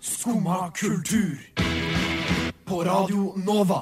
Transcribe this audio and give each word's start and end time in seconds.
Skumma 0.00 0.70
kultur. 0.74 1.38
På 2.64 2.84
Radio 2.84 3.32
Nova. 3.36 3.80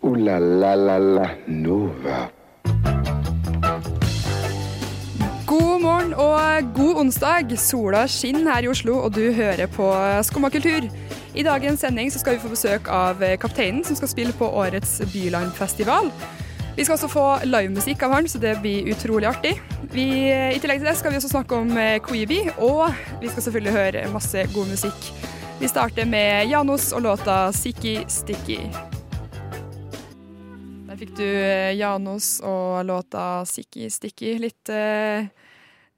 O-la-la-la-la 0.00 1.28
Nova. 1.46 2.18
God 5.46 5.80
morgen 5.80 6.14
og 6.14 6.74
god 6.74 7.00
onsdag. 7.04 7.58
Sola 7.58 8.06
skinner 8.08 8.52
her 8.54 8.62
i 8.62 8.68
Oslo, 8.68 8.98
og 9.04 9.14
du 9.14 9.32
hører 9.32 9.66
på 9.66 9.92
Skumma 10.22 10.50
kultur. 10.50 10.88
I 11.34 11.42
dagens 11.42 11.80
sending 11.80 12.12
så 12.12 12.18
skal 12.18 12.34
vi 12.34 12.42
få 12.42 12.48
besøk 12.52 12.88
av 12.88 13.22
kapteinen, 13.40 13.84
som 13.84 13.96
skal 13.96 14.08
spille 14.08 14.32
på 14.36 14.48
årets 14.48 15.00
Bylandfestival. 15.12 16.10
Vi 16.76 16.84
skal 16.84 16.94
også 16.96 17.08
få 17.12 17.26
livemusikk 17.44 18.02
av 18.06 18.16
han, 18.16 18.28
så 18.28 18.40
det 18.40 18.56
blir 18.62 18.88
utrolig 18.94 19.28
artig. 19.28 19.56
Vi, 19.92 20.08
I 20.32 20.60
tillegg 20.62 20.80
til 20.80 20.88
det 20.88 20.96
skal 20.96 21.12
vi 21.12 21.20
også 21.20 21.34
snakke 21.34 21.58
om 21.60 21.76
Queeby, 22.06 22.40
og 22.58 22.88
vi 23.20 23.28
skal 23.28 23.44
selvfølgelig 23.44 23.76
høre 23.76 24.08
masse 24.14 24.46
god 24.54 24.72
musikk. 24.72 25.12
Vi 25.62 25.68
starter 25.70 26.08
med 26.10 26.48
Janos 26.50 26.92
og 26.92 27.02
låta 27.02 27.52
'Sikki 27.52 28.04
Stikki'. 28.10 28.64
Der 30.88 30.96
fikk 30.98 31.12
du 31.16 31.22
eh, 31.22 31.76
Janos 31.78 32.40
og 32.40 32.84
låta 32.84 33.44
'Sikki 33.44 33.86
Stikki'. 33.86 34.38
Litt 34.42 34.68
uh, 34.68 35.28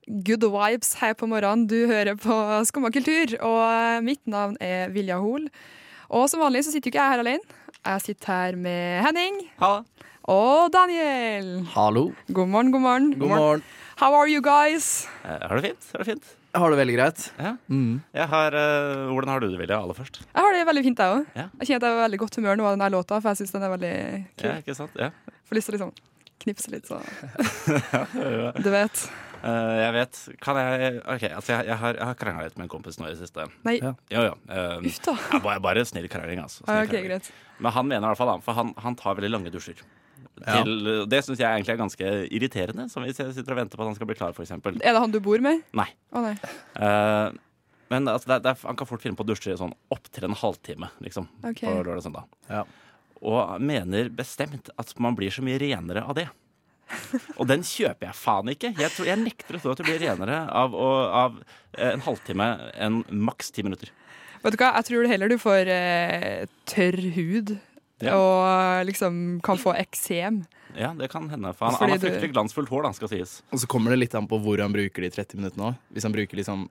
good 0.06 0.44
vibes 0.44 0.94
her 1.00 1.14
på 1.14 1.26
morgenen. 1.26 1.66
Du 1.66 1.86
hører 1.86 2.14
på 2.14 2.64
Skumma 2.64 2.90
kultur, 2.90 3.38
og 3.40 4.04
mitt 4.04 4.26
navn 4.26 4.56
er 4.60 4.92
Vilja 4.92 5.16
Hol. 5.18 5.48
Og 6.10 6.28
som 6.28 6.40
vanlig 6.44 6.64
så 6.64 6.70
sitter 6.74 6.90
jo 6.90 6.92
ikke 6.92 7.02
jeg 7.02 7.12
her 7.14 7.24
alene. 7.24 7.44
Jeg 7.84 8.00
sitter 8.00 8.32
her 8.32 8.56
med 8.56 9.02
Henning 9.06 9.40
Ha. 9.58 9.80
Og 10.30 10.70
Daniel. 10.72 11.64
Hallo. 11.74 12.12
God 12.32 12.48
morgen, 12.48 12.70
god 12.72 12.80
morgen. 12.84 13.10
God 13.18 13.28
morgen. 13.28 13.62
How 14.00 14.14
are 14.14 14.28
you 14.30 14.40
guys? 14.42 15.06
Eh, 15.24 15.38
Har 15.48 15.56
det 15.60 15.68
fint? 15.68 15.84
Har 15.92 15.98
du 16.00 16.04
det 16.04 16.10
fint? 16.14 16.30
Jeg 16.54 16.60
har 16.62 16.70
det 16.70 16.78
veldig 16.78 16.94
greit. 16.94 17.20
Ja. 17.38 17.50
Mm. 17.68 18.00
Jeg 18.14 18.28
har, 18.30 18.54
uh, 18.54 19.10
hvordan 19.10 19.28
har 19.32 19.40
du 19.42 19.48
det, 19.50 19.58
Vilja, 19.58 19.78
aller 19.82 19.94
først? 19.98 20.20
Jeg 20.22 20.38
har 20.46 20.52
det 20.54 20.62
veldig 20.68 20.84
fint, 20.86 20.98
jeg 21.02 21.16
òg. 21.18 21.24
Ja. 21.34 21.46
Jeg 21.60 21.66
kjenner 21.68 21.82
at 21.82 21.86
jeg 21.88 21.94
er 21.94 21.98
i 21.98 22.02
veldig 22.04 22.20
godt 22.22 22.38
humør 22.38 22.56
nå 22.60 22.66
av 22.68 22.76
denne 22.76 22.90
låta, 22.94 23.18
for 23.20 23.32
jeg 23.32 23.40
syns 23.42 23.54
den 23.56 23.66
er 23.66 23.72
veldig 23.74 23.92
kul. 24.38 24.48
Ja, 24.48 24.54
ikke 24.62 24.76
sant? 24.78 24.94
Ja. 25.02 25.08
Får 25.50 25.58
lyst 25.58 25.70
til 25.70 25.74
å 25.74 25.78
liksom 25.78 25.92
knipse 26.44 26.70
litt, 26.74 26.86
så 26.86 27.00
Du 28.64 28.70
vet. 28.70 29.02
Uh, 29.44 29.74
jeg 29.82 29.90
vet. 29.98 30.20
Kan 30.46 30.60
jeg 30.62 30.94
OK, 31.02 31.26
altså 31.36 31.52
jeg, 31.56 31.66
jeg 31.72 31.78
har, 31.82 31.98
jeg 31.98 32.08
har 32.12 32.20
krangla 32.22 32.46
litt 32.46 32.56
med 32.56 32.68
en 32.68 32.72
kompis 32.72 33.00
nå 33.02 33.10
i 33.10 33.12
det 33.16 33.18
siste. 33.20 33.48
Nei, 33.66 33.76
Ja. 33.82 33.92
Jo, 34.14 34.22
jo. 34.30 34.38
eh, 34.48 34.86
uff 34.88 35.02
da. 35.04 35.16
bare, 35.44 35.58
bare 35.66 35.84
snill 35.90 36.06
krangling, 36.08 36.40
altså. 36.46 36.62
Snill 36.64 36.78
Ah, 36.78 36.86
OK, 36.86 36.94
greit. 37.10 37.28
Men 37.58 37.74
han 37.76 37.90
mener 37.90 38.06
i 38.06 38.12
hvert 38.14 38.22
fall, 38.22 38.40
for 38.46 38.56
han, 38.62 38.72
han 38.86 38.96
tar 38.98 39.18
veldig 39.18 39.34
lange 39.34 39.52
dusjer. 39.52 39.82
Ja. 40.44 40.60
Det 41.08 41.22
syns 41.24 41.40
jeg 41.40 41.48
egentlig 41.48 41.72
er 41.74 41.80
ganske 41.80 42.12
irriterende, 42.28 42.86
som 42.92 43.04
hvis 43.06 43.20
jeg 43.20 43.32
sitter 43.36 43.54
og 43.54 43.62
venter 43.62 43.80
på 43.80 43.84
at 43.84 43.90
han 43.90 43.96
skal 43.96 44.08
bli 44.10 44.16
klar, 44.18 44.34
f.eks. 44.36 44.52
Er 44.52 44.78
det 44.84 45.00
han 45.00 45.14
du 45.14 45.20
bor 45.24 45.40
med? 45.44 45.64
Nei. 45.76 45.88
Å 46.12 46.24
nei. 46.24 46.34
Uh, 46.76 47.32
men 47.92 48.08
altså, 48.10 48.34
det, 48.34 48.42
det, 48.44 48.56
han 48.64 48.78
kan 48.78 48.88
fort 48.88 49.04
finne 49.04 49.16
på 49.18 49.24
å 49.24 49.28
dusje 49.28 49.56
sånn 49.60 49.74
opptil 49.94 50.28
en 50.28 50.38
halvtime, 50.38 50.90
liksom. 51.04 51.28
Okay. 51.42 51.68
På 51.68 51.78
lørdag 51.78 52.00
og 52.00 52.06
søndag. 52.06 52.38
Ja. 52.50 52.62
Og 53.24 53.60
mener 53.64 54.10
bestemt 54.12 54.70
at 54.80 54.96
man 55.00 55.16
blir 55.16 55.32
så 55.32 55.44
mye 55.44 55.60
renere 55.62 56.04
av 56.04 56.18
det. 56.18 56.28
Og 57.40 57.46
den 57.48 57.62
kjøper 57.64 58.10
jeg 58.10 58.16
faen 58.18 58.50
ikke. 58.52 58.74
Jeg, 58.76 58.92
tror, 58.92 59.08
jeg 59.08 59.20
nekter 59.22 59.56
å 59.56 59.60
tro 59.62 59.72
at 59.72 59.80
du 59.80 59.86
blir 59.86 60.02
renere 60.02 60.42
av, 60.52 60.74
å, 60.76 60.88
av 61.24 61.38
eh, 61.78 61.94
en 61.94 62.04
halvtime 62.04 62.48
enn 62.76 63.00
maks 63.08 63.54
ti 63.54 63.64
minutter. 63.64 63.92
Vet 64.44 64.52
du 64.52 64.60
hva, 64.60 64.74
jeg 64.76 64.90
tror 64.90 65.08
heller 65.08 65.32
du 65.32 65.38
får 65.40 65.70
eh, 65.72 66.42
tørr 66.68 67.00
hud. 67.16 67.54
Ja. 68.02 68.14
Og 68.18 68.86
liksom 68.88 69.40
kan 69.44 69.60
få 69.60 69.74
eksem. 69.78 70.42
Ja, 70.74 70.90
det 70.98 71.10
kan 71.12 71.28
hende. 71.30 71.52
For 71.54 71.68
han, 71.68 71.76
Fordi 71.78 71.94
han 71.94 72.00
har 72.00 72.02
fryktelig 72.02 72.32
glansfullt 72.34 72.72
hår, 72.72 72.88
da, 72.88 72.94
skal 72.96 73.12
sies. 73.12 73.36
Og 73.54 73.62
så 73.62 73.68
kommer 73.70 73.94
det 73.94 74.00
litt 74.02 74.16
an 74.18 74.26
på 74.30 74.40
hvor 74.42 74.58
han 74.58 74.74
bruker 74.74 75.06
de 75.06 75.12
30 75.14 75.38
minuttene 75.38 75.70
òg. 75.70 75.78
Hvis 75.94 76.06
han 76.08 76.16
bruker 76.16 76.40
liksom 76.40 76.66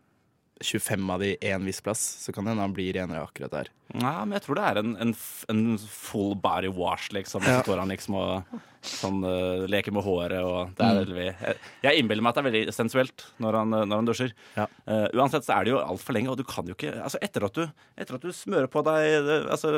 25 0.64 1.10
av 1.14 1.22
de 1.24 1.34
én 1.44 1.64
viss 1.68 1.82
plass, 1.84 2.02
så 2.24 2.34
kan 2.34 2.46
det 2.46 2.54
hende 2.54 2.64
han 2.66 2.74
blir 2.76 2.94
renere 2.96 3.24
akkurat 3.28 3.52
der. 3.54 3.70
Nei, 3.94 4.14
men 4.26 4.34
jeg 4.38 4.46
tror 4.46 4.58
det 4.58 4.64
er 4.70 4.80
en, 4.82 4.94
en, 5.04 5.12
en 5.54 5.64
full 5.82 6.34
body 6.40 6.72
wash, 6.74 7.12
liksom. 7.14 7.44
Ja. 7.46 7.60
så 7.60 7.68
står 7.68 7.82
han 7.84 7.92
liksom 7.94 8.16
og 8.18 8.56
sånn, 8.84 9.20
uh, 9.24 9.64
leker 9.70 9.94
med 9.96 10.04
håret 10.08 10.42
og 10.44 10.74
det 10.80 10.84
er 10.88 10.94
Mm. 10.94 11.02
veldig 11.04 11.26
Jeg, 11.28 11.58
jeg 11.86 12.00
innbiller 12.02 12.24
meg 12.26 12.32
at 12.34 12.40
det 12.40 12.42
er 12.44 12.50
veldig 12.50 12.74
sensuelt 12.76 13.26
når 13.44 13.60
han, 13.60 13.74
eh, 13.78 13.86
når 13.92 14.02
han 14.02 14.10
dusjer. 14.10 14.34
Ja. 14.58 14.66
Uh, 14.88 15.06
uansett 15.20 15.46
så 15.46 15.56
er 15.60 15.64
det 15.68 15.74
jo 15.76 15.80
altfor 15.84 16.18
lenge, 16.18 16.32
og 16.34 16.40
du 16.40 16.44
kan 16.48 16.68
jo 16.68 16.76
ikke 16.76 16.96
Altså, 17.04 17.22
etter 17.24 17.46
at 17.48 17.54
du, 17.60 17.64
etter 18.00 18.18
at 18.18 18.26
du 18.26 18.34
smører 18.36 18.68
på 18.72 18.84
deg 18.88 19.30
altså, 19.54 19.72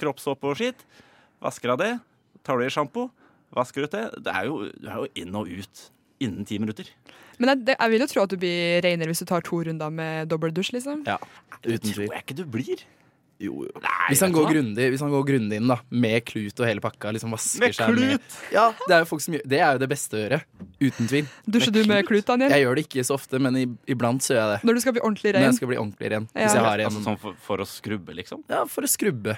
kroppssåpe 0.00 0.50
og 0.52 0.58
skitt, 0.60 0.84
vasker 1.42 1.74
av 1.74 1.80
det, 1.82 1.92
tar 2.44 2.60
du 2.60 2.66
i 2.66 2.70
sjampo, 2.72 3.08
vasker 3.54 3.86
ut 3.88 3.92
det 3.94 4.04
Det 4.24 4.32
er 4.34 4.48
jo, 4.50 4.64
du 4.74 4.88
er 4.90 5.02
jo 5.02 5.10
inn 5.24 5.34
og 5.40 5.48
ut 5.50 5.84
innen 6.22 6.46
ti 6.48 6.58
minutter. 6.62 6.90
Men 7.38 7.50
jeg, 7.50 7.64
det, 7.66 7.76
jeg 7.80 7.90
vil 7.94 8.04
jo 8.04 8.10
tro 8.12 8.24
at 8.26 8.34
du 8.34 8.36
blir 8.38 8.82
renere 8.84 9.10
hvis 9.10 9.24
du 9.24 9.28
tar 9.30 9.42
to 9.46 9.62
runder 9.66 9.90
med 9.90 10.28
dobbeldusj, 10.30 10.74
liksom. 10.76 11.02
Ja, 11.08 11.18
Det 11.64 11.80
tror 11.82 12.04
jeg 12.06 12.22
ikke 12.22 12.36
du 12.38 12.44
blir. 12.46 12.84
Jo, 13.42 13.64
jo. 13.66 13.80
Nei, 13.82 14.04
Hvis 14.12 14.20
han, 14.22 14.30
grundig, 14.30 14.84
hvis 14.92 15.02
han 15.02 15.10
går 15.10 15.24
grundig 15.26 15.56
inn 15.58 15.66
da 15.66 15.80
med 15.90 16.22
klut 16.28 16.60
og 16.62 16.68
hele 16.68 16.78
pakka, 16.80 17.10
liksom 17.16 17.32
vasker 17.34 17.64
Med 17.64 17.74
seg 17.74 17.90
med 17.90 17.98
klut! 17.98 18.36
Ja, 18.54 18.68
det 18.86 18.94
er 18.94 19.02
jo 19.02 19.08
folk 19.10 19.24
som 19.24 19.34
gjør 19.34 19.42
Det 19.50 19.58
er 19.58 19.72
jo 19.74 19.80
det 19.82 19.88
beste 19.90 20.14
å 20.14 20.20
gjøre. 20.22 20.38
Uten 20.84 21.10
tvil. 21.10 21.32
Dusjer 21.56 21.74
du 21.74 21.80
med 21.90 22.06
klut, 22.06 22.22
Daniel? 22.28 22.54
Jeg 22.54 22.62
gjør 22.62 22.78
det 22.78 22.84
ikke 22.86 23.04
så 23.10 23.16
ofte, 23.18 23.40
men 23.42 23.58
i, 23.58 23.64
iblant 23.90 24.22
så 24.22 24.36
gjør 24.36 24.40
jeg 24.44 24.52
det. 24.52 24.68
Når 24.70 24.78
du 24.78 24.84
skal 24.84 24.94
bli 24.94 25.02
ordentlig 25.08 25.32
Når 25.32 25.36
ren? 25.40 25.48
jeg 25.48 25.58
skal 25.58 25.72
bli 25.72 25.80
ordentlig 25.82 26.12
ren. 26.14 26.28
Ja. 26.30 26.38
Hvis 26.44 26.54
jeg 26.60 26.66
har 26.68 26.84
Altså 26.86 27.02
sånn 27.08 27.18
for, 27.26 27.40
for 27.48 27.64
å 27.64 27.68
skrubbe, 27.68 28.14
liksom? 28.22 28.46
Ja, 28.54 28.62
for 28.70 28.86
å 28.86 28.92
skrubbe. 28.94 29.34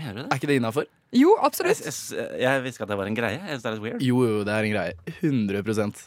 Mener 0.00 0.16
du 0.16 0.22
det? 0.22 0.28
Er 0.32 0.40
ikke 0.40 0.48
det 0.50 0.56
innafor? 0.60 0.86
Jo, 1.20 1.34
absolutt. 1.44 1.80
jeg, 1.84 2.40
jeg 2.40 2.62
visste 2.64 2.78
ikke 2.80 2.86
at 2.88 2.92
det 2.94 2.98
var 3.00 3.10
en 3.10 3.18
greie. 3.18 3.36
Jeg 3.40 3.52
synes 3.58 3.64
det 3.66 3.70
er 3.70 3.76
litt 3.76 3.84
weird. 3.86 4.04
Jo, 4.06 4.20
jo, 4.30 4.40
det 4.48 4.54
er 4.56 4.68
en 4.68 4.74
greie. 4.74 4.96
100% 5.20 6.02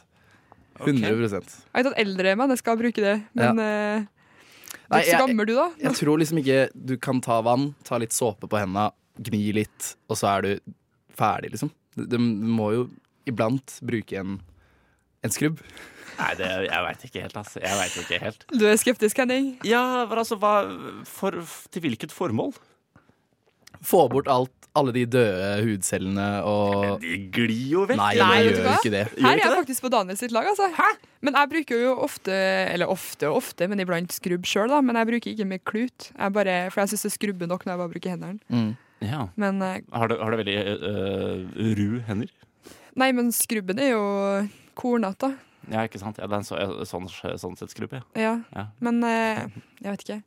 100% 0.84 1.54
Jeg 1.54 1.84
vet 1.84 1.90
at 1.92 2.00
eldre 2.02 2.32
bruker 2.80 3.06
det, 3.06 3.16
men 3.38 3.60
bruke 3.60 3.62
det 3.62 4.08
Nei, 4.90 4.98
er 4.98 5.04
ikke 5.04 5.06
så 5.06 5.12
jeg- 5.14 5.22
gammel, 5.28 5.46
du, 5.48 5.54
da? 5.56 5.68
Jeg 5.84 5.94
tror 6.00 6.18
liksom 6.22 6.40
ikke 6.42 6.58
du 6.74 6.96
kan 6.98 7.22
ta 7.22 7.38
vann, 7.46 7.68
ta 7.86 7.98
litt 8.02 8.12
såpe 8.14 8.50
på 8.50 8.58
hendene, 8.60 8.88
gni 9.22 9.54
litt, 9.54 9.92
og 10.10 10.18
så 10.18 10.32
er 10.38 10.42
du 10.42 10.74
ferdig, 11.14 11.52
liksom. 11.54 11.70
Du, 11.96 12.06
du 12.10 12.18
må 12.20 12.72
jo 12.74 12.84
iblant 13.30 13.78
bruke 13.86 14.18
en, 14.20 14.40
en 15.24 15.34
skrubb. 15.34 15.62
Nei, 16.18 16.34
det, 16.38 16.50
jeg 16.68 16.84
veit 16.88 17.06
ikke 17.08 17.22
helt, 17.24 17.38
altså. 17.38 17.62
Jeg 17.64 17.78
vet 17.80 17.96
ikke 18.04 18.20
helt. 18.26 18.46
Du 18.54 18.66
er 18.70 18.78
skeptisk, 18.82 19.18
Henning? 19.24 19.54
Ja, 19.66 20.06
men 20.10 20.18
altså, 20.22 20.38
hva 20.42 20.54
for, 21.10 21.38
Til 21.74 21.86
hvilket 21.86 22.14
formål? 22.14 22.54
Få 23.84 24.06
bort 24.12 24.30
alt, 24.32 24.52
alle 24.80 24.94
de 24.96 25.04
døde 25.06 25.48
hudcellene 25.68 26.28
og 26.50 27.02
De 27.04 27.18
glir 27.34 27.66
jo 27.74 27.84
vekk. 27.90 28.00
Nei, 28.00 28.14
Nei, 28.22 28.38
gjør 28.48 28.70
ikke 28.78 28.94
det. 28.94 29.04
Her 29.20 29.34
er 29.36 29.42
jeg 29.44 29.58
faktisk 29.60 29.86
på 29.86 29.92
Daniel 29.94 30.18
sitt 30.20 30.34
lag, 30.36 30.48
altså. 30.50 30.70
Men 31.24 31.38
jeg 31.40 31.52
bruker 31.52 31.84
jo 31.84 31.92
ofte, 32.04 32.34
eller 32.72 32.92
ofte 32.92 33.30
og 33.30 33.42
ofte, 33.42 33.68
men 33.72 33.84
iblant 33.84 34.16
skrubb 34.16 34.48
sjøl, 34.50 34.72
da. 34.72 34.80
Men 34.84 35.00
jeg 35.00 35.12
bruker 35.12 35.34
ikke 35.34 35.48
med 35.52 35.64
klut. 35.68 36.10
Jeg 36.16 36.36
bare, 36.36 36.58
for 36.74 36.84
jeg 36.84 36.94
syns 36.94 37.06
det 37.10 37.14
skrubber 37.18 37.52
nok 37.52 37.68
når 37.68 37.76
jeg 37.76 37.84
bare 37.84 37.94
bruker 37.94 38.16
hendene. 38.16 38.40
Mm. 38.50 38.74
Ja. 39.04 39.22
Men 39.36 39.62
uh, 39.62 39.78
Har 39.92 40.08
du, 40.08 40.18
har 40.20 40.32
du 40.32 40.40
veldig 40.40 40.58
uh, 40.84 41.64
ru 41.80 41.88
hender? 42.08 42.32
nei, 42.96 43.10
men 43.12 43.32
skrubben 43.34 43.80
er 43.82 43.96
jo 43.96 44.04
kornete, 44.78 45.32
da. 45.32 45.50
Ja, 45.72 45.86
ikke 45.88 46.00
sant? 46.02 46.20
Ja, 46.20 46.28
det 46.28 46.36
er 46.36 46.42
en 46.44 46.48
så, 46.48 46.60
sånn, 46.88 47.08
sånn 47.40 47.56
sett 47.60 47.72
skrubbe, 47.74 48.02
ja. 48.02 48.20
Ja. 48.20 48.34
Ja. 48.54 48.68
Men 48.84 49.00
uh, 49.04 49.44
jeg 49.82 49.90
vet 49.90 50.06
ikke. 50.06 50.20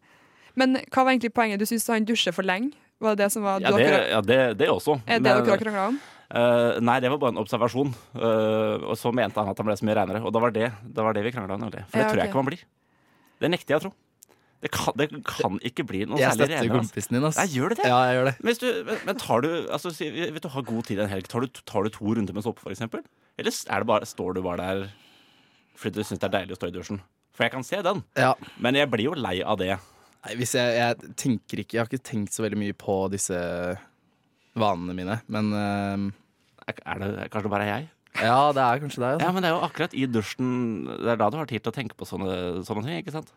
Men 0.56 0.78
hva 0.88 1.04
var 1.04 1.12
egentlig 1.12 1.34
poenget? 1.36 1.60
Du 1.60 1.68
syns 1.68 1.86
han 1.92 2.08
dusjer 2.08 2.34
for 2.36 2.46
lenge? 2.48 2.72
Var 3.00 3.14
det 3.16 3.24
det 3.26 3.32
som 3.34 3.42
var 3.44 3.60
Ja, 3.60 3.70
det, 3.76 3.88
ja, 4.10 4.20
det, 4.24 4.38
det 4.58 4.68
også. 4.72 4.98
Er 5.06 5.20
det 5.20 5.28
dere 5.28 5.44
har 5.44 5.60
krangla 5.60 5.88
om? 5.92 5.98
Uh, 6.26 6.80
nei, 6.82 6.96
det 7.04 7.10
var 7.12 7.20
bare 7.22 7.34
en 7.36 7.38
observasjon. 7.42 7.92
Uh, 8.16 8.82
og 8.90 8.96
så 8.98 9.12
mente 9.14 9.38
han 9.38 9.52
at 9.52 9.60
han 9.60 9.68
ble 9.68 9.76
så 9.78 9.86
mye 9.86 9.94
reinere. 10.00 10.22
Og 10.26 10.32
da 10.34 10.40
var 10.42 10.50
det, 10.54 10.72
da 10.82 11.04
var 11.06 11.14
det 11.14 11.22
vi 11.26 11.30
krangla 11.36 11.54
om. 11.58 11.68
For 11.68 11.76
det 11.76 11.84
Ja, 11.92 12.08
tror 12.08 12.18
jeg 12.22 12.30
ikke 12.32 12.40
man 12.40 12.48
blir. 12.48 12.64
Det 13.44 13.50
nekter 13.52 13.74
jeg 13.76 13.82
å 13.82 13.84
tro. 13.86 13.92
Det 14.64 14.70
kan, 14.72 14.94
det 14.96 15.06
kan 15.28 15.58
ikke 15.68 15.84
bli 15.86 16.00
noe 16.08 16.16
Jeg 16.18 16.32
særlig 16.32 16.46
renere. 16.48 16.56
Jeg 16.56 16.64
støtter 16.64 16.80
kompisen 16.80 17.16
din, 17.18 17.24
ass. 17.28 17.36
Nei, 17.36 17.46
gjør 17.52 17.74
det 17.74 17.76
det? 17.82 17.88
Ja, 17.92 17.98
jeg 18.08 18.16
gjør 18.16 18.28
det. 18.30 18.34
Men, 18.40 18.48
hvis 18.48 18.62
du, 18.62 18.94
men- 19.06 19.18
tar 19.20 19.44
du 19.44 19.48
altså, 19.68 19.92
si- 19.94 20.08
Hvis 20.10 20.40
du 20.42 20.48
har 20.56 20.62
god 20.72 20.84
tid 20.88 21.02
en 21.04 21.10
helg, 21.12 21.28
tar 21.28 21.44
du, 21.44 21.60
tar 21.68 21.84
du 21.84 21.90
to 21.92 22.14
runder 22.16 22.32
med 22.34 22.42
såpe, 22.42 22.64
eksempel? 22.72 23.04
Eller 23.36 23.52
er 23.52 23.84
det 23.84 23.86
bare, 23.92 24.08
står 24.08 24.34
du 24.34 24.42
bare 24.42 24.56
der 24.64 24.88
fordi 25.76 26.00
du 26.00 26.06
syns 26.08 26.22
det 26.22 26.30
er 26.30 26.38
deilig 26.38 26.56
å 26.56 26.58
stå 26.58 26.70
i 26.72 26.74
dusjen? 26.74 27.02
For 27.36 27.44
jeg 27.44 27.52
kan 27.52 27.62
se 27.68 27.82
den, 27.84 28.00
Ja. 28.16 28.32
men 28.58 28.74
jeg 28.80 28.88
blir 28.90 29.10
jo 29.10 29.12
lei 29.12 29.42
av 29.44 29.58
det. 29.60 29.76
Nei, 30.26 30.34
hvis 30.40 30.52
jeg, 30.58 30.72
jeg 30.74 31.14
tenker 31.20 31.60
ikke 31.62 31.76
Jeg 31.76 31.82
har 31.84 31.90
ikke 31.90 32.02
tenkt 32.10 32.34
så 32.34 32.42
veldig 32.42 32.58
mye 32.58 32.74
på 32.76 32.96
disse 33.12 33.36
vanene 34.56 34.94
mine, 34.96 35.18
men 35.30 35.50
eh, 35.54 36.72
Er 36.72 36.80
er 36.82 37.02
det 37.04 37.26
kanskje 37.34 37.52
bare 37.52 37.68
jeg? 37.68 37.88
Ja, 38.16 38.38
det 38.56 38.62
er 38.64 38.78
kanskje 38.80 39.02
deg. 39.02 39.18
Ja, 39.20 39.26
Altså. 39.28 39.32
men 39.36 39.44
det 39.44 39.48
er 39.50 39.54
jo 39.58 39.64
akkurat 39.66 39.92
i 39.94 40.06
dusjen 40.08 40.50
Det 40.88 41.10
er 41.12 41.18
da 41.20 41.26
du 41.30 41.36
har 41.36 41.50
tid 41.50 41.60
til 41.62 41.72
å 41.72 41.76
tenke 41.76 41.98
på 42.00 42.06
sånne, 42.08 42.62
sånne 42.64 42.86
ting. 42.86 43.02
ikke 43.02 43.12
sant? 43.12 43.28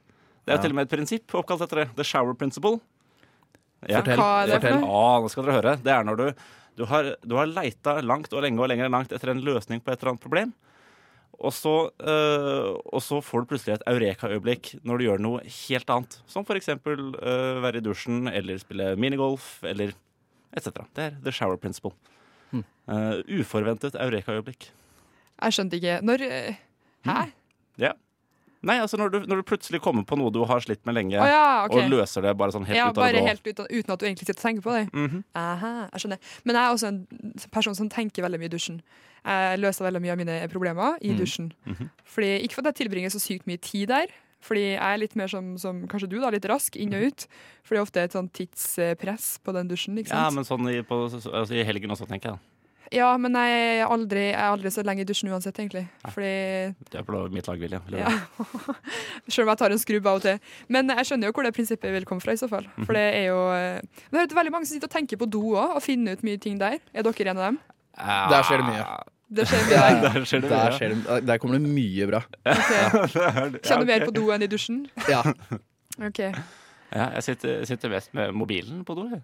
Det 0.45 0.53
er 0.53 0.55
jo 0.55 0.59
Ja. 0.59 0.61
til 0.63 0.71
og 0.71 0.77
med 0.79 0.87
et 0.87 0.93
prinsipp 0.95 1.35
oppkalt 1.35 1.61
etter 1.65 1.81
det. 1.83 1.89
The 1.97 2.05
shower 2.07 2.33
principle. 2.33 2.79
Ja. 3.87 3.99
Fortell. 3.99 4.17
Hva 4.17 4.29
er 4.43 4.47
det 4.47 4.55
for 4.55 4.63
fortell. 4.63 4.87
Å, 4.87 5.03
nå 5.21 5.29
skal 5.33 5.45
dere 5.45 5.57
høre. 5.59 5.73
Det 5.83 5.91
er 5.93 6.07
når 6.07 6.17
du, 6.17 6.25
du, 6.79 6.85
har, 6.89 7.11
du 7.27 7.35
har 7.35 7.51
leita 7.51 7.97
langt 8.01 8.31
og 8.33 8.41
lenge 8.47 8.63
og 8.63 8.71
lenger 8.71 8.89
langt 8.89 9.11
etter 9.11 9.29
en 9.35 9.43
løsning 9.43 9.83
på 9.83 9.91
et 9.91 9.99
eller 10.01 10.13
annet 10.15 10.23
problem. 10.23 10.53
Og 11.39 11.53
så, 11.55 11.73
øh, 12.03 12.75
og 12.83 13.01
så 13.03 13.21
får 13.23 13.43
du 13.43 13.49
plutselig 13.53 13.77
et 13.77 13.85
eureka-øyeblikk 13.87 14.73
når 14.83 14.99
du 14.99 15.05
gjør 15.05 15.21
noe 15.23 15.43
helt 15.45 15.93
annet. 15.93 16.17
Som 16.27 16.45
f.eks. 16.45 16.69
Øh, 16.75 17.61
være 17.63 17.79
i 17.79 17.85
dusjen 17.85 18.27
eller 18.27 18.59
spille 18.59 18.91
minigolf 18.99 19.63
eller 19.63 19.95
etc. 20.51 20.83
Det 20.95 21.05
er 21.05 21.15
the 21.23 21.31
shower 21.31 21.55
principle. 21.55 21.93
Hmm. 22.51 22.65
Uh, 22.89 23.21
uforventet 23.39 23.95
eureka-øyeblikk. 23.95 24.71
Jeg 25.39 25.55
skjønte 25.55 25.77
ikke 25.77 25.99
Når 26.03 26.23
eh, 26.25 26.55
Hæ? 27.05 27.17
Ja. 27.79 27.93
Nei, 28.61 28.75
altså 28.83 28.97
når 28.99 29.09
du, 29.13 29.19
når 29.25 29.39
du 29.39 29.43
plutselig 29.47 29.79
kommer 29.79 30.03
på 30.03 30.17
noe 30.19 30.31
du 30.35 30.41
har 30.43 30.59
slitt 30.59 30.81
med 30.85 30.95
lenge, 30.97 31.15
oh, 31.15 31.27
ja, 31.29 31.65
okay. 31.65 31.79
og 31.85 31.89
løser 31.93 32.21
det 32.25 32.33
bare 32.37 32.51
sånn 32.51 32.65
helt 32.67 32.75
ja, 32.75 32.89
ut 32.89 32.97
av 32.97 32.97
det 32.97 33.01
bare 33.05 33.21
blå. 33.21 33.27
helt 33.29 33.45
uten, 33.47 33.67
uten 33.71 33.93
at 33.95 33.99
du 34.01 34.05
egentlig 34.05 34.27
sitter 34.27 34.39
og 34.39 34.43
tenker 34.43 34.65
på 34.65 34.73
det. 34.75 34.81
Mhm. 34.91 35.21
Aha, 35.39 35.71
jeg 35.93 36.01
skjønner. 36.03 36.19
Men 36.43 36.55
jeg 36.59 36.63
er 36.65 36.73
også 36.75 36.87
en 36.91 36.99
person 37.55 37.75
som 37.79 37.89
tenker 37.89 38.25
veldig 38.25 38.39
mye 38.41 38.51
i 38.51 38.55
dusjen. 38.57 38.81
Jeg 39.23 39.59
løser 39.63 39.87
veldig 39.87 40.01
mye 40.03 40.11
av 40.11 40.17
mine 40.19 40.35
problemer 40.51 40.97
i 41.01 41.13
Mm. 41.13 41.17
dusjen. 41.21 41.53
Mhm. 41.65 41.89
Fordi, 42.03 42.33
ikke 42.43 42.55
fordi 42.59 42.67
jeg 42.73 42.75
tilbringer 42.83 43.09
så 43.15 43.19
sykt 43.23 43.47
mye 43.47 43.61
tid 43.63 43.87
der, 43.87 44.07
fordi 44.41 44.61
jeg 44.75 44.93
er 44.93 44.97
litt 44.97 45.15
mer 45.15 45.27
som, 45.27 45.57
som 45.57 45.87
kanskje 45.87 46.09
du, 46.09 46.19
da, 46.19 46.29
litt 46.29 46.45
rask 46.47 46.75
inn 46.75 46.93
og 46.95 47.01
ut. 47.11 47.27
Fordi 47.63 47.79
ofte 47.81 47.99
er 47.99 48.03
et 48.07 48.13
sånn 48.15 48.29
tidspress 48.31 49.39
på 49.43 49.53
den 49.55 49.67
dusjen. 49.67 49.97
ikke 49.99 50.09
sant? 50.11 50.19
Ja, 50.19 50.29
men 50.35 50.43
sånn 50.47 50.67
i, 50.71 50.81
på, 50.83 50.95
altså 51.31 51.55
i 51.55 51.63
helgen 51.63 51.91
også, 51.91 52.07
tenker 52.07 52.31
jeg. 52.35 52.39
Ja, 52.91 53.11
men 53.21 53.35
jeg 53.37 53.79
er 53.81 53.87
aldri, 53.91 54.21
jeg 54.31 54.39
er 54.39 54.49
aldri 54.53 54.69
så 54.73 54.81
lenge 54.83 55.03
i 55.03 55.05
dusjen 55.05 55.29
uansett, 55.29 55.57
egentlig. 55.61 55.83
Fordi 56.09 56.31
Det 56.89 56.97
er 56.99 57.03
på 57.05 57.19
mitt 57.31 57.47
lag, 57.47 57.59
William. 57.61 57.83
Ja. 57.93 58.09
Selv 59.29 59.45
om 59.45 59.51
jeg 59.53 59.57
tar 59.61 59.71
en 59.75 59.81
skrubb 59.81 60.07
av 60.09 60.15
og 60.19 60.23
til. 60.25 60.39
Men 60.73 60.89
jeg 60.89 61.05
skjønner 61.09 61.29
jo 61.29 61.35
hvor 61.37 61.45
det 61.45 61.53
prinsippet 61.53 61.93
vil 61.93 62.05
komme 62.09 62.21
fra. 62.23 62.33
i 62.33 62.41
så 62.41 62.49
fall 62.49 62.65
Mhm. 62.77 62.85
For 62.87 62.93
det 62.97 63.05
er 63.19 63.25
jo 63.29 63.39
eh, 63.53 63.81
Men 64.11 64.23
det 64.27 64.31
er 64.33 64.39
veldig 64.41 64.51
mange 64.55 64.65
som 64.65 64.73
sitter 64.79 64.89
og 64.89 64.95
tenker 64.97 65.17
på 65.21 65.29
do 65.29 65.41
òg, 65.53 65.75
og 65.77 65.83
finner 65.85 66.13
ut 66.17 66.23
mye 66.23 66.37
ting 66.41 66.57
der. 66.59 66.79
Er 66.93 67.03
dere 67.03 67.29
en 67.29 67.37
av 67.37 67.45
dem? 67.51 67.59
Der 67.99 68.43
skjer 68.43 68.57
det 68.63 68.67
mye. 68.71 68.85
Det 69.29 69.45
skjer 69.45 69.65
mye 69.67 69.77
der. 69.77 70.01
Der 70.13 70.23
skjer 70.25 70.41
det 70.41 70.49
Der, 70.49 70.69
mye. 70.69 70.77
skjer 70.79 70.89
det, 70.95 71.25
der 71.27 71.37
kommer 71.37 71.59
det 71.59 71.69
mye 71.69 72.07
bra. 72.09 72.21
Okay. 72.41 73.59
Kjenner 73.67 73.85
du 73.85 73.91
mer 73.91 74.05
på 74.07 74.13
do 74.15 74.29
enn 74.33 74.41
i 74.41 74.47
dusjen? 74.49 74.87
Ja, 75.09 75.21
Ok 75.99 76.19
Jeg 76.23 76.33
Ja, 76.95 77.09
jeg 77.13 77.23
sitter, 77.23 77.65
sitter 77.69 77.89
mest 77.93 78.13
med 78.17 78.31
mobilen 78.33 78.81
på 78.85 78.95
do. 78.97 79.03
jeg. 79.13 79.21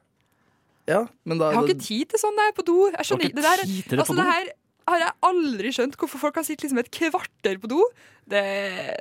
Ja 0.90 1.02
men 1.26 1.42
da 1.42 1.50
har 1.56 1.66
ikke 1.66 1.82
tid 1.82 2.12
til 2.14 2.22
sånn 2.22 2.36
når 2.38 2.48
jeg 2.48 2.54
er 2.54 2.60
på 2.60 2.68
do. 2.68 2.78
Jeg 2.94 3.10
skjønner 3.10 3.26
har 3.26 3.32
ikke 3.32 3.42
det 3.42 3.48
der, 3.50 3.66
tid 3.66 3.90
til 3.90 3.96
det 3.96 4.04
altså, 4.04 4.14
på 4.14 4.18
do? 4.18 4.22
det 4.22 4.36
her 4.36 4.54
har 4.86 5.02
jeg 5.02 5.14
aldri 5.30 5.74
skjønt. 5.74 5.98
Hvorfor 6.02 6.22
folk 6.22 6.40
har 6.40 6.46
sittet 6.46 6.68
liksom 6.68 6.82
et 6.84 6.92
kvarter 6.94 7.60
på 7.62 7.70
do. 7.72 7.82
Det, 8.26 8.42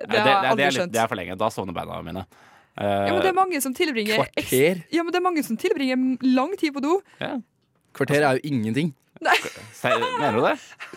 det, 0.08 0.18
har 0.18 0.30
jeg 0.30 0.52
aldri 0.54 0.68
skjønt. 0.78 0.94
det 0.94 1.02
er 1.02 1.10
for 1.10 1.20
lenge. 1.20 1.36
Da 1.40 1.50
sovner 1.52 1.76
beina 1.76 2.00
mine. 2.06 2.26
Uh, 2.74 2.84
Ja, 2.84 3.12
men 3.12 3.20
det 3.22 3.30
er 3.30 3.36
mange 3.36 3.58
som 3.62 3.74
tilbringer 3.76 4.24
Kvarter? 4.24 4.80
Ja, 4.90 5.04
men 5.04 5.14
det 5.14 5.20
er 5.20 5.22
mange 5.22 5.44
som 5.46 5.58
tilbringer 5.60 6.24
lang 6.26 6.56
tid 6.58 6.74
på 6.74 6.82
do. 6.82 6.96
ja. 7.22 7.36
Kvarter 7.94 8.24
er 8.26 8.40
jo 8.40 8.50
ingenting. 8.50 8.88
Nei. 9.22 9.36
Mener 10.18 10.34
du 10.34 10.40
det? 10.42 10.56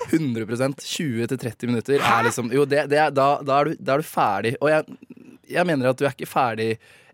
100% 0.10 0.82
20-30 0.82 1.70
minutter 1.70 2.02
er 2.02 2.26
liksom 2.26 2.50
Jo, 2.56 2.66
det, 2.66 2.88
det 2.90 2.98
er, 2.98 3.14
da, 3.14 3.28
da, 3.46 3.60
er 3.60 3.70
du, 3.70 3.78
da 3.78 3.94
er 3.94 4.02
du 4.02 4.08
ferdig. 4.08 4.56
Og 4.58 4.72
jeg, 4.72 4.98
jeg 5.54 5.70
mener 5.70 5.92
at 5.92 6.00
du 6.00 6.08
er 6.08 6.16
ikke 6.16 6.30
ferdig 6.30 6.72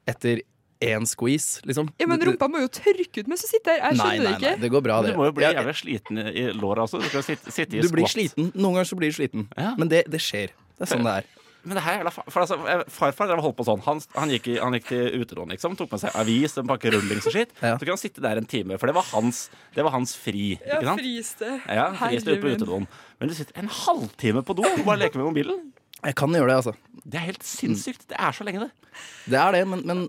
etter 0.09 0.39
én 0.83 1.07
squeeze, 1.09 1.61
liksom. 1.67 1.91
Ja, 2.01 2.07
Men 2.11 2.23
rumpa 2.27 2.49
må 2.51 2.63
jo 2.63 2.71
tørke 2.73 3.23
ut 3.23 3.29
mens 3.31 3.45
du 3.45 3.49
sitter 3.49 3.73
der. 3.73 3.83
Jeg 3.89 3.99
Nei, 3.99 4.07
skjønner 4.09 4.23
nei, 4.23 4.25
det 4.25 4.33
ikke. 4.39 4.55
nei, 4.55 4.63
det 4.65 4.73
går 4.73 4.83
bra, 4.87 4.97
det. 5.05 5.13
Du 5.13 5.21
må 5.21 5.29
jo 5.29 5.37
bli 5.39 5.47
jævlig 5.47 5.77
sliten 5.79 6.23
i 6.27 6.49
låret 6.57 6.87
også. 6.87 7.01
Du 7.03 7.07
skal 7.11 7.25
sitte, 7.29 7.53
sitte 7.55 7.79
i 7.79 7.85
Du 7.85 7.89
blir 7.93 8.09
sliten. 8.11 8.51
Noen 8.53 8.79
ganger 8.79 8.91
så 8.91 8.99
blir 8.99 9.13
du 9.13 9.17
sliten. 9.17 9.47
Ja. 9.57 9.73
Men 9.79 9.91
det, 9.91 10.05
det 10.11 10.21
skjer. 10.23 10.53
Det 10.73 10.87
er 10.87 10.93
sånn 10.95 11.07
det 11.07 11.15
er. 11.21 11.31
Men 11.63 11.77
det 11.79 11.83
her 11.85 12.01
er 12.03 12.11
for 12.11 12.41
altså, 12.41 12.57
eh, 12.67 12.81
Farfar 12.91 13.31
holdt 13.39 13.55
på 13.55 13.63
sånn. 13.63 13.79
Han, 13.85 14.01
han, 14.17 14.31
gikk, 14.35 14.49
han 14.59 14.75
gikk 14.75 14.89
til 14.89 15.21
utedoen, 15.23 15.53
liksom. 15.53 15.77
Tok 15.79 15.93
med 15.93 16.01
seg 16.01 16.17
avis, 16.19 16.57
en 16.59 16.67
pakke 16.67 16.91
rullings 16.91 17.27
og 17.29 17.35
skitt. 17.35 17.53
Ja. 17.61 17.77
Så 17.77 17.85
kunne 17.85 17.95
han 17.95 18.01
sitte 18.01 18.23
der 18.25 18.41
en 18.41 18.49
time, 18.51 18.75
for 18.81 18.91
det 18.91 18.97
var 18.97 19.07
hans, 19.13 19.45
det 19.75 19.85
var 19.87 19.95
hans 19.95 20.11
fri. 20.19 20.57
Ja, 20.57 20.81
ikke 20.81 20.89
sant? 20.89 21.03
friste. 21.05 21.53
Ja, 21.71 21.85
friste 22.01 22.35
ute 22.35 22.43
på 22.43 22.51
Herre 22.51 22.81
Men 23.21 23.31
du 23.31 23.35
sitter 23.37 23.63
en 23.63 23.71
halvtime 23.71 24.43
på 24.43 24.57
do 24.59 24.67
og 24.67 24.83
bare 24.83 25.05
leker 25.05 25.23
med 25.23 25.29
mobilen. 25.31 25.63
Jeg 26.03 26.17
kan 26.19 26.35
gjøre 26.35 26.51
det, 26.51 26.59
altså. 26.59 26.75
Det 27.07 27.19
er 27.19 27.27
helt 27.29 27.47
sinnssykt. 27.47 28.09
Det 28.11 28.19
er 28.19 28.35
så 28.35 28.43
lenge, 28.43 28.67
det. 28.67 28.91
Det 29.31 29.39
er 29.39 29.55
det, 29.55 29.63
men, 29.71 29.85
men 29.87 30.03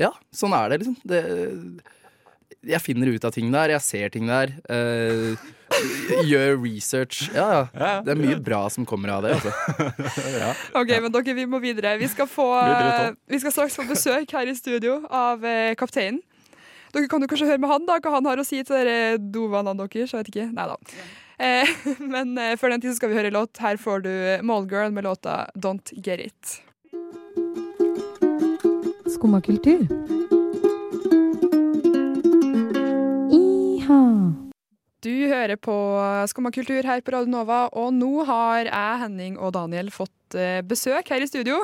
Ja, 0.00 0.10
sånn 0.34 0.54
er 0.56 0.72
det, 0.72 0.82
liksom. 0.82 0.96
Det, 1.06 1.20
jeg 2.64 2.80
finner 2.82 3.10
ut 3.12 3.24
av 3.26 3.34
ting 3.34 3.50
der. 3.52 3.74
Jeg 3.74 3.84
ser 3.84 4.12
ting 4.14 4.28
der. 4.30 4.52
Uh, 4.68 5.36
gjør 6.28 6.56
research. 6.62 7.28
Ja, 7.34 7.66
ja. 7.72 7.96
Det 8.04 8.14
er 8.14 8.20
mye 8.20 8.38
bra 8.42 8.64
som 8.72 8.86
kommer 8.88 9.14
av 9.16 9.26
det. 9.26 9.34
Altså. 9.38 9.52
Ok, 10.80 10.92
men 11.02 11.12
dere, 11.14 11.34
vi 11.36 11.46
må 11.50 11.60
videre. 11.62 11.96
Vi 12.00 12.08
skal, 12.10 12.28
få, 12.30 12.46
vi 13.30 13.40
skal 13.42 13.54
straks 13.54 13.76
få 13.78 13.86
besøk 13.88 14.32
her 14.36 14.50
i 14.50 14.56
studio 14.58 15.00
av 15.10 15.44
eh, 15.46 15.74
kapteinen. 15.78 16.22
Dere 16.94 17.10
kan 17.10 17.22
jo 17.22 17.28
kanskje 17.30 17.48
høre 17.48 17.62
med 17.62 17.70
han 17.72 17.86
da, 17.88 17.98
hva 17.98 18.16
han 18.16 18.28
har 18.30 18.40
å 18.40 18.46
si 18.46 18.60
til 18.62 18.76
dere 18.76 19.18
dovanene 19.18 19.74
deres. 19.82 20.12
Jeg 20.14 20.22
vet 20.22 20.32
ikke. 20.32 20.48
Nei 20.54 20.68
da. 20.70 20.78
Eh, 21.44 21.72
men 22.14 22.36
eh, 22.38 22.54
før 22.60 22.74
den 22.74 22.84
tid 22.84 22.96
skal 22.98 23.12
vi 23.12 23.18
høre 23.18 23.34
låt. 23.34 23.58
Her 23.62 23.80
får 23.80 24.06
du 24.06 24.12
Målgirl 24.46 24.94
med 24.94 25.08
låta 25.08 25.44
Don't 25.58 25.94
Get 25.98 26.22
It. 26.28 26.58
Skumma 29.24 29.40
kultur. 29.40 29.80
Iha. 33.32 34.00
Du 35.00 35.12
hører 35.30 35.56
på 35.56 35.76
Skumma 36.28 36.50
kultur 36.52 36.84
her 36.84 37.00
på 37.00 37.14
Radio 37.14 37.32
Nova, 37.32 37.62
og 37.72 37.94
nå 37.96 38.10
har 38.28 38.66
jeg, 38.68 38.98
Henning 39.00 39.38
og 39.40 39.54
Daniel 39.56 39.88
fått 39.94 40.36
eh, 40.36 40.58
besøk 40.68 41.08
her 41.08 41.24
i 41.24 41.30
studio. 41.30 41.56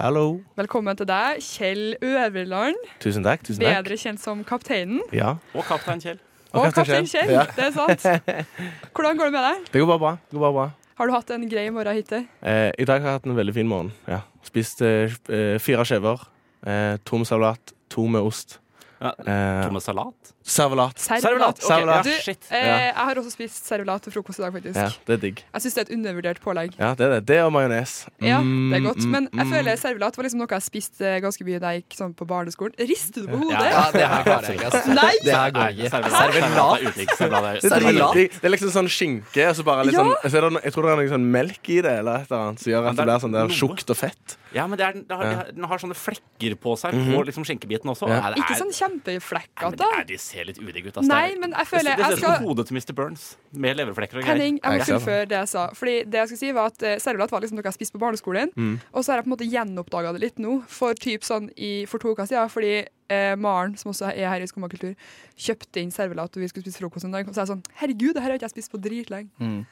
Hallo. 0.00 0.40
Velkommen 0.58 0.98
til 0.98 1.06
deg, 1.06 1.38
Kjell 1.46 1.94
Øverland, 2.02 2.82
Tusen 2.98 3.22
takk. 3.22 3.46
tusen 3.46 3.62
takk. 3.62 3.84
bedre 3.86 4.00
kjent 4.02 4.26
som 4.26 4.42
Kapteinen. 4.42 4.98
Ja, 5.14 5.36
Og 5.54 5.62
kaptein 5.70 6.02
Kjell. 6.02 6.18
Og 6.50 6.66
Kaptein 6.66 7.06
Kaptein 7.06 7.06
Kjell. 7.06 7.30
Kjell, 7.30 7.34
Ja. 7.38 7.46
det 7.54 7.68
er 7.70 7.74
sant. 7.78 8.50
Hvordan 8.98 9.14
går 9.22 9.30
det 9.30 9.34
med 9.38 9.46
deg? 9.52 9.70
Det 9.70 9.78
går 9.86 9.92
bare 9.94 10.02
bra. 10.08 10.16
Det 10.26 10.40
går 10.40 10.48
bare 10.50 10.58
bra. 10.58 10.70
Har 10.98 11.06
du 11.06 11.14
hatt 11.20 11.30
en 11.38 11.46
grei 11.54 11.68
morgen 11.70 12.00
hittil? 12.02 12.26
Eh, 12.42 12.72
I 12.74 12.84
dag 12.90 12.98
har 12.98 13.12
jeg 13.14 13.20
hatt 13.20 13.30
en 13.30 13.38
veldig 13.38 13.54
fin 13.62 13.70
morgen. 13.70 13.94
Ja. 14.10 14.24
Spist 14.42 14.82
eh, 14.82 15.06
eh, 15.30 15.60
fire 15.62 15.86
skiver. 15.86 16.32
Eh, 16.66 16.96
to 17.04 17.24
salat, 17.24 17.72
to 17.88 18.06
med 18.06 18.20
ost. 18.20 18.60
Ja, 18.98 19.14
Eh, 19.18 19.66
to 19.66 19.72
med 19.72 19.82
salat. 19.82 20.34
Servelat. 20.46 20.98
Servelat. 20.98 21.58
Servelat. 21.60 22.06
ja, 22.06 22.32
Du, 22.32 22.54
eh, 22.54 22.86
jeg 22.86 22.94
har 22.94 23.14
også 23.20 23.32
spist 23.34 23.66
servelat 23.66 24.02
til 24.06 24.12
frokost 24.14 24.38
i 24.38 24.42
dag, 24.44 24.52
faktisk. 24.54 24.76
Ja, 24.78 24.88
det 25.06 25.14
er 25.16 25.20
digg. 25.26 25.42
Jeg 25.52 25.62
syns 25.64 25.74
det 25.74 25.82
er 25.82 25.86
et 25.90 25.94
undervurdert 25.98 26.40
pålegg. 26.44 26.76
Ja, 26.78 26.94
det 26.94 27.04
er 27.06 27.10
det. 27.16 27.26
Det 27.26 27.40
og 27.42 27.52
majones. 27.52 28.06
Ja, 28.22 28.38
Mm, 28.40 28.70
det 28.70 28.78
er 28.78 28.84
godt. 28.86 29.02
mm, 29.02 29.10
Men 29.10 29.28
jeg 29.32 29.46
mm. 29.46 29.52
føler 29.52 29.76
servelat 29.80 30.16
var 30.16 30.24
liksom 30.24 30.38
noe 30.38 30.46
jeg 30.56 30.62
spiste 30.62 31.12
ganske 31.24 31.42
mye 31.44 31.58
da 31.60 31.70
jeg 31.74 31.82
gikk 31.84 31.96
sånn 31.98 32.14
på 32.14 32.26
barneskolen. 32.30 32.74
Rister 32.78 33.22
du 33.26 33.28
på 33.32 33.36
hodet? 33.42 33.60
Ja, 33.66 33.90
det 33.92 34.06
her 34.06 34.22
klarer 34.22 34.46
jeg 34.46 34.58
ikke. 34.60 34.70
Altså. 34.70 34.94
Nei! 35.00 35.14
Det 35.24 35.34
her 35.34 35.50
går 35.50 35.68
ikke. 35.74 35.90
servelat. 35.90 37.16
Servelat 37.16 37.44
er. 37.44 37.60
Servelat 37.66 38.06
er- 38.06 38.14
Det 38.16 38.24
er, 38.36 38.40
det 38.46 38.50
liksom 38.52 38.70
sånn 38.70 38.88
skinke, 38.88 39.48
og 39.50 39.56
så 39.56 39.64
bare 39.66 39.84
litt 39.86 39.94
Ja. 39.94 40.04
sånn 40.04 40.30
så 40.30 40.36
er 40.36 40.50
det, 40.50 40.62
Jeg 40.64 40.72
tror 40.72 40.82
det 40.86 40.90
er 40.92 40.96
noe 41.02 41.10
sånn 41.16 41.26
melk 41.30 41.68
i 41.68 41.80
det, 41.82 41.92
eller 42.00 42.14
et 42.22 42.30
eller 42.30 42.40
annet, 42.46 42.58
som 42.60 42.72
gjør 42.72 42.86
at 42.86 42.96
det 42.96 42.96
det 42.96 43.06
blir 43.06 43.20
sånn 43.26 43.32
der 43.32 43.46
noe. 43.48 43.56
tjukt 43.56 43.90
og 43.90 43.96
fett. 43.96 44.36
Ja, 44.54 44.66
men 44.66 44.78
det 44.78 44.86
er, 44.86 44.92
den, 44.92 45.04
har, 45.10 45.24
Ja. 45.26 45.42
den 45.52 45.64
har 45.64 45.78
sånne 45.78 45.96
flekker 45.96 46.54
på 46.56 46.76
seg 46.78 46.94
Mhm. 46.94 47.12
på 47.14 47.24
liksom 47.26 47.44
skinkebiten 47.44 47.84
også. 47.90 48.08
Ja. 48.08 48.30
Det 48.30 48.38
Ikke 48.38 48.56
sånn 48.56 48.72
kjempeflekkete. 48.72 50.06
Er, 50.36 50.44
ser 50.44 50.44
litt 50.50 50.58
udigg 50.60 50.86
ut. 50.90 50.96
ass. 51.00 51.06
Nei, 51.08 51.22
er- 51.32 51.38
men 51.40 51.50
jeg 51.56 51.66
føler 51.70 51.96
det 51.96 52.06
ser 52.06 52.16
ut 52.16 52.24
som 52.24 52.44
hodet 52.46 52.66
til 52.68 52.76
Mr. 52.76 52.92
Burns 52.98 53.36
med 53.52 53.76
leverflekker 53.76 54.18
og 54.20 54.22
greier. 54.24 54.34
Henning, 54.36 54.58
jeg 54.62 54.72
må 54.72 54.76
Jeg 54.78 54.86
fullføre 54.90 55.28
det 55.28 55.38
jeg 55.40 55.48
sa. 55.48 55.66
Fordi 55.74 55.94
det 56.04 56.20
jeg 56.20 56.28
skulle 56.28 56.42
si 56.44 56.52
var 56.52 56.66
at 56.72 56.82
eh, 56.82 56.96
Servelat 56.98 57.30
var 57.32 57.40
liksom 57.40 57.56
noe 57.60 57.64
jeg 57.70 57.74
spiste 57.78 57.96
på 57.96 58.02
barneskolen. 58.04 58.52
Mm. 58.56 58.74
Og 58.92 59.04
så 59.04 59.12
har 59.12 59.18
jeg 59.22 59.24
på 59.26 59.30
en 59.32 59.36
måte 59.36 59.48
gjenoppdaga 59.50 60.12
det 60.16 60.20
litt 60.26 60.38
nå, 60.38 60.58
for 60.68 60.94
typ 60.94 61.22
sånn 61.24 61.48
i, 61.56 61.86
for 61.86 61.98
to 61.98 62.12
uker 62.14 62.26
siden. 62.28 62.48
Fordi 62.52 62.74
eh, 62.84 63.34
Maren, 63.36 63.76
som 63.80 63.90
også 63.94 64.12
er 64.12 64.28
her 64.28 64.40
i 64.44 64.46
Skummakultur, 64.50 64.92
kjøpte 65.38 65.80
inn 65.80 65.90
servelat 65.94 66.36
og 66.36 66.42
vi 66.44 66.48
skulle 66.52 66.64
spise 66.68 66.82
frokost 66.84 67.04
en 67.08 67.12
dag. 67.16 67.26
Og 67.26 67.34
så 67.34 67.40
er 67.42 67.46
jeg 67.46 67.54
sånn 67.56 67.64
Herregud, 67.80 68.14
det 68.14 68.22
her 68.22 68.30
har 68.30 68.38
ikke 68.38 68.48
jeg 68.50 68.56
spist 68.58 68.72
på 68.72 68.82
dritlenge. 68.84 69.30
Mm. 69.40 69.64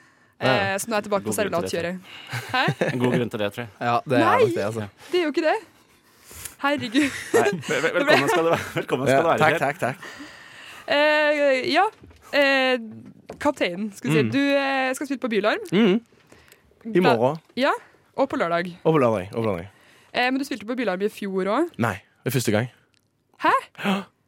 Eh, 0.45 0.75
så 0.83 0.91
nå 0.91 0.97
er 0.97 0.99
jeg 0.99 1.07
tilbake 1.07 1.25
på 1.29 1.33
servelatkjøret. 1.37 2.01
En 2.91 2.99
god 3.05 3.13
grunn 3.15 3.31
til 3.31 3.39
det, 3.45 3.53
tror 3.55 3.63
jeg. 3.65 3.71
Ja, 3.81 4.01
det 4.05 4.19
er 4.19 4.25
Nei! 4.25 4.41
nok 4.43 4.55
det, 4.57 4.65
altså. 4.67 4.89
Det 5.13 5.21
er 5.21 5.25
jo 5.29 5.31
ikke 5.33 5.45
det. 5.47 5.55
Herregud. 6.65 7.19
Nei, 7.35 7.51
vel- 7.69 7.83
vel- 7.85 7.95
velkommen 7.99 8.29
skal 8.33 8.45
du 8.45 8.51
være. 8.51 8.67
Velkommen 8.75 9.07
skal 9.07 9.15
Ja, 9.15 9.23
du 9.23 9.29
være 9.29 9.39
takk, 9.45 9.59
takk, 9.63 9.79
takk. 9.79 10.34
Eh, 10.89 11.73
ja. 11.73 11.85
Eh, 12.35 12.79
kapteinen, 13.41 13.91
skal 13.97 14.11
vi 14.11 14.17
si. 14.17 14.23
Mm. 14.25 14.31
Du 14.35 14.41
eh, 14.41 14.95
skal 14.95 15.07
spille 15.09 15.21
på 15.23 15.29
Bylarm. 15.33 15.63
Mm. 15.73 16.01
I 16.95 17.01
morgen 17.01 17.39
Ja, 17.57 17.73
og 18.17 18.29
på 18.29 18.37
lørdag. 18.37 18.69
og 18.85 18.93
på 18.95 18.99
lørdag. 19.01 19.31
Og 19.35 19.43
på 19.43 19.49
lørdag. 19.49 19.69
Eh, 20.13 20.31
men 20.31 20.39
du 20.39 20.45
spilte 20.45 20.67
på 20.69 20.77
Bylarm 20.77 21.03
i 21.03 21.09
fjor 21.09 21.49
òg. 21.49 21.71
Nei, 21.79 21.95
det 22.25 22.31
er 22.33 22.37
første 22.39 22.53
gang. 22.53 22.69
Hæ? 23.45 23.55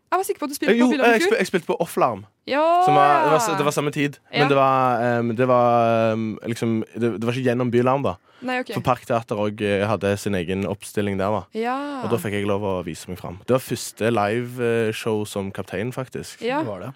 Jeg 0.06 0.18
var 0.20 0.22
sikker 0.28 0.38
på 0.38 0.46
at 0.46 0.50
du 0.50 0.54
spilte 0.54 0.72
Eh, 0.75 0.78
Jo, 0.78 0.86
på 0.86 0.96
jeg, 0.96 1.20
spil, 1.20 1.28
fjor. 1.30 1.38
jeg 1.40 1.46
spilte 1.46 1.66
på 1.66 1.76
Offlarm. 1.82 2.20
Ja. 2.46 2.62
Som 2.86 2.94
var, 2.94 3.25
det, 3.25 3.32
var, 3.32 3.56
det 3.58 3.64
var 3.66 3.75
samme 3.75 3.90
tid, 3.90 4.18
Ja. 4.32 4.38
men 4.38 4.48
det 4.48 4.56
var, 4.56 5.18
um, 5.18 5.32
det 5.36 5.48
var 5.48 6.12
um, 6.12 6.38
liksom 6.46 6.84
det, 6.94 7.10
det 7.20 7.25
var 7.26 7.32
ikke 7.34 7.48
gjennom 7.50 7.70
Bylarm, 7.75 8.02
da. 8.06 8.14
Nei, 8.46 8.60
okay. 8.60 8.75
For 8.76 8.84
Parkteater 8.84 9.34
òg 9.40 9.62
hadde 9.88 10.12
sin 10.20 10.34
egen 10.38 10.66
oppstilling 10.68 11.18
der, 11.18 11.32
da. 11.32 11.42
Ja. 11.58 11.76
Og 12.04 12.10
da 12.12 12.18
fikk 12.22 12.36
jeg 12.38 12.46
lov 12.46 12.62
å 12.62 12.75
vise 12.86 13.08
meg 13.10 13.18
fram. 13.18 13.40
Det 13.48 13.56
var 13.56 13.64
første 13.64 14.10
liveshow 14.12 15.25
som 15.26 15.50
kaptein, 15.50 15.90
faktisk. 15.92 16.42
ja, 16.44 16.60
Det 16.62 16.66
var 16.68 16.80
det. 16.86 16.92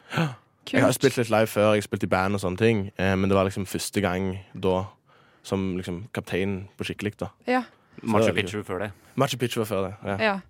Jeg 0.70 0.82
har 0.84 0.92
spilt 0.94 1.16
litt 1.16 1.30
live 1.32 1.46
før, 1.50 1.72
jeg 1.74 1.82
har 1.82 1.88
spilt 1.88 2.04
i 2.06 2.06
band 2.12 2.36
og 2.38 2.40
sånne 2.44 2.58
ting, 2.60 2.90
eh, 2.96 3.16
men 3.16 3.28
det 3.28 3.34
var 3.34 3.48
liksom 3.48 3.66
første 3.66 4.00
gang 4.04 4.36
da 4.54 4.84
som 5.42 5.72
liksom 5.80 6.04
kaptein 6.14 6.68
på 6.78 6.84
skikkelig, 6.86 7.16
da. 7.18 7.30
Ja. 7.48 7.62
Machu 8.02 8.30
Picchu 8.36 8.62
før 8.62 8.84
det. 8.84 8.92
Machu 9.16 9.36
Picchu 9.40 9.58
var 9.64 9.66
før 9.66 9.86
det. 9.88 9.94
Ja. 10.06 10.16
ja. 10.22 10.40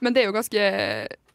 Men 0.00 0.12
det 0.12 0.22
er 0.22 0.26
jo 0.28 0.34
ganske 0.36 0.60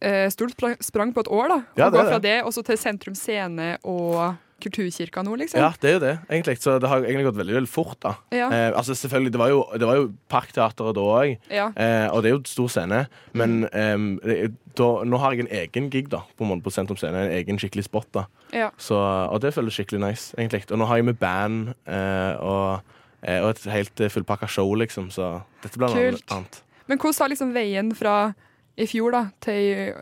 eh, 0.01 0.27
stort 0.29 0.55
sprang 0.83 1.13
på 1.15 1.19
et 1.25 1.31
år, 1.31 1.47
da. 1.49 1.57
Ja, 1.77 1.87
Å 1.87 1.91
det 1.91 1.97
gå 1.99 2.05
er 2.05 2.11
fra 2.13 2.19
det. 2.23 2.37
og 2.45 2.53
så 2.55 2.63
til 2.65 2.77
Sentrum 2.77 3.15
Scene 3.15 3.77
og 3.83 4.35
Kulturkirka 4.59 5.21
nå, 5.23 5.37
liksom. 5.39 5.55
ja, 5.61 5.69
det 5.79 5.87
er 5.87 5.93
jo 5.93 5.99
det, 6.03 6.13
egentlig. 6.29 6.57
Så 6.59 6.73
det 6.83 6.89
har 6.91 6.99
egentlig 7.05 7.29
gått 7.29 7.37
veldig 7.39 7.53
veldig 7.61 7.69
fort, 7.71 7.95
da. 8.03 8.11
Ja. 8.35 8.49
Eh, 8.51 8.71
altså 8.75 8.91
selvfølgelig, 8.91 9.31
Det 9.31 9.39
var 9.39 9.49
jo, 9.53 9.61
det 9.79 9.87
var 9.87 9.95
jo 9.95 10.09
Parkteatret 10.27 10.95
da 10.97 11.01
òg, 11.01 11.37
ja. 11.49 11.69
eh, 11.79 12.07
og 12.11 12.23
det 12.23 12.31
er 12.31 12.35
jo 12.35 12.41
stor 12.43 12.67
scene. 12.67 13.05
Men 13.33 13.63
er- 13.71 14.51
da, 14.75 15.03
nå 15.03 15.17
har 15.19 15.31
jeg 15.33 15.45
en 15.45 15.51
egen 15.61 15.89
gig 15.91 16.09
da 16.11 16.21
på, 16.37 16.43
på 16.63 16.71
Sentrum 16.71 16.97
Scene. 16.99 17.15
En 17.15 17.31
egen 17.39 17.57
skikkelig 17.59 17.83
spot. 17.87 18.07
da 18.15 18.25
ja. 18.51 18.69
Så, 18.77 18.95
Og 19.31 19.39
det 19.41 19.53
føles 19.53 19.73
skikkelig 19.75 19.99
nice, 19.99 20.35
egentlig. 20.37 20.65
Og 20.71 20.77
nå 20.79 20.85
har 20.87 20.97
jeg 20.97 21.05
med 21.05 21.19
band, 21.19 21.73
eh, 21.87 22.35
og 22.39 22.81
eh, 23.23 23.39
og 23.43 23.49
et 23.51 23.63
helt 23.71 23.99
eh, 23.99 24.09
fullpakka 24.11 24.47
show, 24.47 24.71
liksom. 24.75 25.09
Så 25.11 25.41
dette 25.63 25.77
blir 25.79 25.87
noe 25.91 26.19
annet. 26.31 26.61
Men 26.87 26.97
hvordan 26.97 27.19
har 27.21 27.29
liksom 27.33 27.51
veien 27.53 27.91
fra 27.95 28.33
i 28.77 28.85
fjor 28.87 29.11
da, 29.15 29.21
til, 29.41 29.93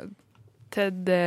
til, 0.73 0.91
det, 1.07 1.21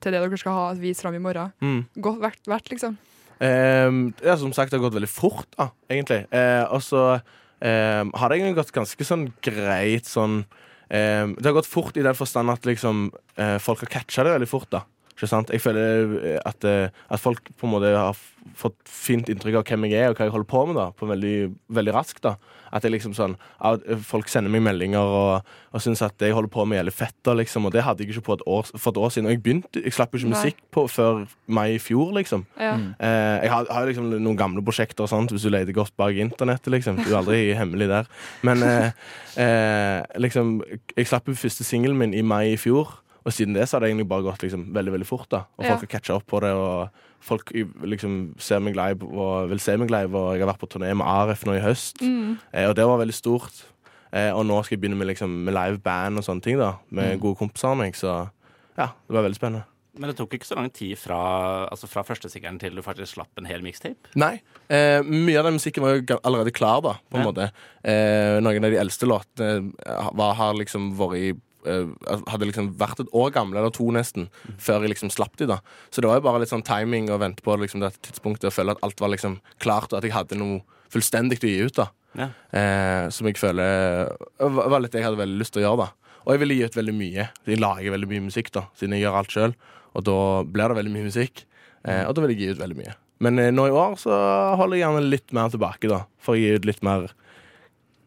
til 0.00 0.14
det 0.14 0.20
dere 0.22 0.38
skal 0.40 0.56
ha 0.56 0.66
vist 0.78 1.02
fram 1.04 1.14
i 1.18 1.22
morgen, 1.22 1.52
Mm. 1.62 1.84
gått, 2.02 2.20
vært, 2.22 2.42
vært, 2.50 2.70
liksom? 2.72 2.96
Um, 3.42 4.14
ja, 4.22 4.36
som 4.38 4.52
sagt, 4.54 4.70
det 4.70 4.78
har 4.78 4.84
gått 4.88 4.94
veldig 4.94 5.10
fort, 5.10 5.48
da, 5.58 5.70
egentlig. 5.90 6.24
Uh, 6.30 6.64
og 6.70 6.82
så 6.86 7.02
um, 7.18 8.12
har 8.14 8.28
det 8.30 8.38
egentlig 8.38 8.58
gått 8.60 8.72
ganske 8.76 9.06
sånn 9.06 9.24
greit 9.42 10.06
sånn 10.06 10.44
um, 10.44 11.32
Det 11.34 11.48
har 11.48 11.56
gått 11.56 11.66
fort 11.66 11.96
i 11.98 12.04
den 12.06 12.14
forstand 12.14 12.52
at 12.54 12.66
liksom 12.68 13.08
uh, 13.38 13.58
folk 13.58 13.82
har 13.82 13.90
catcha 13.98 14.22
det 14.26 14.36
veldig 14.36 14.48
fort, 14.50 14.70
da. 14.70 14.84
Ikke 15.12 15.28
sant? 15.28 15.52
Jeg 15.52 15.62
føler 15.62 16.16
eh, 16.22 16.38
at, 16.48 16.64
eh, 16.64 16.88
at 17.12 17.20
folk 17.20 17.52
på 17.58 17.68
en 17.68 17.74
måte 17.76 17.92
har 17.92 18.16
fått 18.58 18.74
fint 18.88 19.28
inntrykk 19.30 19.60
av 19.60 19.68
hvem 19.68 19.86
jeg 19.86 20.00
er 20.00 20.10
og 20.10 20.18
hva 20.18 20.26
jeg 20.26 20.34
holder 20.34 20.48
på 20.50 20.62
med, 20.66 20.78
da, 20.78 20.88
på 20.96 21.06
veldig, 21.06 21.36
veldig 21.78 21.94
raskt. 21.94 22.22
da 22.24 22.34
At 22.74 22.82
jeg 22.82 22.94
liksom 22.94 23.14
sånn 23.14 23.36
at 23.62 23.84
Folk 24.08 24.30
sender 24.32 24.50
meg 24.50 24.64
meldinger 24.66 25.04
og, 25.04 25.50
og 25.70 25.84
syns 25.84 26.02
at 26.02 26.16
det 26.20 26.30
jeg 26.30 26.36
holder 26.36 26.50
på 26.52 26.64
med, 26.66 26.80
gjelder 26.80 26.96
fett, 26.96 27.30
liksom. 27.38 27.68
Og 27.68 27.74
det 27.74 27.84
hadde 27.86 28.02
jeg 28.02 28.14
ikke 28.14 28.26
på 28.30 28.36
et 28.38 28.44
år, 28.56 28.70
for 28.72 28.90
et 28.90 29.00
år 29.04 29.12
siden. 29.14 29.28
Og 29.28 29.36
jeg 29.36 29.42
begynte, 29.44 29.82
jeg 29.84 29.94
slapp 29.94 30.14
jo 30.14 30.22
ikke 30.22 30.32
musikk 30.32 30.64
på 30.74 30.86
før 30.90 31.22
mai 31.46 31.76
i 31.76 31.82
fjor, 31.82 32.14
liksom. 32.16 32.46
Ja. 32.60 32.74
Eh, 32.98 33.44
jeg 33.44 33.52
har, 33.52 33.68
har 33.70 33.88
liksom 33.88 34.10
noen 34.14 34.40
gamle 34.40 34.64
prosjekter 34.64 35.06
og 35.06 35.12
sånt, 35.12 35.34
hvis 35.34 35.46
du 35.46 35.52
leter 35.52 35.76
godt 35.76 35.94
bak 36.00 36.18
internettet. 36.18 36.72
liksom 36.72 36.98
Du 37.02 37.10
er 37.10 37.20
aldri 37.20 37.42
hemmelig 37.58 37.90
der. 37.92 38.10
Men 38.42 38.64
eh, 38.66 38.90
eh, 39.36 40.00
liksom 40.20 40.60
Jeg 40.96 41.06
slapp 41.08 41.28
jo 41.28 41.38
første 41.38 41.64
singelen 41.64 41.98
min 41.98 42.16
i 42.16 42.24
mai 42.26 42.54
i 42.54 42.60
fjor, 42.60 42.98
og 43.24 43.32
siden 43.32 43.54
det 43.54 43.68
så 43.68 43.76
har 43.76 43.80
det 43.80 43.90
egentlig 43.92 44.08
bare 44.08 44.22
gått 44.22 44.42
liksom 44.42 44.72
veldig 44.74 44.92
veldig 44.92 45.06
fort. 45.06 45.28
da 45.30 45.44
Og 45.58 45.64
Ja. 45.64 45.68
folk 45.76 45.80
har 45.80 45.98
catcha 45.98 46.14
opp 46.14 46.26
på 46.26 46.40
det, 46.40 46.50
og 46.50 46.90
folk 47.20 47.52
liksom 47.82 48.34
ser 48.40 48.60
meg 48.60 48.74
live 48.76 49.02
og 49.02 49.48
vil 49.50 49.58
se 49.60 49.76
meg 49.76 49.90
live. 49.90 50.14
Og 50.14 50.34
jeg 50.36 50.44
har 50.46 50.52
vært 50.54 50.60
på 50.60 50.68
turné 50.68 50.94
med 50.96 51.06
Aref 51.06 51.44
nå 51.44 51.56
i 51.56 51.60
høst, 51.62 52.00
Mm. 52.02 52.38
eh, 52.52 52.68
og 52.68 52.74
det 52.76 52.84
var 52.86 52.98
veldig 52.98 53.14
stort. 53.14 53.64
Eh, 54.12 54.30
og 54.30 54.44
nå 54.44 54.62
skal 54.64 54.76
jeg 54.76 54.80
begynne 54.82 54.98
med, 54.98 55.06
liksom, 55.08 55.28
med 55.44 55.54
live 55.54 55.78
band 55.78 56.18
og 56.18 56.24
sånne 56.24 56.42
ting, 56.42 56.58
da 56.58 56.74
med 56.90 57.18
gode 57.20 57.36
kompiser 57.38 57.68
av 57.70 57.76
meg. 57.78 57.94
Så 57.94 58.30
ja, 58.76 58.86
det 59.08 59.10
var 59.14 59.22
veldig 59.22 59.36
spennende. 59.38 59.64
Men 59.94 60.08
det 60.08 60.16
tok 60.16 60.30
ikke 60.32 60.46
så 60.48 60.56
lang 60.56 60.70
tid 60.72 60.96
fra, 60.96 61.68
altså 61.70 61.86
fra 61.86 62.02
første 62.02 62.24
singelen 62.30 62.58
til 62.58 62.74
du 62.74 62.80
faktisk 62.80 63.14
slapp 63.14 63.28
en 63.36 63.44
hel 63.44 63.60
mixtape? 63.60 63.96
Nei. 64.16 64.40
Eh, 64.70 65.02
mye 65.02 65.36
av 65.38 65.44
den 65.44 65.58
musikken 65.58 65.82
var 65.82 65.98
jo 66.00 66.18
allerede 66.24 66.50
klar, 66.50 66.80
da, 66.80 66.94
på 67.10 67.18
en 67.18 67.22
Ja. 67.24 67.30
måte. 67.30 67.50
Eh, 67.84 68.40
noen 68.40 68.64
av 68.64 68.70
de 68.70 68.78
eldste 68.78 69.06
låtene 69.06 69.72
eh, 69.86 70.32
har 70.34 70.54
liksom 70.54 70.96
vært 70.96 71.16
i 71.16 71.32
hadde 71.64 72.48
liksom 72.48 72.72
vært 72.80 73.00
et 73.04 73.12
år 73.16 73.32
gamle, 73.34 73.58
eller 73.60 73.72
to 73.74 73.86
nesten, 73.94 74.28
før 74.58 74.82
jeg 74.84 74.94
liksom 74.94 75.12
slapp 75.14 75.36
de 75.40 75.48
da. 75.50 75.60
Så 75.90 76.02
det 76.02 76.10
var 76.10 76.20
jo 76.20 76.26
bare 76.26 76.42
litt 76.42 76.52
sånn 76.52 76.64
timing 76.66 77.10
å 77.12 77.20
vente 77.22 77.44
på 77.44 77.56
liksom, 77.60 77.84
det 77.84 77.94
tidspunktet 78.02 78.50
og 78.50 78.56
føle 78.56 78.74
at 78.76 78.82
alt 78.86 79.02
var 79.02 79.12
liksom 79.14 79.40
klart, 79.62 79.92
og 79.92 80.00
at 80.00 80.08
jeg 80.08 80.16
hadde 80.16 80.40
noe 80.40 80.62
fullstendig 80.92 81.40
å 81.42 81.50
gi 81.50 81.66
ut. 81.66 81.78
da. 81.78 81.88
Ja. 82.18 82.28
Eh, 82.52 83.06
som 83.14 83.28
jeg 83.28 83.38
føler 83.40 84.10
eh, 84.12 84.48
var 84.52 84.68
var 84.68 84.82
litt 84.84 84.92
det 84.92 85.00
jeg 85.00 85.08
hadde 85.08 85.22
veldig 85.22 85.38
lyst 85.40 85.54
til 85.54 85.62
å 85.62 85.68
gjøre. 85.68 85.86
da. 85.86 86.18
Og 86.26 86.34
jeg 86.34 86.42
ville 86.42 86.58
gi 86.58 86.66
ut 86.66 86.76
veldig 86.78 86.96
mye. 86.96 87.28
Jeg 87.48 87.62
lager 87.62 87.94
veldig 87.94 88.10
mye 88.10 88.26
musikk, 88.26 88.52
da, 88.54 88.66
siden 88.78 88.96
jeg 88.96 89.06
gjør 89.06 89.22
alt 89.22 89.32
sjøl. 89.34 89.56
Og 89.96 90.04
da 90.06 90.18
blir 90.48 90.70
det 90.70 90.78
veldig 90.78 90.92
mye 90.94 91.08
musikk. 91.08 91.44
Eh, 91.82 92.04
og 92.06 92.14
da 92.14 92.24
vil 92.24 92.34
jeg 92.34 92.42
gi 92.42 92.52
ut 92.54 92.62
veldig 92.62 92.78
mye. 92.78 92.94
Men 93.22 93.38
eh, 93.38 93.50
nå 93.54 93.66
i 93.68 93.74
år 93.74 93.96
så 94.00 94.12
holder 94.58 94.78
jeg 94.78 94.84
gjerne 94.86 95.08
litt 95.08 95.34
mer 95.36 95.52
tilbake, 95.52 95.90
da. 95.90 96.04
For 96.22 96.36
å 96.36 96.40
gi 96.40 96.54
ut 96.56 96.68
litt 96.68 96.82
mer 96.86 97.10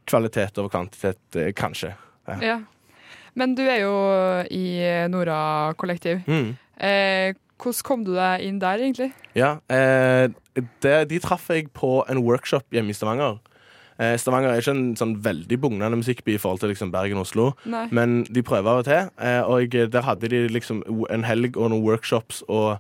kvalitet 0.10 0.60
over 0.62 0.72
kvantitet, 0.74 1.22
eh, 1.40 1.52
kanskje. 1.58 1.96
Ja. 2.30 2.40
Ja. 2.44 2.58
Men 3.36 3.56
du 3.58 3.64
er 3.68 3.82
jo 3.84 3.96
i 4.52 4.66
Nora 5.12 5.74
kollektiv. 5.80 6.22
Mm. 6.28 6.54
Eh, 6.80 7.34
hvordan 7.62 7.88
kom 7.88 8.06
du 8.06 8.14
deg 8.16 8.44
inn 8.46 8.60
der, 8.60 8.82
egentlig? 8.84 9.12
Ja, 9.36 9.58
eh, 9.72 10.30
det, 10.84 10.96
de 11.12 11.20
traff 11.24 11.50
jeg 11.52 11.70
på 11.76 12.00
en 12.10 12.24
workshop 12.24 12.68
hjemme 12.76 12.92
i 12.92 12.98
Stavanger. 12.98 13.40
Eh, 14.00 14.18
Stavanger 14.20 14.52
er 14.52 14.60
ikke 14.60 14.76
en 14.76 14.96
sånn 15.00 15.16
veldig 15.24 15.60
bugnende 15.64 16.00
musikkby 16.00 16.36
i 16.36 16.42
forhold 16.42 16.60
til 16.64 16.74
liksom 16.74 16.92
Bergen 16.92 17.22
og 17.22 17.28
Oslo. 17.28 17.48
Nei. 17.64 17.86
Men 17.96 18.24
de 18.28 18.44
prøver 18.44 18.72
av 18.72 18.84
og 18.84 18.90
til, 18.90 19.10
eh, 19.24 19.42
og 19.42 19.64
jeg, 19.64 19.92
der 19.94 20.04
hadde 20.04 20.32
de 20.32 20.46
liksom 20.52 20.84
en 21.10 21.28
helg 21.28 21.56
og 21.56 21.72
noen 21.72 21.86
workshops. 21.86 22.44
Og, 22.48 22.78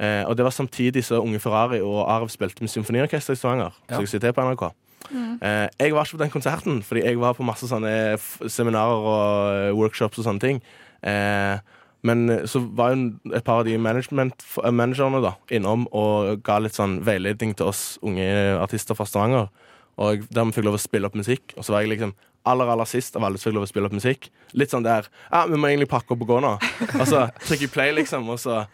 eh, 0.00 0.22
og 0.26 0.36
det 0.36 0.46
var 0.46 0.54
samtidig 0.54 1.04
så 1.04 1.20
Unge 1.22 1.40
Ferrari 1.42 1.82
og 1.84 2.04
Arv 2.10 2.30
spilte 2.32 2.64
med 2.64 2.72
symfoniorkester 2.72 3.36
i 3.36 3.40
Stavanger. 3.40 3.76
Ja. 3.88 3.96
Så 3.96 4.06
jeg 4.06 4.14
sitter 4.16 4.34
på 4.36 4.46
NRK. 4.46 4.70
Eh, 5.12 5.68
jeg 5.80 5.94
var 5.94 6.06
ikke 6.06 6.16
på 6.16 6.22
den 6.22 6.32
konserten, 6.32 6.82
fordi 6.82 7.04
jeg 7.04 7.20
var 7.20 7.36
på 7.36 7.46
masse 7.46 7.68
sånne 7.68 7.92
f 8.16 8.38
seminarer 8.48 9.08
og 9.12 9.54
eh, 9.54 9.70
workshops 9.76 10.20
og 10.20 10.28
sånne 10.28 10.44
ting. 10.44 10.60
Eh, 11.04 11.56
men 12.04 12.26
så 12.48 12.60
var 12.76 12.92
jo 12.92 13.32
et 13.32 13.44
par 13.44 13.62
av 13.62 13.68
de 13.68 13.78
management, 13.80 14.44
managerne 14.72 15.22
da 15.24 15.34
innom 15.48 15.86
og 15.96 16.42
ga 16.44 16.58
litt 16.60 16.76
sånn 16.76 16.98
veiledning 17.04 17.54
til 17.56 17.70
oss 17.70 17.96
unge 18.04 18.26
artister 18.60 18.96
fra 18.96 19.06
Stavanger. 19.08 19.48
Og 19.96 20.26
der 20.28 20.48
vi 20.48 20.56
fikk 20.56 20.66
lov 20.66 20.76
å 20.76 20.82
spille 20.82 21.08
opp 21.08 21.16
musikk. 21.16 21.54
Og 21.56 21.64
så 21.64 21.72
var 21.72 21.84
jeg 21.84 21.94
liksom 21.94 22.12
aller 22.44 22.68
aller 22.68 22.88
sist 22.88 23.16
av 23.16 23.24
alle 23.24 23.40
som 23.40 23.48
fikk 23.48 23.56
lov 23.56 23.64
å 23.64 23.70
spille 23.70 23.88
opp 23.88 23.96
musikk. 23.96 24.28
Litt 24.52 24.74
sånn 24.74 24.84
der 24.84 25.08
Ja, 25.30 25.46
vi 25.48 25.56
må 25.56 25.70
egentlig 25.70 25.88
pakke 25.92 26.12
opp 26.12 26.24
og 26.26 26.34
gå 26.34 26.40
nå. 26.44 26.56
Og 27.00 27.06
så 27.08 27.24
trykker 27.46 27.68
jeg 27.68 27.72
play, 27.72 27.94
liksom, 27.96 28.28
og 28.28 28.40
så 28.42 28.66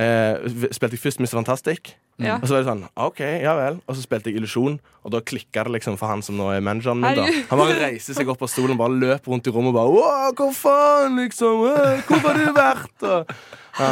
eh, 0.00 0.48
spilte 0.74 0.96
jeg 0.96 1.02
først 1.02 1.22
Mr. 1.22 1.36
Fantastic. 1.36 1.94
Ja. 2.22 2.36
Og 2.38 2.46
så 2.46 2.54
var 2.54 2.62
det 2.62 2.68
sånn, 2.68 2.82
OK, 3.00 3.20
ja 3.42 3.54
vel. 3.58 3.80
Og 3.90 3.96
så 3.96 4.04
spilte 4.04 4.30
jeg 4.30 4.38
Illusjon, 4.38 4.76
og 5.02 5.14
da 5.14 5.20
klikka 5.26 5.64
det 5.66 5.72
liksom 5.76 5.96
for 5.98 6.12
han 6.12 6.22
som 6.22 6.36
nå 6.38 6.46
er 6.54 6.62
manageren 6.62 7.00
min. 7.02 7.16
da. 7.18 7.24
Han 7.50 7.60
bare 7.60 7.74
reiser 7.80 8.14
seg 8.14 8.30
opp 8.30 8.44
av 8.46 8.52
stolen 8.52 8.76
og 8.76 8.82
bare 8.84 8.98
løper 9.00 9.34
rundt 9.34 9.50
i 9.50 9.54
rommet 9.54 9.74
og 9.74 9.78
bare 9.80 9.94
Wow, 9.94 10.36
hvor 10.38 10.52
faen, 10.54 11.18
liksom? 11.18 11.64
Hvor 12.06 12.22
har 12.28 12.38
du 12.38 12.52
vært? 12.54 13.08
Og, 13.08 13.34
ja, 13.80 13.90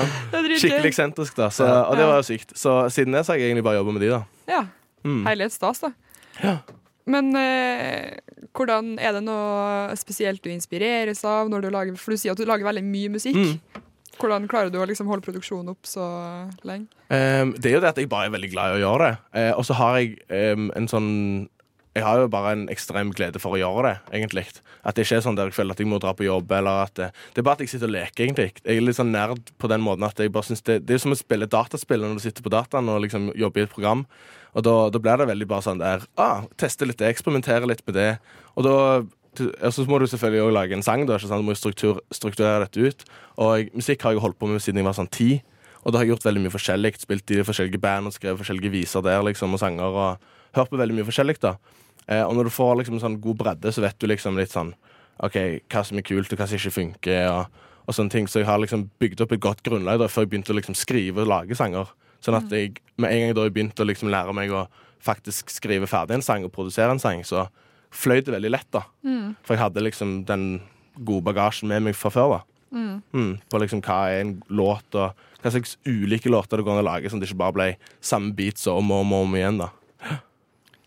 skikkelig 0.55 0.93
eksentrisk, 0.93 1.35
da. 1.41 1.51
Så, 1.51 1.67
og 1.67 1.99
det 1.99 2.07
var 2.07 2.23
jo 2.23 2.29
sykt. 2.31 2.55
Så 2.59 2.77
siden 2.95 3.19
det 3.19 3.25
så 3.27 3.35
har 3.35 3.43
jeg 3.43 3.51
egentlig 3.51 3.67
bare 3.67 3.81
jobba 3.81 3.97
med 3.97 4.07
de, 4.07 4.13
da. 4.15 4.23
Ja. 4.51 4.63
Mm. 5.03 5.25
Herlighet 5.27 5.57
stas, 5.59 5.83
da. 5.83 5.91
Ja. 6.43 6.61
Men 7.11 7.35
eh, 7.35 8.21
hvordan 8.55 8.95
er 9.03 9.17
det 9.17 9.25
noe 9.27 9.97
spesielt 9.99 10.43
du 10.45 10.53
inspireres 10.53 11.25
av 11.27 11.51
når 11.51 11.65
du 11.65 11.73
lager 11.75 11.97
For 11.99 12.15
du 12.15 12.21
sier 12.21 12.37
at 12.37 12.39
du 12.39 12.47
lager 12.47 12.69
veldig 12.69 12.85
mye 12.87 13.11
musikk. 13.17 13.39
Mm. 13.39 13.83
Hvordan 14.23 14.47
klarer 14.51 14.71
du 14.71 14.79
å 14.79 14.87
liksom 14.87 15.09
holde 15.11 15.25
produksjonen 15.27 15.73
opp 15.73 15.89
så 15.89 16.05
lenge? 16.67 16.87
Um, 17.09 17.57
det 17.59 17.73
er 17.73 17.77
jo 17.77 17.83
det 17.83 17.91
at 17.91 17.99
jeg 17.99 18.11
bare 18.11 18.29
er 18.29 18.37
veldig 18.37 18.53
glad 18.53 18.73
i 18.73 18.77
å 18.79 18.85
gjøre 18.85 19.09
det. 19.09 19.17
Uh, 19.35 19.53
og 19.59 19.67
så 19.67 19.79
har 19.81 19.99
jeg 19.99 20.15
um, 20.55 20.69
en 20.79 20.87
sånn 20.91 21.11
Jeg 21.93 22.07
har 22.07 22.23
jo 22.23 22.29
bare 22.33 22.55
en 22.55 22.63
ekstrem 22.73 23.11
glede 23.13 23.41
for 23.43 23.53
å 23.53 23.59
gjøre 23.61 23.83
det, 23.89 23.97
egentlig. 24.17 24.47
At 24.81 24.97
det 24.97 25.05
ikke 25.05 25.19
er 25.19 25.25
sånn 25.27 25.37
der 25.37 25.51
jeg 25.51 25.57
føler 25.59 25.77
at 25.77 25.83
jeg 25.83 25.91
må 25.91 25.99
dra 26.01 26.15
på 26.17 26.25
jobb, 26.25 26.55
eller 26.57 26.87
at 26.87 26.95
det, 26.97 27.09
det 27.35 27.43
er 27.43 27.45
bare 27.45 27.59
at 27.59 27.65
jeg 27.67 27.75
sitter 27.75 27.91
og 27.91 27.97
leker, 27.99 28.23
egentlig. 28.25 28.47
Jeg 28.63 28.79
er 28.79 28.87
litt 28.87 28.97
sånn 28.97 29.13
nerd 29.13 29.53
på 29.61 29.69
den 29.69 29.85
måten 29.85 30.07
at 30.09 30.23
jeg 30.23 30.33
bare 30.33 30.49
synes 30.49 30.65
det, 30.65 30.79
det 30.89 30.97
er 30.97 31.03
som 31.03 31.13
å 31.13 31.19
spille 31.19 31.51
dataspill 31.53 32.01
når 32.07 32.17
du 32.17 32.25
sitter 32.25 32.47
på 32.47 32.55
dataen 32.55 32.89
og 32.89 33.03
liksom 33.05 33.29
jobber 33.37 33.61
i 33.61 33.67
et 33.67 33.75
program. 33.75 34.07
Og 34.57 34.65
da, 34.65 34.77
da 34.95 35.03
blir 35.05 35.21
det 35.21 35.29
veldig 35.35 35.49
bare 35.51 35.67
sånn 35.67 35.83
der 35.83 36.07
ah, 36.21 36.47
Teste 36.61 36.89
litt 36.89 37.01
det, 37.03 37.13
eksperimentere 37.13 37.69
litt 37.69 37.85
med 37.85 37.99
det. 37.99 38.11
Og 38.57 38.65
da 38.65 38.77
og 39.41 39.73
så 39.73 39.85
må 39.89 39.99
du 39.99 40.07
selvfølgelig 40.07 40.43
også 40.43 40.55
lage 40.55 40.77
en 40.77 40.85
sang. 40.85 41.07
Da? 41.09 41.17
Du 41.17 41.47
må 41.47 41.55
struktur, 41.57 42.03
strukturere 42.13 42.67
dette 42.67 42.81
ut. 42.81 43.05
Og 43.41 43.73
musikk 43.75 44.05
har 44.05 44.13
jeg 44.13 44.21
holdt 44.21 44.39
på 44.39 44.51
med 44.51 44.61
siden 44.61 44.83
jeg 44.83 44.89
var 44.89 44.99
sånn 44.99 45.11
ti. 45.13 45.41
Og 45.83 45.93
da 45.93 45.99
har 45.99 46.07
jeg 46.07 46.13
gjort 46.13 46.27
veldig 46.29 46.43
mye 46.45 46.55
forskjellig. 46.55 46.93
Spilt 47.01 47.33
i 47.33 47.41
forskjellige 47.47 47.81
band 47.81 48.11
og 48.11 48.17
skrevet 48.17 48.41
forskjellige 48.43 48.75
viser 48.75 49.05
der 49.05 49.25
liksom, 49.25 49.57
og 49.57 49.63
sanger. 49.63 49.97
Og 49.97 50.59
hørt 50.59 50.71
på 50.71 50.81
veldig 50.81 50.99
mye 50.99 51.09
forskjellig. 51.09 51.39
da 51.41 51.57
eh, 52.07 52.23
Og 52.23 52.37
når 52.37 52.51
du 52.51 52.55
får 52.55 52.77
liksom 52.83 53.01
sånn 53.01 53.21
god 53.25 53.41
bredde, 53.41 53.73
så 53.73 53.85
vet 53.85 53.99
du 53.99 54.07
liksom 54.11 54.39
litt 54.39 54.53
sånn 54.53 54.75
OK, 55.23 55.37
hva 55.71 55.83
som 55.87 55.99
er 55.99 56.07
kult, 56.07 56.33
og 56.33 56.39
hva 56.39 56.49
som 56.51 56.61
ikke 56.61 56.77
funker. 56.77 57.27
Og, 57.33 57.67
og 57.87 57.97
sånne 57.97 58.15
ting 58.15 58.29
Så 58.29 58.43
jeg 58.43 58.51
har 58.51 58.61
liksom 58.61 58.91
bygd 59.01 59.25
opp 59.25 59.33
et 59.33 59.43
godt 59.43 59.65
grunnlag 59.67 59.99
da 60.03 60.11
før 60.13 60.27
jeg 60.27 60.35
begynte 60.35 60.53
å 60.53 60.61
liksom 60.61 60.77
skrive 60.79 61.25
og 61.25 61.33
lage 61.33 61.57
sanger. 61.59 61.91
Sånn 62.23 62.39
at 62.39 62.53
jeg 62.55 62.77
med 63.01 63.11
en 63.11 63.25
gang 63.25 63.37
da 63.37 63.49
jeg 63.49 63.57
begynte 63.57 63.83
å 63.83 63.89
liksom 63.89 64.13
lære 64.13 64.37
meg 64.37 64.53
å 64.55 64.67
faktisk 65.03 65.51
skrive 65.51 65.89
ferdig 65.91 66.15
en 66.15 66.23
sang 66.23 66.45
og 66.47 66.53
produsere 66.55 66.95
en 66.95 67.03
sang, 67.03 67.25
så 67.27 67.49
fløy 67.93 68.23
det 68.25 68.35
veldig 68.35 68.53
lett, 68.53 68.71
da. 68.75 68.87
For 69.45 69.57
jeg 69.57 69.63
hadde 69.63 69.85
liksom 69.85 70.23
den 70.29 70.47
gode 70.99 71.25
bagasjen 71.29 71.71
med 71.73 71.87
meg 71.89 71.99
fra 71.99 72.13
før, 72.13 72.39
da. 72.39 72.41
Mm, 72.73 73.35
på 73.53 73.61
liksom 73.61 73.83
hva 73.85 73.99
er 74.09 74.23
en 74.23 74.33
låt, 74.49 74.97
og 74.97 75.13
hva 75.43 75.53
slags 75.53 75.77
ulike 75.85 76.33
låter 76.33 76.59
det 76.59 76.65
går 76.67 76.79
an 76.79 76.85
å 76.85 76.89
lage, 76.89 77.11
sånn 77.13 77.21
at 77.21 77.27
det 77.27 77.33
ikke 77.33 77.43
bare 77.43 77.59
ble 77.59 77.69
samme 78.01 78.33
beats 78.37 78.69
og 78.71 78.81
om 78.81 78.93
og 78.95 79.05
om, 79.05 79.15
og 79.19 79.29
om 79.29 79.39
igjen, 79.39 79.61
da. 79.61 79.71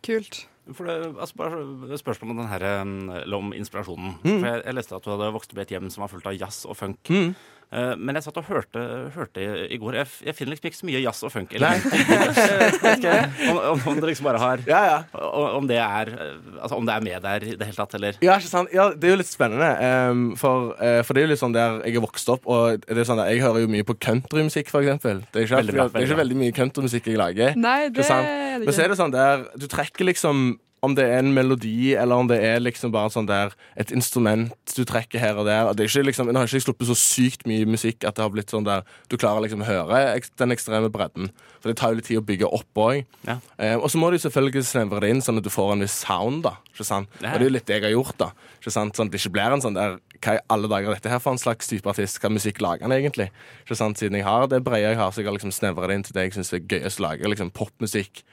Kult. 0.06 0.46
For 0.74 0.88
det, 0.90 0.96
altså 1.22 1.38
bare 1.38 1.98
spørsmål 2.02 2.32
om, 2.34 2.40
den 2.42 2.50
her, 2.50 2.64
eh, 2.66 3.22
eller 3.22 3.38
om 3.38 3.54
inspirasjonen. 3.54 4.16
Mm. 4.24 4.40
For 4.40 4.48
jeg, 4.50 4.62
jeg 4.66 4.78
leste 4.80 4.98
at 4.98 5.06
du 5.06 5.12
hadde 5.14 5.34
vokst 5.36 5.54
opp 5.54 5.60
i 5.62 5.66
et 5.66 5.74
hjem 5.76 5.92
som 5.94 6.06
var 6.06 6.10
fullt 6.10 6.30
av 6.32 6.38
jazz 6.40 6.64
og 6.66 6.78
funk. 6.80 7.12
Mm. 7.12 7.36
Eh, 7.76 7.94
men 8.00 8.16
jeg 8.16 8.26
satt 8.28 8.38
og 8.40 8.48
hørte, 8.48 8.82
hørte 9.16 9.44
i, 9.68 9.78
går. 9.82 9.98
Jeg, 10.00 10.12
jeg 10.30 10.38
finner 10.38 10.56
liksom 10.56 10.70
ikke 10.70 10.80
så 10.80 10.88
mye 10.88 11.02
jazz 11.04 11.24
og 11.28 11.34
funk. 11.34 11.56
Nei. 11.60 11.74
om, 13.50 13.58
om, 13.60 13.82
om 13.92 14.00
det 14.00 14.12
liksom 14.12 14.28
bare 14.30 14.40
har 14.42 14.64
Ja, 14.70 14.82
ja. 14.86 14.98
om, 15.20 15.48
om 15.60 15.68
det 15.70 15.78
er 15.82 16.12
Altså 16.16 16.78
om 16.78 16.86
det 16.88 16.96
er 16.96 17.04
med 17.06 17.26
der 17.26 17.46
i 17.46 17.56
det 17.58 17.68
hele 17.68 17.78
tatt, 17.78 17.96
eller 17.98 18.20
Ja, 18.24 18.38
ikke 18.40 18.52
sant? 18.52 18.72
Ja, 18.76 18.88
det 18.94 19.10
er 19.10 19.16
jo 19.16 19.20
litt 19.20 19.30
spennende. 19.32 19.70
Um, 20.10 20.26
for, 20.40 20.74
uh, 20.80 21.02
for 21.06 21.16
det 21.16 21.24
er 21.24 21.28
jo 21.28 21.34
litt 21.34 21.42
sånn 21.42 21.56
der 21.56 21.80
jeg 21.86 22.00
er 22.00 22.06
vokst 22.06 22.30
opp, 22.32 22.48
og 22.50 22.86
det 22.86 22.98
er 23.02 23.08
sånn 23.08 23.20
der, 23.22 23.32
jeg 23.34 23.44
hører 23.44 23.66
jo 23.66 23.72
mye 23.72 23.86
på 23.88 23.98
countrymusikk, 24.02 24.72
for 24.72 24.86
eksempel. 24.86 25.24
Det 25.32 25.42
er 25.44 25.48
ikke, 25.48 25.60
Veldig 25.62 25.76
det 25.76 26.02
er 26.02 26.08
ikke 26.08 26.22
veldig 26.22 26.40
mye 26.40 26.56
countrymusikk 26.56 27.10
jeg 27.12 27.20
lager. 27.20 27.58
Nei, 27.60 27.80
det 27.94 28.08
sant? 28.08 28.26
er 28.26 28.62
det 28.62 28.70
Men 28.70 28.78
så 28.78 28.86
er 28.86 28.92
det 28.92 28.98
sånn 29.00 29.14
der 29.14 29.46
Du 29.60 29.68
trekker 29.72 30.08
liksom 30.08 30.46
om 30.86 30.96
det 30.98 31.06
er 31.10 31.20
en 31.20 31.34
melodi, 31.36 31.94
eller 31.98 32.22
om 32.22 32.30
det 32.30 32.38
er 32.46 32.62
liksom 32.62 32.94
bare 32.94 33.12
sånn 33.14 33.28
der 33.30 33.56
et 33.80 33.92
instrument 33.96 34.54
du 34.76 34.84
trekker 34.88 35.22
her 35.22 35.40
og 35.40 35.48
der. 35.50 35.72
Det 35.74 35.86
er 35.86 35.92
ikke 35.92 36.10
liksom, 36.10 36.32
Nå 36.32 36.42
har 36.42 36.50
ikke 36.50 36.68
sluppet 36.68 36.90
så 36.90 36.98
sykt 37.00 37.46
mye 37.50 37.68
musikk 37.70 38.06
at 38.08 38.18
det 38.18 38.26
har 38.26 38.32
blitt 38.34 38.54
sånn 38.54 38.68
der 38.68 38.86
du 39.12 39.18
klarer 39.18 39.46
liksom 39.46 39.64
å 39.64 39.70
høre 39.70 40.02
den 40.40 40.56
ekstreme 40.56 40.92
bredden. 40.94 41.32
For 41.60 41.72
det 41.72 41.80
tar 41.80 41.94
jo 41.94 41.98
litt 41.98 42.06
tid 42.06 42.20
å 42.22 42.26
bygge 42.26 42.50
opp 42.54 42.82
òg. 42.82 43.00
Ja. 43.26 43.40
Eh, 43.58 43.74
og 43.74 43.88
så 43.90 43.98
må 43.98 44.12
du 44.14 44.20
selvfølgelig 44.22 44.68
snevre 44.70 45.00
det 45.02 45.14
inn 45.14 45.24
sånn 45.26 45.42
at 45.42 45.46
du 45.48 45.50
får 45.50 45.72
en 45.74 45.86
viss 45.86 45.96
sound, 46.04 46.44
da. 46.46 46.58
Ikke 46.70 46.86
sant? 46.86 47.10
Ja. 47.24 47.32
Og 47.32 47.40
det 47.40 47.48
er 47.48 47.50
jo 47.50 47.56
litt 47.56 47.66
det 47.66 47.80
jeg 47.80 47.86
har 47.88 47.96
gjort, 47.96 48.18
da. 48.20 48.28
Ikke 48.60 48.74
sant? 48.76 48.94
Sånn 48.94 49.10
at 49.10 49.16
det 49.16 49.22
ikke 49.24 49.34
blir 49.38 49.56
en 49.56 49.64
sånn 49.64 49.78
der 49.78 49.98
Hva 50.22 50.38
i 50.38 50.44
alle 50.54 50.70
dager 50.72 50.90
er 50.90 51.00
dette 51.00 51.10
her 51.12 51.20
for 51.22 51.36
en 51.36 51.42
slags 51.42 51.68
type 51.70 51.90
artist? 51.90 52.22
Hva 52.22 52.30
musikk 52.34 52.62
lager 52.64 52.86
han 52.86 52.94
egentlig? 52.96 53.32
Ikke 53.66 53.78
sant? 53.78 53.98
Siden 53.98 54.20
jeg 54.20 54.26
har 54.26 54.46
det 54.50 54.62
brede 54.66 54.86
jeg 54.86 55.00
har, 55.00 55.10
så 55.10 55.22
jeg 55.22 55.30
har 55.30 55.36
liksom 55.40 55.54
snevra 55.54 55.90
det 55.90 55.98
inn 56.00 56.06
til 56.08 56.16
det 56.18 56.28
jeg 56.28 56.38
syns 56.38 56.54
er 56.54 56.64
gøyest 56.64 57.02
å 57.02 57.08
lage. 57.08 57.34
Liksom 57.34 57.52
popmusikk. 57.54 58.24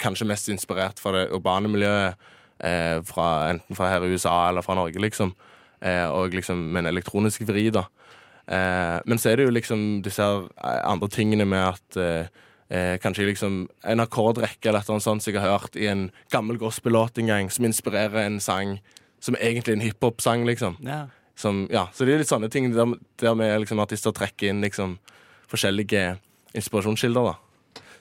Kanskje 0.00 0.28
mest 0.28 0.48
inspirert 0.48 1.00
fra 1.02 1.12
det 1.16 1.26
urbane 1.34 1.68
miljøet. 1.68 2.20
Eh, 2.62 3.00
fra, 3.02 3.50
enten 3.50 3.76
fra 3.76 3.88
her 3.90 4.04
i 4.06 4.12
USA 4.14 4.48
eller 4.48 4.62
fra 4.62 4.76
Norge, 4.78 5.00
liksom. 5.02 5.32
Eh, 5.82 6.06
og 6.06 6.34
liksom 6.36 6.60
med 6.70 6.84
en 6.84 6.92
elektronisk 6.92 7.42
vri, 7.48 7.66
da. 7.74 7.88
Eh, 8.46 9.00
men 9.06 9.18
så 9.18 9.32
er 9.32 9.40
det 9.40 9.48
jo 9.48 9.54
liksom 9.54 10.02
disse 10.04 10.22
eh, 10.22 10.80
andre 10.86 11.08
tingene 11.10 11.46
med 11.48 11.64
at 11.72 11.98
eh, 11.98 12.30
eh, 12.70 12.98
Kanskje 13.02 13.26
liksom 13.26 13.64
en 13.82 14.02
akkordrekke 14.02 14.70
eller 14.70 14.82
annet 14.86 15.02
sånt 15.02 15.22
som 15.24 15.32
jeg 15.32 15.42
har 15.42 15.58
hørt 15.58 15.76
i 15.76 15.88
en 15.90 16.10
gammel 16.30 16.58
gospel-låt 16.58 17.18
en 17.18 17.30
gang, 17.30 17.50
som 17.50 17.66
inspirerer 17.66 18.26
en 18.26 18.40
sang 18.40 18.78
som 19.22 19.36
egentlig 19.38 19.74
er 19.74 19.78
en 19.80 19.86
hiphop-sang, 19.86 20.46
liksom. 20.46 20.78
Ja. 20.86 21.06
Som, 21.38 21.66
ja, 21.70 21.88
så 21.94 22.04
det 22.04 22.14
er 22.14 22.22
litt 22.22 22.30
sånne 22.30 22.50
ting 22.50 22.70
der, 22.74 22.94
der 23.22 23.34
med 23.38 23.62
liksom, 23.62 23.82
artister 23.82 24.14
trekker 24.14 24.50
inn 24.50 24.62
liksom, 24.62 24.98
forskjellige 25.50 26.16
inspirasjonskilder. 26.54 27.32
da 27.32 27.51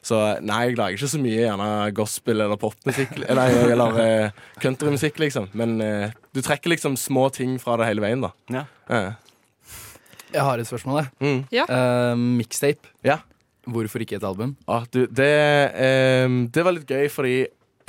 så 0.01 0.17
nei, 0.41 0.59
jeg 0.69 0.77
lager 0.79 0.97
ikke 0.97 1.09
så 1.11 1.19
mye 1.21 1.41
gjerne 1.43 1.67
gospel 1.93 2.41
eller 2.41 2.57
popmusikk 2.57 3.11
Eller, 3.29 3.57
eller 3.75 3.99
uh, 4.01 4.45
countrymusikk, 4.63 5.19
liksom. 5.21 5.49
Men 5.53 5.75
uh, 5.81 6.09
du 6.33 6.41
trekker 6.41 6.73
liksom 6.73 6.95
små 6.97 7.27
ting 7.35 7.59
fra 7.61 7.75
det 7.77 7.85
hele 7.91 8.01
veien, 8.01 8.21
da. 8.25 8.31
Ja. 8.49 8.63
Uh. 8.89 9.11
Jeg 10.31 10.41
har 10.47 10.57
et 10.63 10.67
spørsmål, 10.69 11.01
jeg. 11.03 11.09
Mm. 11.21 11.39
Ja. 11.51 11.65
Mixtape. 12.15 12.87
Ja. 13.03 13.17
Hvorfor 13.67 14.01
ikke 14.01 14.15
et 14.17 14.23
album? 14.25 14.55
Ah, 14.65 14.85
du, 14.93 15.03
det, 15.05 15.27
det 16.55 16.63
var 16.65 16.73
litt 16.73 16.87
gøy, 16.89 17.09
fordi 17.11 17.33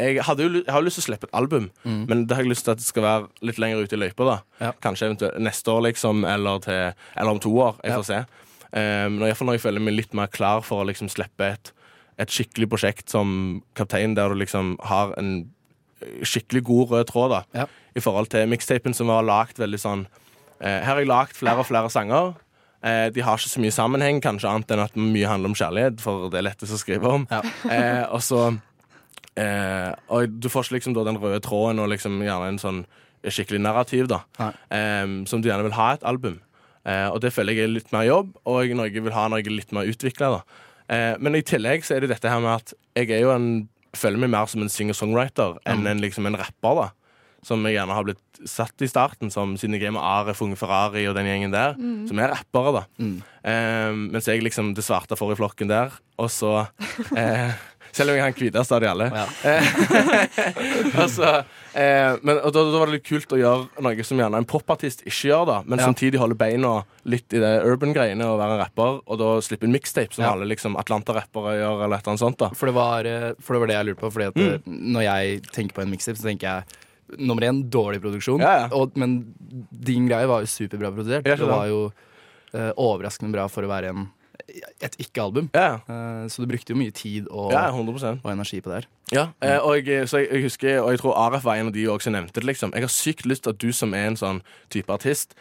jeg, 0.02 0.19
hadde 0.26 0.42
jo, 0.45 0.50
jeg 0.64 0.73
har 0.75 0.83
lyst 0.85 0.99
til 0.99 1.04
å 1.04 1.07
slippe 1.07 1.28
et 1.28 1.37
album, 1.38 1.69
Mm. 1.87 2.00
men 2.11 2.25
det 2.26 2.35
har 2.37 2.42
jeg 2.42 2.50
lyst 2.50 2.64
til 2.66 2.73
at 2.75 2.81
det 2.83 2.87
skal 2.88 3.04
være 3.07 3.28
litt 3.47 3.59
lenger 3.62 3.85
ute 3.85 3.95
i 3.97 4.00
løypa. 4.02 4.25
da 4.26 4.37
Ja. 4.66 4.73
Kanskje 4.83 5.07
eventuelt 5.09 5.38
neste 5.40 5.71
år, 5.71 5.83
liksom, 5.88 6.25
eller, 6.28 6.59
til, 6.64 6.92
eller 7.16 7.31
om 7.31 7.38
to 7.40 7.52
år. 7.57 7.78
Jeg 7.85 7.92
Ja. 7.92 7.99
får 8.00 8.04
se. 8.11 8.19
Um, 8.73 9.19
når, 9.21 9.26
jeg, 9.28 9.37
når 9.47 9.52
jeg 9.52 9.61
føler 9.61 9.81
meg 9.81 9.95
litt 9.95 10.14
mer 10.14 10.26
klar 10.33 10.62
for 10.64 10.83
å 10.83 10.87
liksom 10.88 11.09
slippe 11.12 11.45
et, 11.52 11.73
et 12.19 12.28
skikkelig 12.28 12.69
prosjekt 12.69 13.09
som 13.11 13.62
kaptein, 13.78 14.14
der 14.14 14.28
du 14.28 14.35
liksom 14.35 14.76
har 14.85 15.14
en 15.19 15.50
skikkelig 16.26 16.62
god 16.66 16.90
rød 16.90 17.07
tråd 17.12 17.31
da 17.31 17.42
Ja. 17.62 17.66
i 17.97 18.00
forhold 18.00 18.28
til 18.31 18.49
mixtapen, 18.50 18.95
som 18.95 19.07
var 19.07 19.23
lagt 19.23 19.57
veldig 19.59 19.78
sånn 19.78 20.07
eh, 20.61 20.81
Her 20.83 20.95
har 20.95 20.99
jeg 20.99 21.09
lagt 21.09 21.37
flere 21.37 21.59
og 21.59 21.66
flere 21.66 21.90
sanger. 21.90 22.35
Eh, 22.83 23.09
de 23.11 23.21
har 23.23 23.37
ikke 23.38 23.49
så 23.52 23.61
mye 23.62 23.71
sammenheng, 23.75 24.21
kanskje 24.21 24.50
annet 24.50 24.71
enn 24.75 24.83
at 24.83 24.95
mye 24.99 25.26
handler 25.31 25.49
om 25.52 25.54
kjærlighet, 25.54 26.00
for 26.00 26.28
det 26.31 26.38
er 26.38 26.49
lettest 26.50 26.75
å 26.75 26.78
skrive 26.78 27.07
om. 27.09 27.26
Ja. 27.31 27.40
Eh, 27.71 28.04
og 28.11 28.21
så 28.23 28.59
eh, 29.37 29.92
Og 30.11 30.28
du 30.40 30.49
får 30.50 30.66
ikke 30.66 30.78
liksom 30.81 30.95
da 30.99 31.04
den 31.09 31.19
røde 31.23 31.40
tråden 31.45 31.81
og 31.83 31.88
liksom 31.92 32.19
gjerne 32.23 32.49
en 32.52 32.59
sånn 32.62 32.83
skikkelig 33.23 33.61
narrativ, 33.62 34.09
da. 34.11 34.25
Eh, 34.71 35.07
som 35.31 35.40
du 35.42 35.49
gjerne 35.49 35.62
vil 35.69 35.76
ha 35.78 35.92
i 35.92 35.95
et 36.00 36.04
album. 36.11 36.40
Eh, 36.85 37.07
og 37.12 37.21
det 37.23 37.31
føler 37.33 37.54
jeg 37.54 37.69
er 37.69 37.75
litt 37.76 37.92
mer 37.95 38.02
jobb, 38.09 38.33
og 38.45 38.66
noe 38.75 38.88
jeg 38.90 39.04
vil 39.04 39.14
ha 39.14 39.28
når 39.31 39.45
jeg 39.45 39.47
er 39.52 39.59
litt 39.61 39.73
mer 39.73 39.87
utvikla. 39.87 40.42
Eh, 40.92 41.14
men 41.22 41.38
i 41.38 41.44
tillegg 41.46 41.87
så 41.87 41.96
er 41.96 42.04
det 42.04 42.12
dette 42.12 42.30
her 42.30 42.42
med 42.42 42.61
at 42.61 42.75
jeg 42.99 43.11
er 43.16 43.25
jo 43.25 43.32
en 43.34 43.52
føler 43.96 44.20
meg 44.22 44.32
mer 44.32 44.49
som 44.49 44.62
en 44.64 44.72
singer-songwriter 44.72 45.58
enn 45.68 45.87
en, 45.88 46.00
liksom 46.00 46.26
en 46.28 46.38
rapper. 46.40 46.78
da 46.78 46.88
Som 47.44 47.64
jeg 47.66 47.76
gjerne 47.76 47.96
har 47.96 48.06
blitt 48.06 48.40
satt 48.49 48.84
i 48.84 48.88
starten, 48.88 49.30
som 49.30 49.56
siden 49.61 49.76
jeg 49.76 49.90
er 49.90 49.94
med 49.94 50.04
Arif, 50.04 50.40
Unge 50.44 50.56
Ferrari 50.58 51.04
og 51.11 51.16
den 51.18 51.28
gjengen 51.28 51.52
der. 51.52 51.76
Som 52.08 52.20
er 52.22 52.32
rappere, 52.32 52.72
da. 52.78 52.82
Mm. 53.02 53.16
Eh, 53.44 53.90
mens 54.14 54.28
jeg 54.30 54.42
liksom 54.42 54.72
det 54.75 54.84
svarte 54.87 55.18
for 55.18 55.34
i 55.34 55.38
flokken 55.38 55.70
der. 55.70 55.92
Og 56.22 56.30
så 56.32 56.54
eh, 57.20 57.52
Selv 57.92 58.08
om 58.11 58.16
jeg 58.16 58.22
har 58.25 58.30
han 58.30 58.38
hviteste 58.38 58.72
av 58.72 58.80
de 58.80 58.88
alle. 58.88 59.06
Ja. 59.12 59.26
Og 60.96 61.18
eh, 61.80 62.14
men, 62.25 62.38
og 62.40 62.52
da, 62.54 62.62
da 62.64 62.78
var 62.80 62.88
det 62.90 62.96
litt 62.99 63.06
kult 63.08 63.32
å 63.37 63.38
gjøre 63.40 63.82
noe 63.84 64.06
som 64.06 64.20
gjerne 64.20 64.40
en 64.40 64.46
popartist 64.49 65.02
ikke 65.04 65.28
gjør, 65.30 65.44
da 65.50 65.56
men 65.66 65.78
Ja. 65.82 65.88
samtidig 65.90 66.20
holde 66.22 66.37
beina 66.40 66.72
litt 67.08 67.32
i 67.37 67.40
det 67.42 67.52
urban-greiene 67.68 68.24
og 68.28 68.38
være 68.40 68.57
en 68.57 68.62
rapper, 68.62 69.00
og 69.07 69.18
da 69.20 69.31
slippe 69.44 69.68
en 69.68 69.74
mixtape, 69.74 70.14
som 70.16 70.24
Ja. 70.24 70.33
alle 70.33 70.48
liksom 70.48 70.76
Atlanta-rappere 70.81 71.57
gjør, 71.61 71.85
eller 71.85 71.96
et 71.98 72.07
eller 72.07 72.12
annet 72.14 72.24
sånt. 72.24 72.38
da 72.38 72.48
For 72.57 72.66
det 72.70 72.74
var, 72.76 73.05
eh, 73.05 73.33
for 73.40 73.55
det, 73.55 73.61
var 73.61 73.66
det 73.72 73.76
jeg 73.76 73.87
lurte 73.90 74.00
på. 74.00 74.12
Fordi 74.12 74.26
at 74.28 74.35
Mm. 74.35 74.55
eh, 74.55 74.59
Når 74.96 75.02
jeg 75.02 75.42
tenker 75.52 75.74
på 75.74 75.83
en 75.83 75.90
mixtape, 75.90 76.16
så 76.18 76.28
tenker 76.31 76.48
jeg 76.48 77.18
nummer 77.18 77.42
én 77.42 77.68
dårlig 77.68 78.00
produksjon. 78.00 78.40
Og, 78.72 78.96
men 78.96 79.35
din 79.70 80.09
greie 80.09 80.26
var 80.26 80.40
jo 80.40 80.46
superbra 80.46 80.92
produsert. 80.94 81.24
Det 81.24 81.38
var 81.40 81.66
jo 81.68 81.92
eh, 82.55 82.72
overraskende 82.76 83.33
bra 83.33 83.48
for 83.48 83.62
å 83.64 83.68
være 83.68 83.88
en, 83.92 84.09
et 84.83 84.97
ikke-album. 84.99 85.51
Ja, 85.55 85.79
Uh, 85.88 86.29
så 86.31 86.43
du 86.43 86.49
brukte 86.49 86.73
jo 86.73 86.79
mye 86.79 86.93
tid 86.95 87.27
og, 87.31 87.53
ja 87.53 87.69
100 87.69 88.21
og 88.23 88.33
energi 88.33 88.61
på 88.61 88.71
det 88.71 88.83
her. 88.83 88.87
Ja, 89.12 89.25
eh, 89.43 89.59
og, 89.59 89.87
jeg, 89.87 90.09
så 90.09 90.23
jeg, 90.23 90.29
jeg 90.33 90.43
husker, 90.43 90.81
og 90.81 90.91
jeg 90.91 91.01
tror 91.03 91.17
Aref 91.21 91.45
var 91.45 91.59
en 91.61 91.69
av 91.69 91.75
de 91.75 91.88
også 91.91 92.09
som 92.09 92.15
nevnte 92.17 92.41
det. 92.41 92.45
liksom 92.45 92.73
Jeg 92.75 92.83
har 92.83 92.93
sykt 92.93 93.27
lyst 93.27 93.43
til 93.45 93.51
at 93.51 93.61
du 93.61 93.73
som 93.73 93.95
er 93.95 94.07
en 94.09 94.17
sånn 94.17 94.41
type 94.73 94.93
artist, 94.93 95.35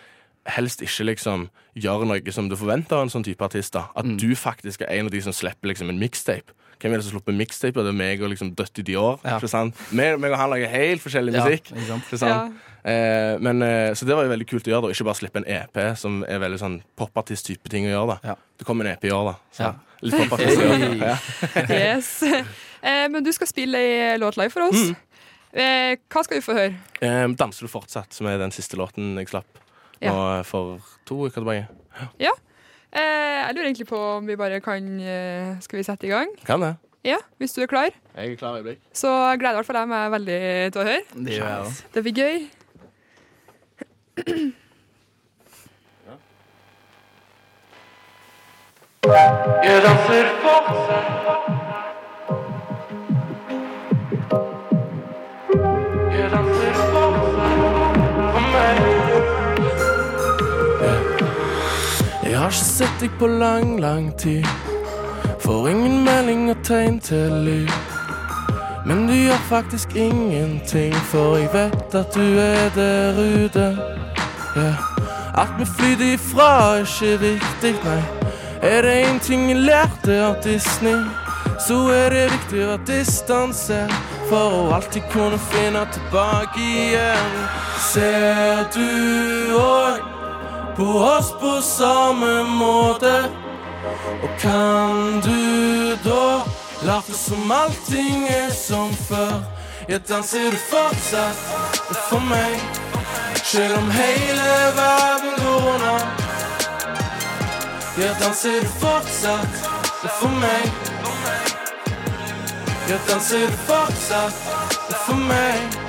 helst 0.49 0.81
ikke 0.81 1.05
liksom 1.11 1.49
gjør 1.77 2.05
noe 2.09 2.33
som 2.33 2.49
du 2.49 2.57
forventer 2.57 2.97
av 2.97 3.05
en 3.05 3.13
sånn 3.13 3.23
type 3.23 3.45
artist. 3.45 3.73
da 3.73 3.87
At 3.95 4.05
du 4.05 4.35
faktisk 4.35 4.81
er 4.81 4.91
en 4.97 5.07
av 5.07 5.13
de 5.13 5.21
som 5.21 5.35
slipper 5.35 5.71
liksom 5.71 5.89
en 5.89 6.01
mixtape. 6.01 6.51
Hvem 6.81 6.93
er 6.95 6.97
det 6.97 7.05
som 7.05 7.13
slipper 7.13 7.35
mixtape? 7.37 7.83
Det 7.85 7.91
er 7.91 7.97
meg 7.97 8.21
og 8.25 8.31
liksom 8.31 8.55
Dødt 8.57 8.79
i 8.81 8.85
Dior. 8.87 9.19
Ja. 9.23 9.37
Meg, 9.93 10.15
meg 10.19 10.31
og 10.33 10.37
han 10.41 10.49
lager 10.49 10.71
helt 10.71 11.03
forskjellig 11.03 11.35
musikk. 11.37 11.69
Ja, 11.77 11.99
sant? 12.17 12.55
Eh, 12.83 13.35
men, 13.37 13.61
eh, 13.61 13.91
så 13.93 14.07
det 14.09 14.15
var 14.17 14.25
jo 14.25 14.31
veldig 14.33 14.47
kult 14.49 14.65
å 14.65 14.71
gjøre, 14.73 14.87
da. 14.87 14.93
Ikke 14.95 15.05
bare 15.05 15.19
slippe 15.19 15.37
en 15.43 15.45
EP, 15.45 15.77
som 16.01 16.23
er 16.25 16.41
veldig 16.41 16.57
sånn 16.57 16.79
popartist-type 16.97 17.69
ting 17.69 17.85
å 17.85 17.91
gjøre. 17.93 18.17
da 18.23 18.31
Ja. 18.31 18.35
Det 18.57 18.65
kommer 18.65 18.85
en 18.89 18.95
EP 18.95 19.05
i 19.05 19.13
år, 19.13 19.29
da. 19.29 19.35
Så 19.53 19.63
Ja. 19.67 19.73
litt 20.01 20.17
popartist 20.17 20.57
i 20.57 20.65
år. 20.65 20.75
Hey. 20.81 20.97
Ja. 20.97 21.17
Yes. 21.69 22.23
Eh, 22.81 23.07
men 23.13 23.21
du 23.23 23.29
skal 23.31 23.45
spille 23.45 23.77
ei 23.77 24.17
låt 24.17 24.37
live 24.37 24.49
for 24.49 24.63
oss. 24.63 24.89
Eh, 25.53 25.95
hva 26.09 26.23
skal 26.25 26.39
vi 26.39 26.41
få 26.41 26.55
høre? 26.57 26.75
Eh, 26.99 27.27
'Danser 27.27 27.67
du 27.67 27.69
fortsatt', 27.69 28.11
som 28.11 28.25
er 28.25 28.39
den 28.39 28.49
siste 28.49 28.73
låten 28.75 29.15
jeg 29.19 29.27
slapp 29.29 29.45
Ja. 30.01 30.09
nå 30.11 30.39
eh, 30.39 30.43
for 30.43 30.79
to 31.05 31.27
uker 31.27 31.41
tilbake. 31.43 31.67
Eh, 32.19 32.31
jeg 32.99 33.55
lurer 33.55 33.69
egentlig 33.69 33.87
på 33.87 33.99
om 34.17 34.27
vi 34.27 34.35
bare 34.35 34.59
kan 34.63 34.87
eh, 34.99 35.59
Skal 35.63 35.79
vi 35.79 35.83
sette 35.87 36.07
i 36.07 36.11
gang? 36.11 36.27
Kan 36.45 36.61
det. 36.65 36.73
Ja, 37.07 37.17
hvis 37.41 37.55
du 37.55 37.61
er 37.63 37.69
klar. 37.71 37.89
Jeg 38.15 38.31
er 38.33 38.35
klar 38.37 38.59
i 38.59 38.65
blikk. 38.65 38.81
Så 38.93 39.09
gleder 39.39 39.55
i 39.55 39.61
hvert 39.61 39.69
fall 39.69 39.79
jeg 39.79 39.89
meg 39.89 40.11
veldig 40.13 40.39
til 40.75 40.81
å 40.81 40.87
høre. 40.89 41.03
Det 41.15 41.37
gjør 41.37 41.53
jeg. 41.53 41.77
Det 41.95 42.03
blir 42.05 42.15
gøy. 42.21 42.35
Jeg 49.01 49.81
danser 49.83 50.27
fortsatt. 50.43 51.60
Har 62.51 62.57
ikke 62.57 62.67
sett 62.67 62.99
deg 62.99 63.11
på 63.15 63.27
lang, 63.27 63.79
lang 63.79 64.09
tid. 64.19 64.47
Får 65.39 65.69
ingen 65.69 66.01
melding 66.03 66.49
og 66.51 66.57
tegn 66.67 66.97
til 66.99 67.31
liv. 67.45 67.69
Men 68.85 69.05
du 69.07 69.13
gjør 69.13 69.39
faktisk 69.47 69.95
ingenting, 69.95 70.93
for 71.13 71.37
jeg 71.39 71.47
vet 71.53 71.95
at 71.95 72.11
du 72.11 72.39
er 72.43 72.67
der 72.75 73.15
ute. 73.15 73.67
Yeah. 74.57 74.83
At 75.39 75.55
vi 75.59 75.65
flyter 75.65 76.13
ifra 76.17 76.51
er 76.75 76.83
ikke 76.83 77.15
viktig, 77.23 77.73
nei. 77.85 78.01
Er 78.61 78.81
det 78.83 78.99
én 79.05 79.23
ting 79.23 79.47
jeg 79.47 79.63
lærte 79.63 80.19
av 80.19 80.43
Disney, 80.43 80.99
så 81.67 81.85
er 81.95 82.09
det 82.11 82.29
viktig 82.35 82.65
å 82.65 82.71
være 82.73 82.87
distansert 82.89 83.95
for 84.27 84.59
å 84.59 84.71
alltid 84.75 85.07
kunne 85.13 85.39
finne 85.53 85.87
tilbake 85.95 86.59
igjen. 86.59 87.37
Ser 87.93 88.65
du 88.75 89.55
òg 89.55 90.20
på 90.75 90.83
oss 90.83 91.31
på 91.31 91.61
samme 91.61 92.43
måte? 92.43 93.23
Og 94.23 94.29
kan 94.39 95.21
du 95.21 95.95
da 96.03 96.43
late 96.85 97.13
som 97.13 97.51
allting 97.51 98.27
er 98.29 98.49
som 98.51 98.93
før? 99.07 99.41
Ja, 99.89 99.97
danser 100.09 100.51
du 100.51 100.57
fortsatt 100.69 101.39
for 102.09 102.21
meg, 102.29 102.59
selv 103.43 103.77
om 103.77 103.91
hele 103.91 104.51
verden 104.77 105.33
går 105.41 105.67
under? 105.73 106.05
Ja, 107.97 108.13
danser 108.21 108.61
du 108.61 108.69
fortsatt 108.79 109.69
for 110.19 110.31
meg? 110.39 110.71
Ja, 112.89 112.97
danser 113.09 113.47
du 113.47 113.57
fortsatt 113.67 114.33
for 115.05 115.15
meg, 115.15 115.79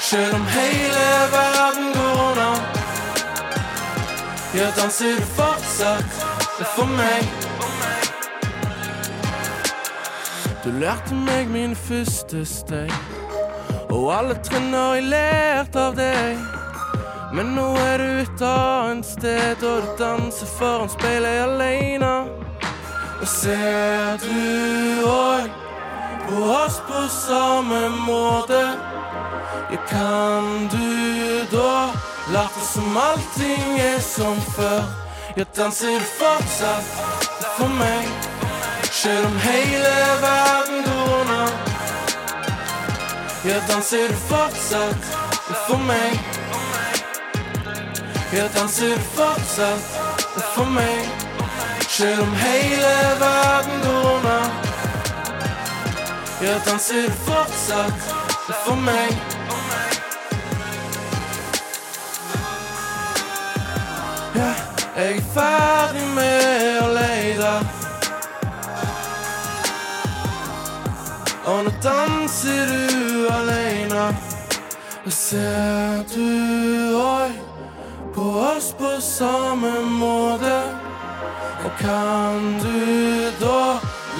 selv 0.00 0.34
om 0.34 0.46
hele 0.46 1.08
verden? 1.32 1.89
Ja, 4.54 4.66
danser 4.76 5.20
fortsatt 5.36 6.16
for 6.74 6.88
meg? 6.98 7.22
Du 10.64 10.72
lærte 10.74 11.14
meg 11.14 11.46
min 11.54 11.76
første 11.78 12.42
steg. 12.44 12.90
Og 13.94 14.10
alle 14.10 14.34
trender 14.42 14.96
jeg 14.98 15.06
lærte 15.12 15.84
av 15.84 15.94
deg. 15.94 16.42
Men 17.30 17.54
nå 17.54 17.68
er 17.78 18.02
du 18.02 18.10
et 18.24 18.42
annet 18.42 19.06
sted, 19.06 19.62
og 19.62 19.86
du 19.86 19.94
danser 20.02 20.50
foran 20.58 20.90
speilet 20.90 21.44
alene. 21.46 22.12
Og 23.20 23.26
ser 23.30 24.18
du 24.26 25.06
òg 25.06 25.46
på 26.26 26.46
oss 26.58 26.82
på 26.90 27.06
samme 27.22 27.84
måte? 28.02 28.64
Ja, 29.70 29.84
kan 29.86 30.66
du 30.74 31.46
da 31.54 32.09
late 32.32 32.60
som 32.60 32.96
allting 32.96 33.80
er 33.80 34.00
som 34.00 34.40
før? 34.40 34.82
Jeg 35.36 35.46
danser 35.56 36.00
fortsatt 36.18 36.84
for 37.56 37.70
meg, 37.78 38.06
selv 38.90 39.26
om 39.26 39.38
hele 39.38 39.94
verden 40.22 40.84
går 40.86 41.14
under? 41.20 41.48
Jeg 43.44 43.62
danser 43.68 44.14
fortsatt 44.28 45.10
for 45.66 45.82
meg? 45.90 46.20
Jeg 48.32 48.50
danser 48.54 48.98
fortsatt 49.16 49.90
for 50.54 50.70
meg, 50.76 51.10
selv 51.88 52.22
om 52.22 52.34
hele 52.44 52.94
verden 53.24 53.84
går 53.86 54.08
under? 54.14 54.48
Jeg 56.42 56.62
danser 56.66 57.10
fortsatt 57.26 58.10
for 58.64 58.74
meg? 58.86 59.39
Ja, 64.40 64.52
jeg 64.96 65.16
er 65.16 65.24
ferdig 65.34 66.06
med 66.16 66.76
å 66.80 66.86
lete. 66.94 67.50
Og 71.50 71.58
nå 71.66 71.72
danser 71.84 72.72
du 72.72 73.26
alene. 73.28 74.06
Og 75.04 75.12
ser 75.12 76.06
du 76.14 76.96
òg 76.96 77.36
på 78.16 78.26
oss 78.46 78.70
på 78.80 78.94
samme 79.04 79.74
måte? 80.00 80.56
Og 81.60 81.72
kan 81.82 82.50
du 82.64 83.28
da 83.42 83.62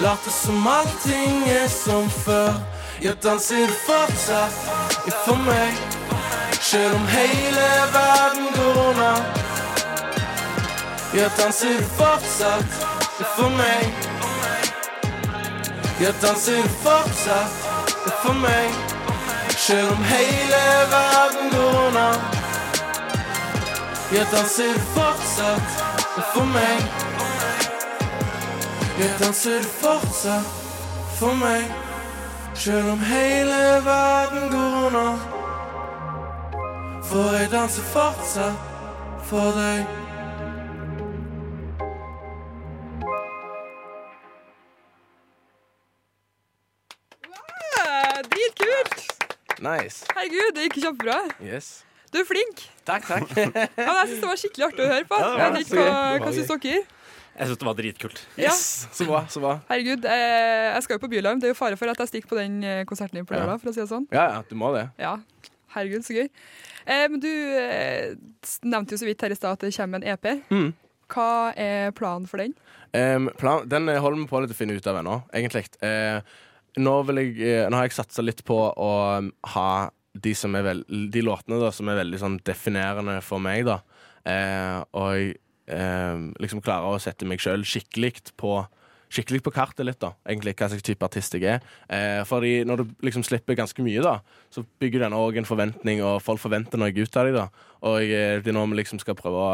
late 0.04 0.36
som 0.36 0.68
allting 0.68 1.46
er 1.48 1.68
som 1.72 2.10
før? 2.24 2.60
Ja, 3.00 3.16
danser 3.24 3.70
du 3.70 3.76
fortsatt 3.86 4.64
for 5.24 5.40
meg, 5.48 5.76
selv 6.60 6.98
om 7.00 7.06
hele 7.16 7.70
verden 7.94 8.50
går 8.58 8.82
under? 8.90 9.39
Ja, 11.14 11.28
danser 11.38 11.82
fortsatt 11.82 12.74
for 13.36 13.50
meg? 13.50 13.94
Jeg 16.00 16.14
danser 16.22 16.68
fortsatt 16.84 17.56
for 18.22 18.36
meg, 18.38 18.70
selv 19.58 19.90
om 19.90 20.04
hele 20.06 20.60
verden 20.92 21.50
går 21.50 21.78
under? 21.86 22.14
Jeg 24.12 24.26
danser 24.32 24.78
fortsatt 24.94 25.82
for 26.34 26.46
meg? 26.54 26.78
Jeg 29.00 29.10
danser 29.18 29.66
fortsatt 29.80 30.46
for 31.18 31.34
meg, 31.42 31.66
selv 32.54 32.92
om 32.92 33.02
hele 33.02 33.58
verden 33.84 34.46
går 34.54 34.78
under? 34.86 35.26
For 37.02 37.34
jeg 37.34 37.50
danser 37.50 37.82
fortsatt 37.82 38.70
for 39.26 39.58
deg. 39.58 40.09
Nice. 49.60 50.06
Herregud, 50.16 50.54
det 50.56 50.68
gikk 50.68 50.78
kjempebra. 50.84 51.18
Yes. 51.44 51.70
Du 52.10 52.18
er 52.18 52.24
flink. 52.26 52.64
Takk, 52.88 53.04
takk. 53.06 53.28
Ja, 53.36 53.66
men 53.76 53.98
jeg 54.00 54.08
synes 54.10 54.22
det 54.24 54.30
var 54.30 54.40
skikkelig 54.40 54.66
artig 54.70 54.86
å 54.86 54.88
høre 54.90 55.06
på. 55.10 55.18
Ja, 55.20 55.28
Jeg 55.44 55.52
vet 55.54 55.66
ikke 55.68 55.76
hva, 55.84 55.90
det. 55.92 56.22
hva 56.24 56.32
syns 56.34 56.50
dere? 56.64 56.80
Jeg 57.30 57.48
syns 57.50 57.60
det 57.60 57.66
var 57.68 57.76
dritkult. 57.78 58.22
Yes! 58.40 58.62
Så 58.92 59.06
bra. 59.08 59.20
så 59.30 59.40
bra 59.40 59.52
Herregud, 59.70 60.04
eh, 60.10 60.64
jeg 60.74 60.82
skal 60.84 60.96
jo 60.98 61.02
på 61.04 61.10
Bylarm. 61.12 61.38
Det 61.40 61.48
er 61.48 61.54
jo 61.54 61.58
fare 61.60 61.78
for 61.78 61.92
at 61.92 62.02
jeg 62.02 62.10
stikker 62.10 62.32
på 62.32 62.40
den 62.40 62.58
eh, 62.66 62.80
konserten 62.88 63.20
din 63.20 63.28
på 63.28 63.36
lørdag, 63.36 63.60
for 63.62 63.70
å 63.70 63.76
si 63.76 63.80
det 63.84 63.86
sånn. 63.92 64.08
Ja, 64.12 64.26
ja, 64.34 64.42
du 64.48 64.56
må 64.58 64.72
det. 64.74 64.88
Ja, 65.00 65.14
herregud, 65.76 66.02
så 66.08 66.16
gøy. 66.18 66.26
Eh, 66.90 67.06
men 67.12 67.22
du 67.22 67.30
eh, 67.30 68.18
nevnte 68.66 68.96
jo 68.96 69.00
så 69.04 69.08
vidt 69.08 69.22
her 69.24 69.32
i 69.32 69.38
stad 69.38 69.56
at 69.60 69.64
det 69.68 69.72
kommer 69.78 70.02
en 70.02 70.08
EP. 70.10 70.30
Mm. 70.50 70.68
Hva 71.14 71.30
er 71.58 71.94
planen 71.96 72.26
for 72.30 72.42
den? 72.42 72.56
Um, 72.90 73.30
plan, 73.38 73.62
den 73.70 73.86
holder 73.86 74.18
vi 74.18 74.26
på 74.30 74.42
litt 74.42 74.52
å 74.54 74.58
finne 74.58 74.74
ut 74.74 74.86
av 74.90 74.98
ennå, 74.98 75.20
egentlig. 75.30 75.68
Eh, 75.86 76.18
nå, 76.78 76.94
jeg, 77.16 77.34
eh, 77.42 77.66
nå 77.70 77.78
har 77.78 77.88
jeg 77.88 77.96
satsa 77.96 78.24
litt 78.24 78.44
på 78.46 78.58
å 78.70 78.90
um, 79.18 79.30
ha 79.54 79.70
de, 80.12 80.34
som 80.34 80.54
er 80.58 80.66
vel, 80.66 80.82
de 80.86 81.22
låtene 81.22 81.60
da, 81.62 81.70
som 81.74 81.88
er 81.90 82.00
veldig 82.02 82.20
sånn 82.20 82.40
definerende 82.46 83.20
for 83.24 83.42
meg. 83.42 83.64
da 83.68 83.80
eh, 84.28 84.76
Og 84.98 85.08
jeg 85.16 85.32
eh, 85.70 86.26
liksom 86.42 86.62
klarer 86.64 86.90
å 86.90 87.00
sette 87.02 87.28
meg 87.28 87.42
sjøl 87.42 87.66
skikkelig 87.66 88.34
på 88.40 88.60
Skikkelig 89.10 89.40
på 89.42 89.50
kartet 89.50 89.82
litt, 89.82 89.98
da, 89.98 90.12
egentlig, 90.22 90.52
hva 90.54 90.68
slags 90.70 90.84
type 90.86 91.02
artist 91.02 91.32
jeg 91.34 91.42
er. 91.50 91.64
Eh, 91.90 92.20
fordi 92.22 92.60
når 92.62 92.78
du 92.78 92.92
liksom 93.02 93.24
slipper 93.26 93.56
ganske 93.58 93.82
mye, 93.82 93.98
da 94.04 94.20
så 94.54 94.62
bygger 94.78 95.02
den 95.02 95.16
òg 95.18 95.40
en 95.40 95.48
forventning, 95.48 95.98
og 96.06 96.20
folk 96.22 96.38
forventer 96.38 96.78
noe 96.78 96.94
ut 96.94 97.18
av 97.18 97.26
deg. 97.26 97.34
da 97.34 97.48
Og 97.90 98.04
eh, 98.06 98.36
det 98.38 98.52
er 98.52 98.54
nå 98.54 98.62
vi 98.70 98.78
liksom 98.78 99.02
skal 99.02 99.18
prøve 99.18 99.42
å 99.42 99.48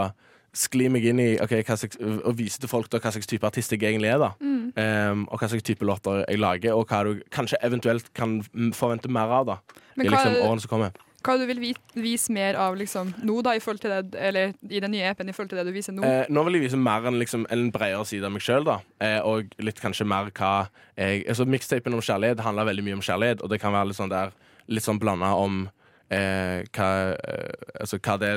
skli 0.57 0.89
meg 0.93 1.05
inn 1.07 1.21
i 1.21 1.31
okay, 1.43 1.63
slags, 1.67 1.99
og 2.01 2.37
vise 2.39 2.61
til 2.63 2.71
folk 2.71 2.89
da, 2.93 3.01
hva 3.03 3.13
slags 3.15 3.29
type 3.29 3.47
artist 3.47 3.75
jeg 3.75 3.83
egentlig 3.85 4.11
er. 4.15 4.23
da 4.23 4.33
Em, 4.77 5.25
Og 5.31 5.41
hva 5.41 5.49
slags 5.49 5.65
type 5.65 5.85
låter 5.87 6.25
jeg 6.27 6.41
lager, 6.43 6.75
og 6.77 6.87
hva 6.91 7.03
du 7.07 7.23
kanskje 7.33 7.61
eventuelt 7.65 8.09
kan 8.17 8.41
mm, 8.53 8.73
forvente 8.77 9.09
mer 9.09 9.33
av 9.33 9.47
da 9.49 9.57
Men 9.97 10.07
i 10.07 10.11
liksom 10.13 10.41
årene 10.43 10.65
som 10.65 10.73
kommer. 10.73 10.97
hva 11.27 11.35
du 11.41 11.47
vil 11.49 11.63
vise 11.95 12.33
mer 12.33 12.55
av 12.61 12.77
liksom, 12.79 13.15
nå, 13.27 13.41
da, 13.43 13.57
i 13.57 13.63
forhold 13.63 13.81
til 13.83 13.91
det, 13.91 14.19
eller 14.21 14.53
i 14.71 14.81
den 14.81 14.93
nye 14.95 15.09
EP-en, 15.11 15.29
i 15.29 15.35
forhold 15.35 15.51
til 15.51 15.59
det 15.59 15.65
du 15.67 15.73
viser 15.75 15.97
nå? 15.97 16.05
Eh, 16.07 16.29
nå 16.31 16.45
vil 16.47 16.59
jeg 16.59 16.67
vise 16.69 16.79
mer 16.79 17.09
enn 17.09 17.19
liksom, 17.19 17.47
en 17.51 17.71
bredere 17.75 18.05
side 18.07 18.29
av 18.29 18.35
meg 18.35 18.45
sjøl, 18.45 18.67
da. 18.69 18.77
Eh, 19.03 19.19
og 19.27 19.51
litt 19.59 19.81
kanskje 19.83 20.07
mer 20.07 20.31
hva 20.37 20.69
jeg 20.95 21.25
altså, 21.27 21.49
Mixtapen 21.51 21.97
om 21.97 22.05
kjærlighet 22.05 22.45
handler 22.45 22.69
veldig 22.69 22.85
mye 22.87 22.99
om 23.01 23.03
kjærlighet, 23.09 23.43
og 23.43 23.51
det 23.51 23.61
kan 23.63 23.75
være 23.75 23.91
litt 23.91 23.99
sånn 24.03 24.13
der 24.13 24.37
Litt 24.67 24.83
sånn 24.83 24.99
blanda 24.99 25.29
om 25.39 25.69
eh, 26.11 26.63
hva, 26.77 26.89
eh, 27.17 27.81
altså, 27.81 27.99
hva 27.99 28.17
det 28.23 28.31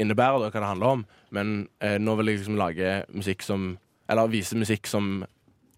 innebærer, 0.00 0.38
da, 0.42 0.50
hva 0.50 0.60
det 0.62 0.70
handler 0.70 0.96
om. 0.98 1.04
Men 1.30 1.52
eh, 1.80 1.98
nå 2.00 2.16
vil 2.18 2.32
jeg 2.32 2.42
liksom 2.42 2.58
lage 2.60 2.98
musikk 3.12 3.42
som 3.46 3.78
Eller 4.10 4.28
vise 4.28 4.56
musikk 4.58 4.86
som 4.90 5.22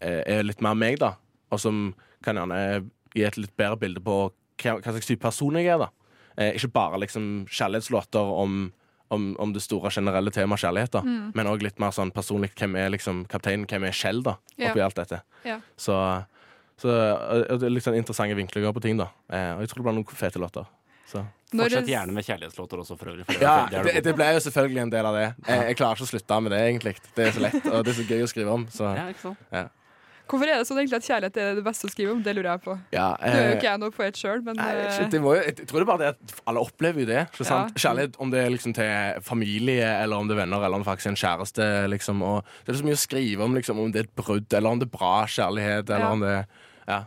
eh, 0.01 0.23
er 0.25 0.43
litt 0.43 0.59
mer 0.65 0.73
meg, 0.75 0.97
da. 0.99 1.13
Og 1.53 1.59
som 1.61 1.93
kan 2.25 2.35
gjerne 2.35 2.89
gi 3.15 3.23
et 3.23 3.37
litt 3.37 3.53
bedre 3.55 3.77
bilde 3.79 4.01
på 4.03 4.15
hva, 4.59 4.73
hva 4.81 4.91
slags 4.91 5.07
type 5.07 5.21
person 5.23 5.55
jeg 5.55 5.69
er, 5.71 5.77
da. 5.85 5.91
Eh, 6.35 6.55
ikke 6.57 6.73
bare 6.75 6.99
liksom 6.99 7.45
kjærlighetslåter 7.47 8.33
om 8.41 8.71
om, 9.13 9.35
om 9.39 9.51
det 9.53 9.61
store 9.61 9.91
generelle 9.93 10.31
temaet 10.33 10.63
kjærlighet, 10.63 10.95
da. 10.95 11.01
men 11.05 11.47
òg 11.47 11.61
litt 11.61 11.77
mer 11.79 11.91
sånn 11.93 12.09
personlig 12.11 12.49
hvem 12.57 12.73
er 12.81 12.89
liksom 12.89 13.19
kapteinen, 13.29 13.67
hvem 13.69 13.83
er 13.85 13.93
Kjell, 13.93 14.23
da, 14.25 14.33
Ja. 14.57 14.71
oppi 14.71 14.81
alt 14.81 14.97
dette. 14.97 15.19
Ja. 15.45 15.59
Så, 15.77 15.93
så 16.81 16.89
og 16.89 17.59
det 17.61 17.67
er 17.69 17.75
litt 17.75 17.85
sånn 17.85 17.99
interessante 17.99 18.35
vinklinger 18.35 18.73
på 18.73 18.81
ting, 18.81 18.97
da. 18.97 19.11
Eh, 19.29 19.51
og 19.53 19.61
jeg 19.61 19.69
tror 19.71 19.83
det 19.83 19.85
blir 19.87 19.97
noen 19.99 20.17
fete 20.23 20.41
låter. 20.41 20.65
Så. 21.05 21.23
Fortsett 21.55 21.87
gjerne 21.87 22.11
med 22.11 22.25
kjærlighetslåter 22.27 22.81
også, 22.81 22.97
for 22.99 23.13
øvrig. 23.13 23.25
For 23.29 23.39
Ja, 23.39 23.67
det 23.71 23.83
det, 23.85 24.03
det 24.03 24.13
ble 24.17 24.25
jo 24.35 24.39
selvfølgelig 24.43 24.81
en 24.81 24.89
del 24.91 25.05
av 25.05 25.15
det. 25.15 25.27
Jeg, 25.47 25.65
jeg 25.69 25.77
klarer 25.79 25.95
ikke 25.95 26.07
å 26.07 26.11
slutte 26.11 26.39
med 26.43 26.51
det, 26.51 26.59
egentlig. 26.67 26.95
Det 27.15 27.27
er 27.27 27.31
så 27.37 27.43
lett, 27.45 27.65
og 27.69 27.83
det 27.85 27.93
er 27.93 27.97
så 28.01 28.05
gøy 28.09 28.23
å 28.25 28.29
skrive 28.33 28.55
om. 28.59 28.67
Så 28.73 28.91
Ja? 29.53 29.67
Hvorfor 30.25 30.49
er 30.49 30.57
det 30.57 30.65
sånn 30.65 30.79
egentlig 30.81 30.97
at 30.97 31.05
kjærlighet 31.05 31.35
er 31.37 31.51
det 31.59 31.63
beste 31.67 31.85
å 31.85 31.91
skrive 31.93 32.11
om? 32.15 32.21
Det 32.25 32.31
lurer 32.33 32.47
jeg 32.55 32.61
på. 32.65 32.73
ja. 32.95 33.11
Nå 33.21 33.27
er 33.29 33.35
jo 33.35 33.49
eh, 33.51 33.57
ikke 33.59 33.67
jeg 33.67 33.79
noe 33.83 33.93
poet 33.93 34.15
sjøl, 34.17 34.39
men 34.41 34.57
Nei, 34.57 34.71
eh, 34.81 34.87
shit, 34.95 35.11
det 35.13 35.19
må 35.21 35.35
jo, 35.37 35.43
jeg 35.45 35.67
tror 35.69 35.77
det 35.77 35.83
er 35.83 35.89
bare 35.91 36.01
det 36.01 36.07
at 36.15 36.33
alle 36.49 36.63
opplever 36.65 37.03
jo 37.03 37.05
det. 37.11 37.19
Ja. 37.45 37.59
Kjærlighet, 37.77 38.17
om 38.25 38.31
det 38.33 38.39
er 38.41 38.49
liksom 38.49 38.73
til 38.73 39.21
familie, 39.21 39.85
eller 40.01 40.17
om 40.17 40.25
det 40.27 40.33
er 40.33 40.39
venner, 40.41 40.65
eller 40.65 40.79
om 40.79 40.81
det 40.81 40.89
faktisk 40.89 41.11
er 41.11 41.13
en 41.13 41.21
kjæreste. 41.21 41.67
Liksom, 41.93 42.23
og 42.25 42.41
det 42.65 42.73
er 42.73 42.79
så 42.81 42.87
mye 42.89 42.97
å 42.97 43.03
skrive 43.05 43.45
om, 43.45 43.53
liksom, 43.53 43.83
om 43.85 43.93
det 43.93 44.01
er 44.01 44.09
et 44.09 44.15
brudd, 44.17 44.49
eller 44.49 44.73
om 44.73 44.81
det 44.81 44.89
er 44.89 44.93
bra 44.97 45.13
kjærlighet, 45.29 45.85
eller 45.93 46.07
Ja. 46.07 46.11
om 46.17 46.25
det 46.25 46.33
Ja. 46.89 46.99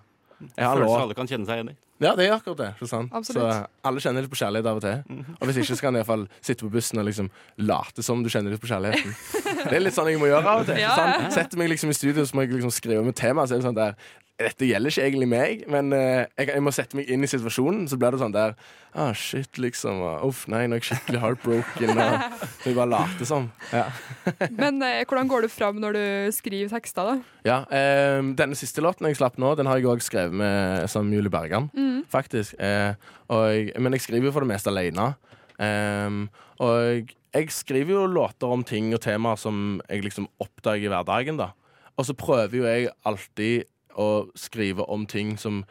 Jeg 0.54 0.64
har 0.64 0.76
Følelser 0.78 1.02
alle 1.02 1.14
kan 1.18 1.26
kjenne 1.26 1.46
seg 1.50 1.58
igjen 1.58 1.70
i. 1.74 1.76
Ja, 1.98 2.12
det 2.14 2.28
er 2.28 2.36
akkurat 2.36 2.58
det. 2.60 2.68
Ikke 2.76 2.86
sant? 2.90 3.14
Så 3.26 3.42
alle 3.88 4.02
kjenner 4.04 4.22
litt 4.22 4.30
på 4.30 4.38
kjærlighet 4.38 4.68
av 4.70 4.78
og 4.78 4.84
til. 4.84 5.24
Og 5.40 5.48
hvis 5.48 5.56
ikke, 5.64 5.74
så 5.80 5.82
kan 5.86 5.96
du 5.96 5.98
iallfall 5.98 6.28
sitte 6.38 6.62
på 6.62 6.70
bussen 6.76 7.00
og 7.02 7.08
liksom 7.08 7.30
late 7.66 8.04
som 8.06 8.22
du 8.22 8.30
kjenner 8.30 8.54
litt 8.54 8.62
på 8.62 8.70
kjærligheten. 8.70 9.16
Det 9.64 9.74
er 9.74 9.82
litt 9.82 9.96
sånn 9.96 10.10
jeg 10.12 10.20
må 10.22 10.30
gjøre 10.30 10.46
av 10.46 10.62
og 10.62 10.70
til. 10.70 10.78
Ja, 10.84 10.94
ja. 10.94 11.28
Setter 11.34 11.58
meg 11.58 11.72
liksom 11.72 11.90
i 11.90 11.96
studio 11.98 12.22
så 12.28 12.38
må 12.38 12.46
jeg 12.46 12.54
liksom 12.54 12.70
skrive 12.74 13.02
med 13.02 13.18
tema. 13.18 13.46
Så 13.50 13.56
er 13.56 13.62
det 13.62 13.66
sånn 13.66 13.78
der 13.78 13.98
Dette 14.38 14.68
gjelder 14.68 14.92
ikke 14.92 15.02
egentlig 15.02 15.26
meg, 15.32 15.62
men 15.66 15.88
eh, 15.96 16.28
jeg, 16.38 16.52
jeg 16.52 16.62
må 16.62 16.70
sette 16.74 16.94
meg 16.94 17.08
inn 17.10 17.26
i 17.26 17.30
situasjonen. 17.30 17.88
Så 17.90 17.96
blir 17.98 18.14
det 18.14 18.20
sånn 18.20 18.34
der 18.36 18.52
ah, 18.94 19.10
Shit, 19.16 19.58
liksom. 19.58 19.98
Uff, 20.22 20.44
nei, 20.50 20.60
nå 20.70 20.76
er 20.76 20.82
jeg 20.82 20.92
skikkelig 20.92 21.22
heartbroken. 21.24 21.98
Og, 21.98 22.36
så 22.60 22.70
jeg 22.70 22.76
bare 22.78 22.92
later 22.92 23.26
som. 23.26 23.48
Ja. 23.74 23.88
men 24.62 24.78
eh, 24.86 25.02
hvordan 25.02 25.30
går 25.32 25.46
du 25.46 25.50
fram 25.50 25.80
når 25.82 25.98
du 25.98 26.04
skriver 26.36 26.70
tekster, 26.70 27.10
da? 27.10 27.40
Ja, 27.48 27.58
eh, 27.74 28.22
Denne 28.38 28.58
siste 28.58 28.84
låten 28.84 29.08
jeg 29.10 29.18
slapp 29.18 29.40
nå, 29.42 29.56
den 29.58 29.66
har 29.66 29.80
jeg 29.80 29.90
òg 29.90 30.04
skrevet 30.06 30.38
med 30.38 30.86
som 30.92 31.10
Julie 31.10 31.32
Bergan, 31.34 31.66
faktisk. 32.12 32.54
Eh, 32.62 32.94
jeg, 32.94 33.72
men 33.74 33.96
jeg 33.96 34.06
skriver 34.06 34.30
jo 34.30 34.34
for 34.36 34.46
det 34.46 34.52
meste 34.52 34.70
alene. 34.70 35.12
Eh, 35.58 36.44
og 36.62 37.10
jeg 37.34 37.50
skriver 37.54 37.96
jo 37.96 38.04
låter 38.06 38.54
om 38.54 38.62
ting 38.66 38.92
og 38.94 39.02
temaer 39.02 39.40
som 39.40 39.80
jeg 39.88 40.06
liksom 40.06 40.30
oppdager 40.42 40.86
i 40.86 40.94
hverdagen, 40.94 41.42
da. 41.42 41.50
Og 41.98 42.06
så 42.06 42.14
prøver 42.14 42.54
jo 42.54 42.68
jeg 42.68 42.88
alltid 43.08 43.66
å 43.98 44.28
skrive 44.38 44.86
om 44.88 45.06
ting 45.10 45.34
som 45.38 45.64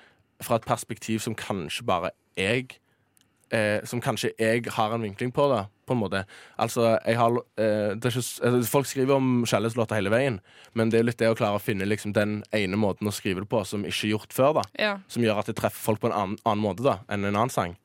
fra 0.44 0.60
et 0.60 0.68
perspektiv 0.68 1.20
som 1.24 1.34
kanskje 1.36 1.86
bare 1.88 2.12
jeg 2.38 2.76
eh, 3.50 3.80
Som 3.90 4.02
kanskje 4.04 4.34
jeg 4.38 4.68
har 4.76 4.94
en 4.94 5.02
vinkling 5.02 5.32
på, 5.34 5.48
da, 5.50 5.64
på 5.88 5.96
en 5.96 6.02
måte. 6.02 6.26
Altså, 6.60 6.98
jeg 7.08 7.16
har 7.18 7.38
eh, 7.58 7.96
det 7.96 8.12
ikke, 8.12 8.22
altså, 8.46 8.60
Folk 8.70 8.86
skriver 8.90 9.16
om 9.16 9.46
kjærlighetslåter 9.48 9.98
hele 9.98 10.12
veien, 10.14 10.38
men 10.78 10.92
det 10.94 11.00
er 11.00 11.08
litt 11.08 11.18
det 11.18 11.32
å 11.32 11.38
klare 11.40 11.58
å 11.58 11.64
finne 11.64 11.88
liksom, 11.88 12.14
den 12.14 12.42
ene 12.54 12.78
måten 12.78 13.08
å 13.10 13.16
skrive 13.16 13.42
det 13.46 13.50
på 13.50 13.64
som 13.66 13.86
ikke 13.88 14.04
er 14.10 14.14
gjort 14.14 14.36
før, 14.36 14.54
da. 14.60 14.66
Ja. 14.78 14.94
Som 15.08 15.24
gjør 15.26 15.40
at 15.42 15.50
det 15.50 15.56
treffer 15.58 15.80
folk 15.88 16.04
på 16.04 16.12
en 16.12 16.18
annen, 16.20 16.38
annen 16.46 16.62
måte 16.68 16.84
da 16.86 17.00
enn 17.08 17.24
en 17.26 17.34
annen 17.34 17.54
sang. 17.54 17.78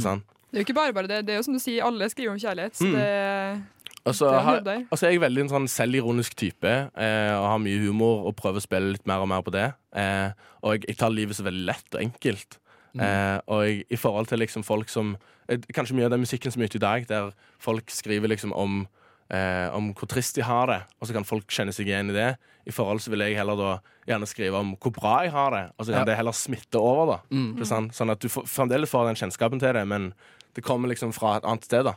Sant? 0.00 0.24
Det 0.50 0.58
er 0.58 0.64
jo 0.64 0.66
ikke 0.66 0.78
bare 0.80 0.92
bare 0.96 1.08
det. 1.08 1.20
Det 1.28 1.34
er 1.36 1.38
jo 1.38 1.44
som 1.46 1.54
du 1.54 1.60
sier, 1.62 1.84
alle 1.84 2.08
skriver 2.12 2.32
om 2.34 2.40
kjærlighet. 2.40 2.74
Så 2.80 2.88
Mm. 2.88 2.96
det, 2.96 3.62
Og 4.04 4.14
så 4.18 4.26
det 4.26 4.38
er 4.38 4.42
har, 4.42 4.62
altså, 4.90 5.06
jeg 5.06 5.14
er 5.14 5.20
veldig 5.28 5.42
en 5.44 5.48
sånn 5.52 5.68
selvironisk 5.70 6.34
type 6.34 6.66
eh, 6.66 7.34
og 7.38 7.44
har 7.52 7.58
mye 7.62 7.78
humor 7.84 8.24
og 8.26 8.34
prøver 8.36 8.58
å 8.58 8.64
spille 8.64 8.92
litt 8.96 9.06
mer 9.06 9.22
og 9.22 9.28
mer 9.30 9.42
på 9.46 9.52
det. 9.54 9.68
Eh, 9.94 10.32
og 10.62 10.72
jeg, 10.74 10.88
jeg 10.88 10.96
tar 10.98 11.10
livet 11.14 11.36
så 11.38 11.44
veldig 11.46 11.66
lett 11.68 11.94
og 11.94 12.00
enkelt. 12.02 12.58
Eh, 12.98 13.38
og 13.46 13.62
jeg, 13.64 13.84
i 13.88 13.96
forhold 13.96 14.26
til 14.28 14.42
liksom 14.42 14.64
folk 14.66 14.90
som 14.92 15.14
eh, 15.48 15.56
Kanskje 15.72 15.94
mye 15.96 16.04
av 16.10 16.10
den 16.12 16.20
musikken 16.26 16.52
som 16.52 16.60
er 16.60 16.68
ute 16.68 16.76
i 16.76 16.82
dag, 16.82 17.06
der 17.08 17.30
folk 17.62 17.88
skriver 17.94 18.28
liksom 18.28 18.52
om 18.52 18.82
eh, 19.32 19.70
om 19.72 19.92
hvor 19.96 20.10
trist 20.10 20.36
de 20.36 20.42
har 20.44 20.66
det, 20.68 20.80
og 21.00 21.08
så 21.08 21.14
kan 21.16 21.24
folk 21.24 21.46
kjenne 21.48 21.72
seg 21.72 21.88
igjen 21.88 22.10
i 22.10 22.16
det. 22.18 22.26
I 22.68 22.74
forhold 22.74 23.00
så 23.00 23.10
vil 23.14 23.22
jeg 23.24 23.38
heller 23.38 23.56
da 23.56 23.70
gjerne 24.10 24.26
skrive 24.28 24.58
om 24.60 24.74
hvor 24.82 24.92
bra 24.98 25.14
jeg 25.24 25.32
har 25.32 25.54
det, 25.54 25.62
og 25.78 25.86
så 25.86 25.92
kan 25.94 26.02
Ja. 26.02 26.04
det 26.10 26.16
heller 26.18 26.32
smitte 26.36 26.76
over. 26.82 27.06
da 27.14 27.36
Mm. 27.36 27.64
Sant? 27.64 27.94
Sånn 27.96 28.10
at 28.12 28.20
du 28.20 28.28
får, 28.28 28.44
fremdeles 28.50 28.90
får 28.90 29.06
den 29.08 29.16
kjennskapen 29.22 29.58
til 29.62 29.72
det, 29.72 29.86
men 29.88 30.12
det 30.54 30.64
kommer 30.66 30.88
liksom 30.92 31.14
fra 31.14 31.36
et 31.38 31.44
annet 31.48 31.64
sted. 31.64 31.84
da 31.84 31.94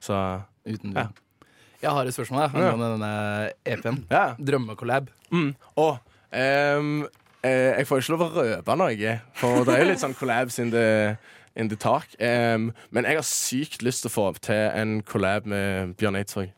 Så 0.00 0.42
Uten 0.66 0.92
Ja. 0.94 1.06
Jeg 1.82 1.90
har 1.94 2.08
et 2.10 2.14
spørsmål 2.16 2.40
jeg, 2.42 2.50
angående 2.58 2.88
denne 2.96 3.12
EP-en. 3.64 3.98
ja. 4.10 4.24
Drømmekollab. 4.38 5.10
Mm. 5.30 5.50
Og 5.76 5.98
um, 6.32 7.08
eh, 7.46 7.78
jeg 7.78 7.86
får 7.86 8.02
ikke 8.02 8.14
lov 8.16 8.24
å 8.26 8.30
røpe 8.42 8.76
noe, 8.80 9.12
for 9.38 9.64
det 9.68 9.74
er 9.76 9.84
jo 9.84 9.90
litt 9.92 10.02
sånn 10.02 10.16
collabs 10.18 10.58
in 10.58 10.72
the, 10.74 11.16
in 11.54 11.70
the 11.70 11.76
talk. 11.78 12.08
Um, 12.18 12.72
men 12.90 13.06
jeg 13.06 13.20
har 13.20 13.26
sykt 13.28 13.82
lyst 13.86 14.02
til 14.02 14.10
å 14.10 14.14
få 14.16 14.26
opp 14.32 14.40
til 14.48 14.58
en 14.74 14.98
collab 15.06 15.46
med 15.46 15.94
Bjørn 16.00 16.18
Eidsvåg. 16.18 16.50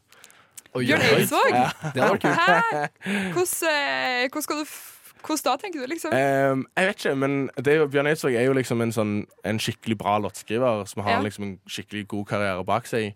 Bjørn 0.79 1.03
Eidsvåg? 1.03 1.51
Ja. 1.53 1.67
Det 1.95 2.01
hadde 2.01 2.15
vært 2.15 2.25
kult. 2.25 2.41
Hæ? 2.41 2.87
Hvordan, 3.35 3.69
eh, 3.75 4.25
hvordan 4.31 4.49
skal 4.49 4.65
du 4.65 4.73
Hvordan 5.21 5.45
da, 5.45 5.53
tenker 5.61 5.83
du, 5.83 5.87
liksom? 5.91 6.15
Um, 6.17 6.63
jeg 6.79 6.87
vet 6.89 7.03
ikke, 7.03 7.11
men 7.21 7.33
det 7.61 7.75
er 7.75 7.83
jo, 7.83 7.89
Bjørn 7.93 8.07
Eidsvåg 8.09 8.39
er 8.41 8.47
jo 8.47 8.55
liksom 8.57 8.81
en, 8.81 8.93
sånn, 8.97 9.11
en 9.45 9.59
skikkelig 9.61 9.99
bra 10.01 10.15
låtskriver 10.25 10.87
som 10.89 11.03
har 11.05 11.19
Ja. 11.19 11.25
liksom 11.27 11.45
en 11.45 11.51
skikkelig 11.69 12.07
god 12.09 12.25
karriere 12.31 12.65
bak 12.65 12.89
seg. 12.89 13.11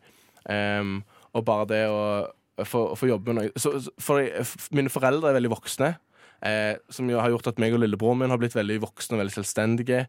Ehm, 0.53 0.99
og 1.35 1.45
bare 1.45 1.67
det 1.71 1.83
å 1.91 2.01
få, 2.65 2.85
jobbe 3.11 3.33
med 3.33 3.41
noe 3.43 3.59
så, 3.59 3.73
For 4.01 4.23
f- 4.23 4.69
mine 4.71 4.93
foreldre 4.93 5.33
er 5.33 5.39
veldig 5.41 5.51
voksne, 5.57 5.89
eh, 6.47 6.77
som 6.95 7.09
har 7.11 7.33
gjort 7.33 7.49
at 7.51 7.59
meg 7.59 7.75
og 7.75 7.83
lillebroren 7.83 8.21
min 8.23 8.31
har 8.31 8.39
blitt 8.39 8.55
veldig 8.55 8.77
voksne 8.85 9.17
og 9.17 9.25
veldig 9.25 9.35
selvstendige, 9.35 10.05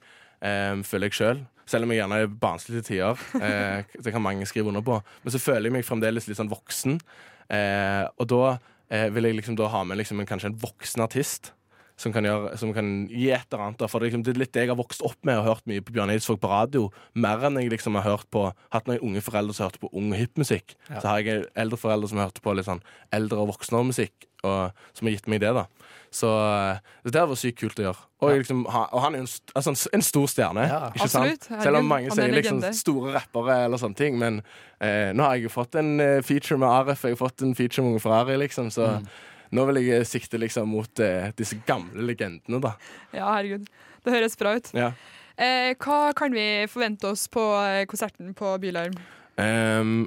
eh, 0.46 0.76
føler 0.86 1.10
jeg 1.10 1.18
sjøl. 1.20 1.40
Selv. 1.42 1.52
selv 1.66 1.84
om 1.88 1.92
jeg 1.96 2.02
gjerne 2.04 2.20
er 2.22 2.28
barnslig 2.46 2.78
til 2.78 2.88
tider. 2.92 3.18
Eh, 3.42 3.84
det 3.98 4.14
kan 4.14 4.22
mange 4.22 4.46
skrive 4.46 4.70
under 4.70 4.86
på. 4.86 5.00
Men 5.24 5.34
så 5.34 5.42
føler 5.42 5.66
jeg 5.72 5.74
meg 5.80 5.88
fremdeles 5.88 6.28
litt 6.30 6.38
sånn 6.38 6.52
voksen. 6.54 7.00
Eh, 7.50 8.06
og 8.22 8.28
da 8.30 8.44
eh, 8.94 9.10
vil 9.10 9.24
jeg 9.32 9.40
liksom 9.40 9.58
da 9.58 9.72
ha 9.74 9.82
med 9.84 9.98
liksom 9.98 10.22
en, 10.22 10.30
kanskje 10.30 10.52
en 10.54 10.60
voksen 10.62 11.02
artist 11.02 11.55
som 11.98 12.12
kan, 12.12 12.26
gjøre, 12.28 12.58
som 12.60 12.74
kan 12.76 12.90
gi 13.08 13.30
et 13.32 13.46
eller 13.54 13.66
annet. 13.70 13.86
For 13.88 14.00
det, 14.04 14.10
liksom, 14.10 14.24
det 14.28 14.34
er 14.34 14.40
litt 14.42 14.54
det 14.56 14.66
jeg 14.66 14.72
har 14.74 14.80
vokst 14.80 15.04
opp 15.08 15.18
med 15.24 15.40
og 15.40 15.48
hørt 15.48 15.66
mye 15.70 15.84
på 15.86 15.96
Bjørn 15.96 16.12
Eidsvåg 16.12 16.42
på 16.44 16.52
radio. 16.52 16.90
Mer 17.16 17.46
enn 17.48 17.60
jeg 17.62 17.72
liksom 17.72 17.96
har 18.00 18.08
hørt 18.10 18.28
på 18.36 18.50
hatt 18.76 18.90
noen 18.90 19.00
unge 19.00 19.24
foreldre 19.24 19.56
som 19.56 19.70
hørte 19.70 19.80
på 19.84 19.92
ung 19.96 20.12
hipmusikk. 20.18 20.76
Ja. 20.90 21.00
Så 21.00 21.08
har 21.08 21.24
jeg 21.24 21.46
eldre 21.56 21.80
foreldre 21.80 22.12
som 22.12 22.20
hørte 22.20 22.44
på 22.44 22.56
litt 22.58 22.68
sånn 22.68 22.84
eldre 23.16 23.46
og 23.46 23.54
voksnere 23.54 23.88
musikk, 23.88 24.28
og, 24.44 24.76
som 24.94 25.08
har 25.08 25.16
gitt 25.16 25.30
meg 25.32 25.42
det. 25.42 25.54
da. 25.56 25.66
Så 26.16 26.30
det 27.04 27.24
var 27.28 27.40
sykt 27.40 27.60
kult 27.60 27.80
å 27.80 27.88
gjøre. 27.90 28.04
Og, 28.24 28.30
ja. 28.32 28.40
liksom, 28.40 28.62
og 28.72 29.00
han 29.04 29.16
er 29.16 29.20
jo 29.20 29.26
en, 29.26 29.30
st 29.32 29.56
altså, 29.60 29.74
en 29.96 30.04
stor 30.06 30.28
stjerne. 30.32 30.66
Ja. 30.70 30.82
ikke 30.96 31.08
Absolutt. 31.10 31.48
sant? 31.48 31.64
Selv 31.66 31.80
om 31.82 31.90
mange 31.92 32.12
er 32.12 32.16
sier 32.16 32.36
liksom 32.36 32.62
store 32.78 33.16
rappere 33.18 33.58
eller 33.66 33.82
sånne 33.82 34.00
ting. 34.00 34.20
Men 34.22 34.42
eh, 34.80 35.12
nå 35.16 35.26
har 35.26 35.36
jeg 35.36 35.48
jo 35.48 35.54
fått 35.56 35.76
en 35.82 35.96
eh, 36.04 36.20
feature 36.26 36.60
med 36.62 36.72
Arif, 36.72 37.04
jeg 37.04 37.18
har 37.18 37.24
fått 37.24 37.44
en 37.46 37.56
feature 37.58 37.84
med 37.84 37.96
Unge 37.96 38.04
Ferrari, 38.04 38.38
liksom. 38.44 38.72
Så 38.76 38.92
Mm. 38.96 39.08
Nå 39.54 39.66
vil 39.70 39.82
jeg 39.84 40.08
sikte 40.10 40.40
liksom 40.42 40.72
mot 40.74 41.04
eh, 41.04 41.30
disse 41.38 41.60
gamle 41.68 42.06
legendene, 42.08 42.62
da. 42.64 42.76
Ja, 43.12 43.30
herregud. 43.36 43.70
Det 44.06 44.14
høres 44.14 44.38
bra 44.40 44.56
ut. 44.58 44.72
Ja. 44.78 44.92
Eh, 45.36 45.74
hva 45.82 46.14
kan 46.16 46.36
vi 46.36 46.66
forvente 46.72 47.10
oss 47.12 47.28
på 47.32 47.44
eh, 47.60 47.84
konserten 47.90 48.32
på 48.38 48.54
Bylarm? 48.64 48.96
Um, 49.36 50.06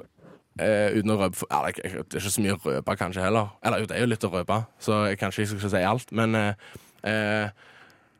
eh, 0.57 0.95
uten 0.95 1.13
å 1.13 1.19
røpe 1.19 1.45
ja, 1.45 1.59
det, 1.67 1.83
er, 1.85 1.99
er 1.99 2.17
ikke 2.17 2.31
så 2.33 2.43
mye 2.43 2.55
å 2.55 2.61
røpe, 2.63 2.95
kanskje, 2.97 3.25
heller. 3.27 3.51
Eller 3.61 3.83
jo, 3.83 3.89
det 3.91 3.97
er 3.97 4.05
jo 4.05 4.09
litt 4.09 4.25
å 4.25 4.31
røpe, 4.33 4.61
så 4.81 5.03
jeg 5.11 5.19
kanskje 5.21 5.45
ikke 5.45 5.59
skal 5.61 5.73
si 5.75 5.83
alt. 5.91 6.15
Men 6.17 6.39
eh, 6.39 6.71
eh, 7.11 7.67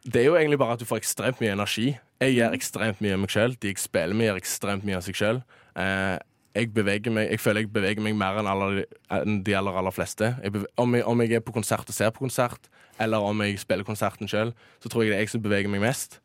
det 0.05 0.21
er 0.21 0.29
jo 0.29 0.38
egentlig 0.38 0.62
bare 0.62 0.77
at 0.77 0.84
du 0.84 0.88
får 0.89 1.01
ekstremt 1.01 1.41
mye 1.41 1.55
energi. 1.58 1.89
Jeg 2.21 2.36
gjør 2.36 2.58
ekstremt 2.60 3.01
mye 3.03 3.15
av 3.15 3.23
meg 3.23 3.34
sjøl. 3.34 3.58
De 3.58 3.71
jeg 3.71 3.82
spiller 3.82 4.15
med, 4.15 4.29
gjør 4.29 4.43
ekstremt 4.43 4.86
mye 4.88 4.99
av 4.99 5.08
seg 5.08 5.17
sjøl. 5.17 5.41
Jeg, 6.55 6.71
beveger 6.73 7.13
meg, 7.13 7.29
jeg 7.29 7.39
føler 7.43 7.65
jeg 7.65 7.71
beveger 7.73 8.03
meg 8.03 8.17
mer 8.17 8.39
enn, 8.41 8.49
alle, 8.49 8.85
enn 9.13 9.39
de 9.45 9.55
aller, 9.57 9.75
aller 9.81 9.93
fleste. 9.93 10.33
Jeg 10.43 10.55
beveger, 10.55 10.73
om, 10.81 10.95
jeg, 10.97 11.05
om 11.05 11.21
jeg 11.21 11.38
er 11.38 11.45
på 11.45 11.55
konsert 11.55 11.89
og 11.89 11.95
ser 11.95 12.13
på 12.15 12.25
konsert, 12.25 12.69
eller 12.99 13.23
om 13.23 13.41
jeg 13.43 13.59
spiller 13.62 13.88
konserten 13.88 14.27
sjøl, 14.27 14.51
så 14.83 14.91
tror 14.91 15.05
jeg 15.05 15.13
det 15.13 15.17
er 15.17 15.23
jeg 15.23 15.31
som 15.31 15.43
beveger 15.43 15.71
meg 15.71 15.81
mest. 15.83 16.17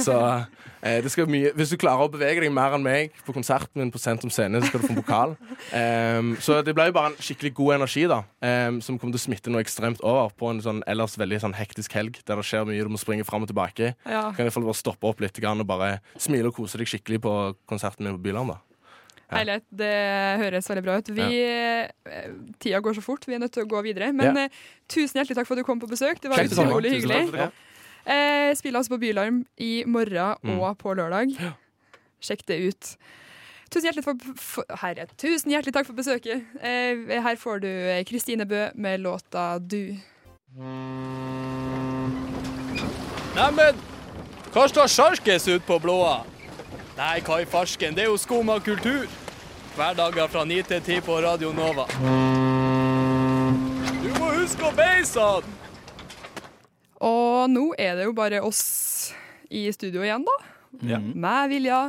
Så 0.00 0.14
eh, 0.86 0.98
det 1.04 1.12
skal 1.12 1.28
mye 1.30 1.52
Hvis 1.56 1.74
du 1.74 1.76
klarer 1.80 2.06
å 2.06 2.12
bevege 2.12 2.40
deg 2.44 2.52
mer 2.54 2.76
enn 2.76 2.84
meg 2.84 3.12
på 3.26 3.34
konserten 3.36 3.82
min 3.82 3.92
på 3.92 4.00
Sentrum 4.00 4.32
Scene, 4.32 4.62
så 4.62 4.70
skal 4.70 4.80
du 4.80 4.86
få 4.88 4.94
en 4.94 5.00
pokal. 5.02 5.36
Um, 5.74 6.32
så 6.44 6.62
det 6.64 6.74
ble 6.76 6.88
jo 6.88 6.96
bare 6.96 7.12
en 7.12 7.20
skikkelig 7.20 7.52
god 7.60 7.76
energi, 7.80 8.06
da, 8.10 8.22
um, 8.40 8.80
som 8.84 8.96
kommer 8.96 9.16
til 9.16 9.20
å 9.20 9.26
smitte 9.26 9.52
noe 9.52 9.64
ekstremt 9.64 10.00
over 10.00 10.32
på 10.38 10.48
en 10.52 10.64
sånn 10.64 10.82
ellers 10.88 11.18
veldig 11.20 11.42
sånn 11.44 11.58
hektisk 11.58 11.98
helg 11.98 12.22
der 12.24 12.40
det 12.40 12.48
skjer 12.48 12.66
mye, 12.68 12.80
du 12.80 12.96
må 12.96 13.00
springe 13.00 13.28
fram 13.28 13.44
og 13.44 13.52
tilbake. 13.52 13.92
Ja. 14.08 14.26
Kan 14.36 14.52
fall 14.52 14.68
bare 14.68 14.80
stoppe 14.80 15.08
opp 15.12 15.20
litt 15.24 15.36
grann 15.42 15.60
og 15.60 15.68
bare 15.68 15.98
smile 16.16 16.48
og 16.48 16.56
kose 16.56 16.80
deg 16.80 16.88
skikkelig 16.88 17.22
på 17.24 17.38
konserten 17.68 18.08
min 18.08 18.16
på 18.16 18.30
Byland, 18.30 18.56
da. 18.56 18.71
Ja. 19.32 19.38
Herlighet. 19.40 19.64
Det 19.72 19.90
høres 20.42 20.68
veldig 20.68 20.82
bra 20.84 20.98
ut. 21.00 21.08
Vi, 21.16 21.28
ja. 21.40 22.22
Tida 22.60 22.80
går 22.84 22.94
så 22.98 23.02
fort, 23.04 23.24
vi 23.26 23.34
er 23.34 23.40
nødt 23.42 23.52
til 23.56 23.64
å 23.64 23.70
gå 23.70 23.80
videre. 23.82 24.12
Men 24.12 24.36
Ja. 24.36 24.44
eh, 24.44 24.50
tusen 24.92 25.18
hjertelig 25.22 25.36
takk 25.40 25.48
for 25.48 25.56
at 25.56 25.64
du 25.64 25.64
kom 25.64 25.80
på 25.80 25.88
besøk. 25.88 26.20
Det 26.20 26.28
var 26.30 26.44
utrolig 26.44 26.92
hyggelig. 26.98 27.50
Eh, 28.04 28.52
spiller 28.58 28.78
altså 28.82 28.92
på 28.96 29.00
Bylarm 29.00 29.44
i 29.58 29.84
morgen 29.86 30.36
Mm. 30.44 30.58
og 30.60 30.76
på 30.78 30.94
lørdag. 30.94 31.32
Sjekk 32.20 32.44
det 32.46 32.60
ut. 32.68 32.96
Tusen 33.72 33.88
hjertelig, 33.88 34.04
for, 34.04 34.14
for, 34.36 34.64
herre, 34.82 35.06
tusen 35.16 35.50
hjertelig 35.50 35.72
takk 35.72 35.86
for 35.86 35.94
besøket. 35.96 36.42
Eh, 36.60 37.20
her 37.22 37.36
får 37.40 37.60
du 37.62 37.68
eh, 37.68 38.04
Kristine 38.04 38.44
Bø 38.44 38.68
med 38.74 39.00
låta 39.00 39.58
'Du'. 39.58 39.96
Neimen, 43.36 43.78
hva 44.52 44.66
står 44.68 44.90
sjarkes 44.92 45.48
ut 45.48 45.64
på 45.66 45.78
blåa? 45.80 46.18
Nei, 47.02 47.18
hva 47.26 47.40
i 47.42 47.46
farsken, 47.50 47.96
det 47.96 48.04
er 48.04 48.12
jo 48.12 48.18
Skumma 48.20 48.60
kultur. 48.62 49.08
Hverdager 49.74 50.28
fra 50.30 50.44
9 50.46 50.58
til 50.68 50.82
10 50.84 51.00
på 51.02 51.16
Radio 51.24 51.48
Nova. 51.56 51.88
Du 54.04 54.06
må 54.20 54.28
huske 54.36 54.68
å 54.68 54.70
beise 54.76 55.24
den! 55.42 55.56
Og 57.02 57.50
nå 57.50 57.64
er 57.74 57.98
det 57.98 58.06
jo 58.06 58.12
bare 58.14 58.38
oss 58.46 58.62
i 59.50 59.64
studio 59.74 60.04
igjen, 60.06 60.22
da. 60.28 60.36
Ja. 60.92 61.00
Meg, 61.02 61.50
Vilja, 61.50 61.80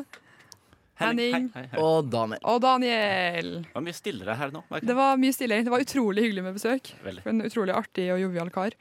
Henning. 1.04 1.52
Hei, 1.54 1.62
hei, 1.62 1.70
hei. 1.76 1.84
Og 1.84 2.10
Daniel. 2.10 2.42
og 2.50 2.58
Daniel. 2.66 3.54
Det 3.68 3.78
var 3.78 3.86
mye 3.86 4.00
stillere 4.00 4.40
her 4.40 4.56
nå. 4.56 4.64
Det 4.82 4.98
var 4.98 5.22
mye 5.22 5.38
stillere. 5.38 5.68
Det 5.68 5.76
var 5.76 5.86
utrolig 5.86 6.26
hyggelig 6.26 6.48
med 6.48 6.58
besøk. 6.58 6.90
Veldig. 7.06 7.28
For 7.28 7.36
En 7.36 7.46
utrolig 7.52 7.78
artig 7.78 8.10
og 8.16 8.24
jovial 8.24 8.50
kar. 8.56 8.74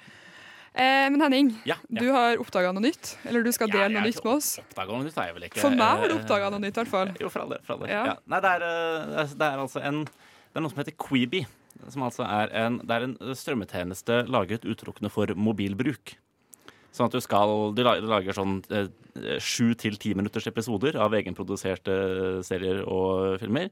Eh, 0.73 1.09
men 1.13 1.21
Henning, 1.21 1.51
Ja, 1.69 1.77
ja. 1.89 2.01
du 2.01 2.07
har 2.15 2.39
oppdaga 2.41 2.71
noe 2.73 2.81
nytt. 2.87 3.17
Eller 3.29 3.45
du 3.45 3.51
skal 3.53 3.69
dele 3.69 3.91
noe 3.93 4.07
nytt 4.09 4.23
med 4.25 4.39
oss. 4.39 4.55
Noe 4.79 5.03
nytt 5.05 5.19
jeg 5.21 5.35
vel 5.37 5.45
ikke. 5.51 5.61
For 5.61 5.75
meg 5.77 6.01
har 6.01 6.09
du 6.09 6.15
eh, 6.15 6.21
oppdaga 6.23 6.49
noe 6.55 6.63
nytt, 6.63 6.77
i 6.79 6.81
hvert 6.81 6.93
fall. 6.93 7.13
Jo, 7.21 7.29
for 7.33 7.45
all 7.45 7.53
del. 7.53 7.61
For 7.67 7.77
all 7.77 7.85
del. 7.85 8.15
Nei, 8.33 8.41
det 8.41 8.53
er, 8.57 8.65
eh, 8.69 9.35
det 9.37 9.49
er 9.51 9.61
altså 9.67 9.83
en 9.85 10.05
Det 10.07 10.61
er 10.61 10.65
noe 10.65 10.73
som 10.73 10.81
heter 10.81 10.97
Queeby. 10.97 11.45
Som 11.93 12.05
altså 12.07 12.25
er 12.25 12.53
en, 12.57 12.79
det 12.87 12.97
er 12.97 13.07
en 13.09 13.17
strømmetjeneste 13.37 14.23
laget 14.31 14.65
utelukkende 14.69 15.11
for 15.13 15.33
mobilbruk. 15.37 16.15
Sånn 16.93 17.09
at 17.09 17.17
du 17.17 17.21
skal 17.25 17.73
Du 17.77 17.83
lager 17.85 18.37
sånn 18.37 18.61
eh, 18.73 18.89
sju 19.41 19.75
til 19.81 19.97
ti 20.01 20.15
minutters 20.17 20.49
episoder 20.49 20.97
av 21.01 21.13
egenproduserte 21.17 22.41
serier 22.49 22.81
og 22.89 23.39
filmer. 23.41 23.69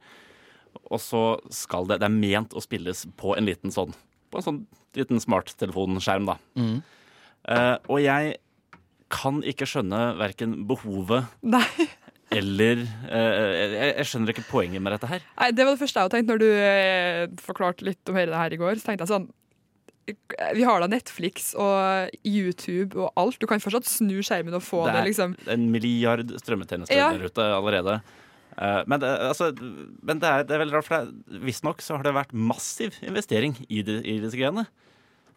Og 0.91 1.01
så 1.03 1.25
skal 1.51 1.89
det 1.89 2.01
Det 2.01 2.07
er 2.09 2.15
ment 2.15 2.53
å 2.55 2.61
spilles 2.63 3.07
på 3.19 3.33
en 3.37 3.49
liten 3.49 3.73
sånn 3.75 3.91
På 4.31 4.39
en 4.39 4.47
sånn 4.47 4.61
liten 4.99 5.21
smarttelefonskjerm, 5.23 6.27
da. 6.31 6.37
Mm. 6.59 6.79
Uh, 7.49 7.77
og 7.89 8.01
jeg 8.05 8.37
kan 9.11 9.41
ikke 9.49 9.67
skjønne 9.67 10.01
verken 10.21 10.53
behovet 10.69 11.25
Nei. 11.43 11.65
eller 12.39 12.83
uh, 12.85 13.51
jeg, 13.57 13.73
jeg 13.97 14.07
skjønner 14.11 14.35
ikke 14.35 14.47
poenget 14.51 14.83
med 14.85 14.95
dette 14.95 15.09
her. 15.11 15.25
Nei, 15.41 15.51
Det 15.57 15.67
var 15.67 15.75
det 15.75 15.81
første 15.83 16.05
jeg 16.05 16.13
tenkte 16.15 16.35
når 16.35 16.43
du 16.43 16.49
uh, 16.53 17.43
forklarte 17.43 17.87
litt 17.89 18.13
om 18.13 18.19
hele 18.21 18.35
det 18.35 18.43
her 18.43 18.55
i 18.55 18.61
går. 18.61 18.79
Så 18.79 18.91
tenkte 18.91 19.07
jeg 19.07 19.15
sånn 19.15 19.29
Vi 20.59 20.65
har 20.67 20.83
da 20.83 20.89
Netflix 20.91 21.53
og 21.59 22.13
YouTube 22.27 22.99
og 23.01 23.11
alt. 23.21 23.41
Du 23.41 23.49
kan 23.51 23.63
fortsatt 23.63 23.89
snu 23.89 24.21
skjermen 24.27 24.57
og 24.59 24.65
få 24.67 24.85
Det 24.87 24.95
det, 24.95 25.03
er 25.03 25.11
liksom. 25.11 25.37
en 25.57 25.69
milliard 25.73 26.37
strømmetjenester 26.45 26.99
Ja. 26.99 27.11
der 27.15 27.31
ute 27.31 27.51
allerede. 27.57 28.01
Eh, 28.61 28.83
men 28.91 29.01
det, 29.01 29.11
altså, 29.31 29.51
men 29.57 30.21
det, 30.21 30.29
er, 30.29 30.45
det 30.45 30.57
er 30.57 30.63
veldig 30.65 30.77
rart, 30.77 30.89
for 30.91 31.41
visstnok 31.47 31.81
så 31.85 31.97
har 31.97 32.07
det 32.07 32.17
vært 32.17 32.37
massiv 32.37 32.99
investering 33.07 33.57
i, 33.69 33.83
det, 33.87 34.01
i 34.05 34.19
disse 34.23 34.39
greiene. 34.39 34.67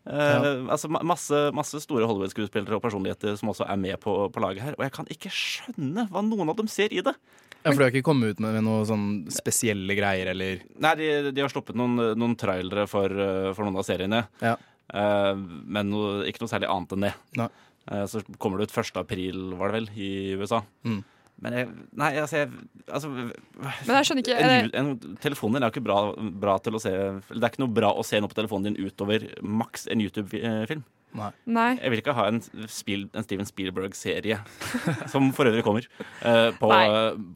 Eh, 0.04 0.46
altså 0.68 0.90
masse, 0.92 1.38
masse 1.56 1.80
store 1.86 2.08
Hollywood-skuespillere 2.10 2.76
og 2.76 2.84
personligheter 2.84 3.38
som 3.40 3.54
også 3.54 3.68
er 3.70 3.80
med 3.80 4.02
på, 4.04 4.18
på 4.34 4.44
laget 4.44 4.66
her. 4.66 4.76
Og 4.76 4.84
jeg 4.84 4.96
kan 4.98 5.08
ikke 5.14 5.32
skjønne 5.32 6.10
hva 6.12 6.26
noen 6.26 6.52
av 6.52 6.60
dem 6.60 6.70
ser 6.72 6.92
i 6.92 7.04
det. 7.06 7.16
Ja, 7.64 7.72
for 7.72 7.80
de 7.80 7.86
har 7.86 7.94
ikke 7.94 8.10
kommet 8.10 8.36
ut 8.36 8.44
med 8.44 8.60
noen 8.60 8.88
sånn 8.88 9.08
spesielle 9.32 9.96
greier, 9.96 10.34
eller 10.34 10.66
Nei, 10.84 10.94
de, 11.00 11.10
de 11.32 11.44
har 11.46 11.52
sluppet 11.52 11.78
noen, 11.80 11.96
noen 12.20 12.36
trailere 12.40 12.84
for, 12.92 13.08
eh, 13.08 13.54
for 13.56 13.64
noen 13.64 13.80
av 13.80 13.88
seriene. 13.88 14.26
Ja. 14.44 14.58
Eh, 14.92 15.32
men 15.38 15.94
no, 15.94 16.04
ikke 16.28 16.44
noe 16.44 16.52
særlig 16.52 16.68
annet 16.74 16.98
enn 16.98 17.08
det. 17.08 17.14
Nei. 17.40 17.48
Eh, 17.88 18.04
så 18.12 18.20
kommer 18.36 18.60
det 18.60 18.68
ut 18.68 18.78
1. 18.84 19.00
april, 19.00 19.40
var 19.60 19.72
det 19.72 19.80
vel, 19.80 19.90
i 19.96 20.12
USA. 20.40 20.60
Mm. 20.84 21.00
Men 21.41 21.56
jeg, 21.58 21.69
nei, 22.00 22.10
altså, 22.22 22.43
jeg, 22.43 22.52
altså 22.88 23.10
Men 23.10 23.98
jeg 23.98 24.08
skjønner 24.08 24.24
ikke 24.24 24.36
en, 24.39 24.67
en, 24.80 25.15
Telefonen 25.24 25.58
din 25.58 25.65
er 25.65 25.72
jo 25.72 25.74
ikke 25.74 25.86
bra, 25.86 25.98
bra 26.46 26.58
til 26.63 26.78
å 26.78 26.82
se 26.84 26.91
Det 26.93 27.39
er 27.39 27.50
ikke 27.50 27.63
noe 27.65 27.74
bra 27.74 27.89
å 27.98 28.06
se 28.08 28.22
noe 28.22 28.32
på 28.32 28.38
telefonen 28.38 28.69
din 28.69 28.86
utover 28.88 29.26
maks 29.41 29.89
en 29.91 30.04
YouTube-film. 30.04 30.86
Nei. 31.13 31.69
Jeg 31.78 31.91
vil 31.93 32.02
ikke 32.02 32.15
ha 32.17 32.28
en, 32.32 32.39
Spiel, 32.72 33.06
en 33.13 33.26
Steven 33.26 33.50
Spielberg-serie, 33.50 34.39
som 35.13 35.30
for 35.36 35.50
øvrig 35.50 35.65
kommer, 35.65 35.86
eh, 36.26 36.50
på, 36.58 36.69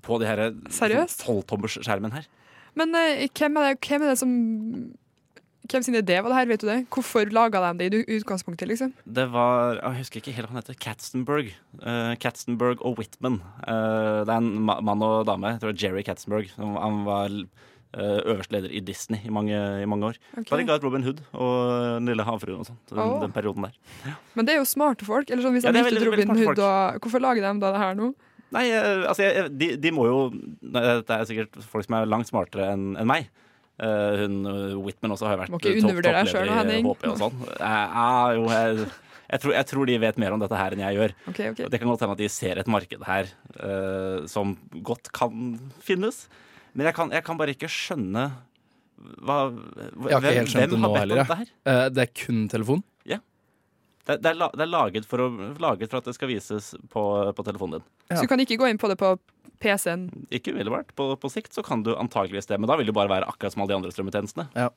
på 0.06 0.22
de 0.22 0.30
her 0.30 0.44
Seriøst? 0.74 1.22
tolvtommersskjermen 1.28 2.16
her. 2.16 2.26
Men 2.78 2.96
eh, 2.98 3.28
hvem, 3.38 3.60
er 3.62 3.74
det, 3.74 3.82
hvem 3.86 4.06
er 4.06 4.14
det 4.14 4.20
som 4.22 4.34
Hvem 5.68 5.84
sin 5.84 5.98
idé 6.00 6.20
var 6.24 6.32
det 6.32 6.38
her, 6.38 6.50
vet 6.50 6.64
du 6.64 6.68
det? 6.70 6.78
Hvorfor 6.94 7.30
laga 7.34 7.62
de 7.74 7.90
det 7.90 8.02
i 8.04 8.18
utgangspunktet, 8.18 8.70
liksom? 8.70 8.94
Det 9.04 9.28
var 9.34 9.80
Jeg 9.82 10.02
husker 10.02 10.22
ikke 10.22 10.36
helt 10.36 10.48
hva 10.48 10.56
han 10.56 10.62
heter. 10.62 10.78
Katzenberg. 10.80 11.54
Uh, 11.82 12.14
Katzenberg 12.22 12.84
og 12.86 13.00
Whitman. 13.02 13.42
Uh, 13.64 14.24
det 14.28 14.32
er 14.32 14.38
en 14.38 14.52
ma 14.68 14.80
mann 14.82 15.04
og 15.04 15.26
dame. 15.28 15.56
Jeg 15.56 15.62
tror 15.64 15.74
det 15.74 15.78
er 15.78 15.88
Jerry 15.88 16.04
Katzenberg. 16.08 16.54
Han, 16.58 17.02
var 17.08 17.34
uh, 17.34 18.20
øverste 18.24 18.56
leder 18.56 18.72
i 18.72 18.84
Disney 18.84 19.26
i 19.28 19.34
mange, 19.34 19.56
i 19.56 19.90
mange 19.90 20.14
år. 20.14 20.22
Okay. 20.38 20.64
Bare 20.64 20.80
Robin 20.84 21.04
Hood 21.04 21.24
og 21.34 21.58
Den 21.98 22.12
lille 22.12 22.28
havfruen 22.28 22.64
og 22.64 22.70
sånt. 22.70 22.84
Den, 22.90 23.04
oh. 23.04 23.18
den 23.24 23.36
perioden 23.36 23.68
der. 23.68 24.16
Men 24.36 24.48
det 24.48 24.56
er 24.56 24.62
jo 24.62 24.70
smarte 24.70 25.08
folk. 25.08 25.30
Eller 25.30 25.44
sånn, 25.44 25.58
hvis 25.58 25.68
Ja, 25.68 25.76
de 25.76 25.84
veldig- 25.84 26.08
Robin 26.12 26.36
Hood, 26.38 26.64
og 26.64 27.02
hvorfor 27.04 27.24
lager 27.24 27.44
de 27.44 27.60
da 27.60 27.74
det 27.76 27.84
her 27.84 28.00
nå? 28.00 28.14
Nei, 28.56 28.70
altså 28.72 29.26
jeg, 29.26 29.50
de, 29.60 29.68
de 29.76 29.90
må 29.92 30.06
jo 30.08 30.20
Det 30.32 31.12
er 31.12 31.26
sikkert 31.28 31.58
folk 31.68 31.84
som 31.84 31.98
er 31.98 32.08
langt 32.08 32.30
smartere 32.30 32.70
enn 32.72 32.94
enn 32.96 33.10
meg. 33.10 33.28
Eh, 33.78 34.24
hun 34.24 34.40
eh, 34.50 34.78
Whitman 34.82 35.14
også 35.14 35.28
har 35.28 35.36
jo 35.36 35.42
vært 35.44 35.54
Må 35.54 35.60
ikke 35.62 35.76
undervurdere 35.84 36.24
deg 36.24 36.32
toppleder 36.32 36.58
Henning. 36.58 36.88
HP 36.90 37.06
og 37.12 37.20
sånn. 37.22 37.44
Eh, 37.58 38.00
ah, 38.02 38.32
jo, 38.34 38.48
jeg, 38.50 38.88
jeg, 39.28 39.44
tror, 39.44 39.54
jeg 39.60 39.70
tror 39.72 39.92
de 39.92 40.00
vet 40.02 40.20
mer 40.24 40.34
om 40.34 40.42
dette 40.42 40.58
her 40.64 40.74
enn 40.74 40.84
jeg 40.88 40.98
gjør. 40.98 41.16
Okay, 41.34 41.54
okay. 41.54 41.70
Det 41.70 41.82
kan 41.82 41.92
godt 41.92 42.06
hende 42.06 42.18
at 42.18 42.24
de 42.24 42.32
ser 42.34 42.64
et 42.64 42.74
marked 42.74 43.06
her 43.06 43.32
uh, 43.62 44.26
som 44.32 44.56
godt 44.88 45.12
kan 45.14 45.56
finnes. 45.84 46.26
Men 46.74 46.90
jeg 46.90 46.98
kan, 46.98 47.14
jeg 47.14 47.26
kan 47.26 47.38
bare 47.40 47.54
ikke 47.54 47.70
skjønne 47.72 48.28
hva, 48.98 49.38
Jeg 49.54 50.14
har 50.14 50.26
ikke 50.26 50.38
helt 50.40 50.52
skjønt 50.52 50.64
det 50.64 50.74
hvem 50.74 50.82
nå 50.82 50.90
har 50.90 50.94
bedt 50.94 51.04
heller. 51.04 51.20
om 51.20 51.22
dette 51.22 51.38
her? 51.38 51.50
Eh, 51.70 51.88
det 51.94 52.04
er 52.04 52.14
kun 52.18 52.40
telefon. 52.50 52.82
Det, 54.08 54.18
det, 54.24 54.30
er, 54.32 54.38
la- 54.40 54.52
det 54.56 54.64
er 54.66 54.72
laget 54.72 55.08
for, 55.10 55.20
å, 55.20 55.30
laget 55.60 55.92
for 55.92 56.00
at 56.00 56.08
det 56.08 56.16
skal 56.16 56.30
vises 56.32 56.72
på, 56.94 57.04
på 57.36 57.44
telefonen 57.48 57.82
din. 57.82 57.88
Så 58.16 58.24
du 58.24 58.32
kan 58.32 58.40
ikke 58.44 58.58
gå 58.62 58.70
inn 58.72 58.80
på 58.80 58.88
det 58.92 58.96
på 59.02 59.14
PC-en? 59.60 60.08
Ikke 60.32 60.54
umiddelbart. 60.56 60.94
På, 60.96 61.12
på 61.20 61.32
sikt 61.34 61.56
så 61.58 61.64
kan 61.66 61.84
du 61.84 61.92
antageligvis 61.98 62.48
det, 62.48 62.60
men 62.62 62.70
da 62.70 62.78
vil 62.80 62.88
det 62.88 62.96
bare 62.96 63.12
være 63.12 63.28
akkurat 63.28 63.56
som 63.56 63.64
alle 63.66 63.74
de 63.74 63.80
andre 63.82 63.92
strømmetjenestene. 63.96 64.48
Ja. 64.56 64.70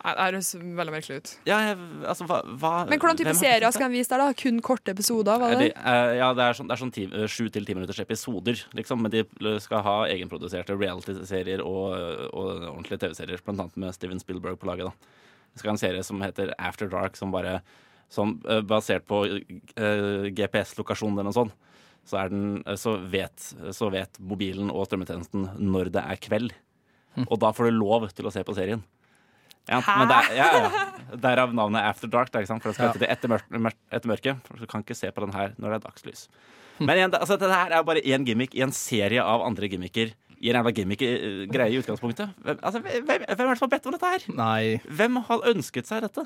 Det 0.00 0.14
høres 0.16 0.54
veldig 0.56 0.92
merkelig 0.94 1.16
ut. 1.20 1.30
Ja, 1.44 1.58
jeg, 1.68 1.74
altså, 2.08 2.24
hva, 2.24 2.38
hva, 2.62 2.70
Men 2.88 3.02
hvordan 3.02 3.18
type 3.20 3.34
serier 3.36 3.68
skal 3.74 3.90
de 3.92 3.98
vise 3.98 4.08
der, 4.08 4.22
da? 4.22 4.36
Kun 4.40 4.62
korte 4.64 4.94
episoder? 4.94 5.36
var 5.42 5.52
det? 5.60 5.66
eh, 5.76 6.12
ja, 6.16 6.30
det 6.38 6.46
er 6.46 6.56
sånn, 6.56 6.70
det 6.70 6.72
er 6.72 6.80
sånn 6.80 6.92
ti, 6.96 7.04
eh, 7.04 7.26
sju 7.28 7.50
til 7.52 7.68
ti 7.68 7.76
minutters 7.76 8.00
episoder, 8.00 8.62
liksom. 8.78 9.02
Men 9.04 9.12
de 9.12 9.26
skal 9.60 9.84
ha 9.84 9.96
egenproduserte 10.08 10.72
reality-serier 10.80 11.60
og, 11.60 11.92
og 12.32 12.64
ordentlige 12.70 13.02
TV-serier, 13.04 13.44
blant 13.44 13.60
annet 13.66 13.76
med 13.84 13.92
Steven 13.98 14.22
Spielberg 14.24 14.56
på 14.62 14.70
laget. 14.70 14.88
da. 14.88 15.20
Det 15.52 15.60
skal 15.60 15.74
ha 15.74 15.76
en 15.76 15.82
serie 15.84 16.06
som 16.06 16.24
heter 16.24 16.54
After 16.56 16.88
Dark, 16.88 17.20
som 17.20 17.34
bare 17.34 17.58
som, 18.10 18.36
eh, 18.48 18.60
Basert 18.66 19.06
på 19.08 19.22
eh, 19.26 20.30
GPS-lokasjonen 20.34 21.18
eller 21.20 21.30
noe 21.30 21.36
sånt, 21.36 21.54
så, 22.06 22.18
er 22.24 22.32
den, 22.32 22.62
eh, 22.66 22.78
så, 22.80 22.96
vet, 23.12 23.50
så 23.76 23.90
vet 23.94 24.18
mobilen 24.18 24.70
og 24.72 24.88
strømmetjenesten 24.88 25.50
når 25.60 25.92
det 25.94 26.02
er 26.04 26.20
kveld. 26.26 26.54
Og 27.26 27.36
da 27.42 27.50
får 27.54 27.70
du 27.70 27.78
lov 27.78 28.08
til 28.14 28.26
å 28.28 28.32
se 28.34 28.42
på 28.46 28.54
serien. 28.56 28.82
Ja, 29.68 29.78
men 29.84 30.08
det 30.08 30.16
er, 30.16 30.30
ja, 30.38 30.46
ja. 30.56 31.16
Derav 31.20 31.52
navnet 31.54 31.84
After 31.84 32.08
Dark. 32.10 32.30
Der? 32.32 32.46
For 32.46 32.70
det 32.70 32.74
skal 32.78 32.86
Ja. 32.86 32.92
hete 32.94 33.02
det 33.02 33.10
etter, 33.12 33.28
mørk, 33.28 33.76
etter 33.92 34.08
mørket. 34.08 34.40
For 34.46 34.56
du 34.58 34.66
kan 34.66 34.82
ikke 34.82 34.96
se 34.96 35.10
på 35.12 35.20
den 35.22 35.34
her 35.36 35.52
når 35.58 35.74
det 35.74 35.76
er 35.78 35.84
dagslys. 35.90 36.22
Men 36.80 36.96
igjen, 36.96 37.12
altså, 37.12 37.36
dette 37.38 37.52
her 37.52 37.70
er 37.76 37.84
bare 37.84 38.00
én 38.02 38.24
gimmick 38.26 38.54
i 38.56 38.62
en 38.64 38.72
serie 38.72 39.20
av 39.22 39.42
andre 39.44 39.68
gimmicker. 39.68 40.14
I 40.40 40.48
en 40.50 40.56
jævla 40.56 40.72
gimmick-greie 40.72 41.74
i 41.74 41.78
utgangspunktet. 41.82 42.32
Hvem, 42.40 42.58
altså, 42.64 42.80
hvem, 42.80 43.04
hvem 43.04 43.26
er 43.28 43.36
det 43.36 43.58
som 43.60 43.66
har 43.68 43.74
bedt 43.76 43.86
om 43.90 43.92
dette 43.92 44.12
her? 44.14 44.24
Nei. 44.32 44.80
Hvem 44.88 45.20
har 45.28 45.44
ønsket 45.52 45.86
seg 45.90 46.00
dette? 46.06 46.24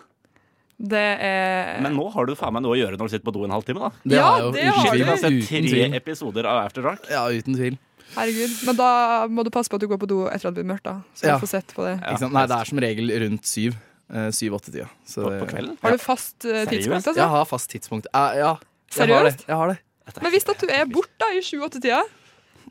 Det 0.79 1.01
er 1.23 1.81
Men 1.85 1.95
nå 1.95 2.09
har 2.13 2.27
du 2.27 2.35
faen 2.35 2.53
meg 2.57 2.65
noe 2.65 2.75
å 2.75 2.79
gjøre 2.79 2.99
når 2.99 3.09
du 3.09 3.13
sitter 3.15 3.25
på 3.29 3.35
do 3.37 3.45
en 3.47 3.55
halvtime, 3.55 3.79
da. 3.79 3.91
Det 4.03 4.17
Ja, 4.19 4.25
har 4.27 4.39
jeg 4.39 4.45
jo 4.45 4.53
det 4.53 4.65
uten 4.65 4.91
tvil. 4.91 5.05
har 5.07 5.17
sett 5.23 5.71
tre 5.71 5.85
episoder 6.01 6.49
av 6.51 6.65
After 6.67 6.83
Dark. 6.83 7.05
Ja, 7.11 7.25
uten 7.31 7.55
tvil. 7.55 7.79
Herregud. 8.15 8.53
Men 8.67 8.77
da 8.79 8.91
må 9.31 9.45
du 9.47 9.51
passe 9.55 9.71
på 9.71 9.79
at 9.79 9.85
du 9.85 9.89
går 9.91 9.99
på 10.03 10.09
do 10.11 10.25
etter 10.27 10.51
at 10.51 10.55
det 10.55 10.63
blir 10.63 10.71
mørkt, 10.75 10.85
da. 10.87 11.03
Så 11.15 11.27
Ja. 11.27 11.39
du 11.39 11.47
får 11.47 11.53
sett 11.55 11.75
på 11.75 11.87
det. 11.87 11.95
Ikke 12.03 12.19
sant? 12.19 12.33
Nei, 12.35 12.47
det 12.47 12.59
er 12.59 12.65
som 12.65 12.79
regel 12.79 13.11
rundt 13.23 13.45
syv. 13.47 13.77
Eh, 14.13 14.29
Syv-åtte-tida. 14.31 14.89
På, 15.15 15.31
på 15.41 15.47
kvelden. 15.49 15.79
Har 15.81 15.91
du 15.95 15.99
fast 15.99 16.45
uh, 16.45 16.65
tidspunkt, 16.69 17.07
altså? 17.07 17.17
Jeg 17.17 17.29
har 17.29 17.45
fast 17.49 17.71
tidspunkt. 17.71 18.07
Eh, 18.13 18.37
ja, 18.43 18.57
jeg 18.95 19.09
har 19.09 19.25
det. 19.25 19.39
Jeg 19.49 19.57
har 19.57 19.69
det. 19.73 19.79
Men 20.21 20.31
hvis 20.35 20.45
at 20.51 20.61
du 20.61 20.69
er 20.69 20.85
borte 20.85 21.17
da 21.19 21.31
i 21.33 21.41
sju-åtte-tida 21.41 22.03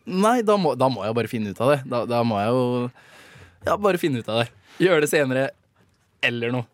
Nei, 0.06 0.42
da 0.44 0.58
må, 0.60 0.76
da 0.78 0.90
må 0.92 1.04
jeg 1.08 1.16
bare 1.16 1.30
finne 1.32 1.50
ut 1.56 1.60
av 1.64 1.72
det. 1.72 1.80
Da, 1.90 2.04
da 2.06 2.20
må 2.28 2.38
jeg 2.38 2.52
jo 2.52 2.92
ja, 3.66 3.78
bare 3.80 3.98
finne 3.98 4.20
ut 4.20 4.28
av 4.30 4.42
det. 4.44 4.50
Gjøre 4.84 5.06
det 5.06 5.10
senere. 5.10 5.46
Eller 6.22 6.52
noe. 6.52 6.68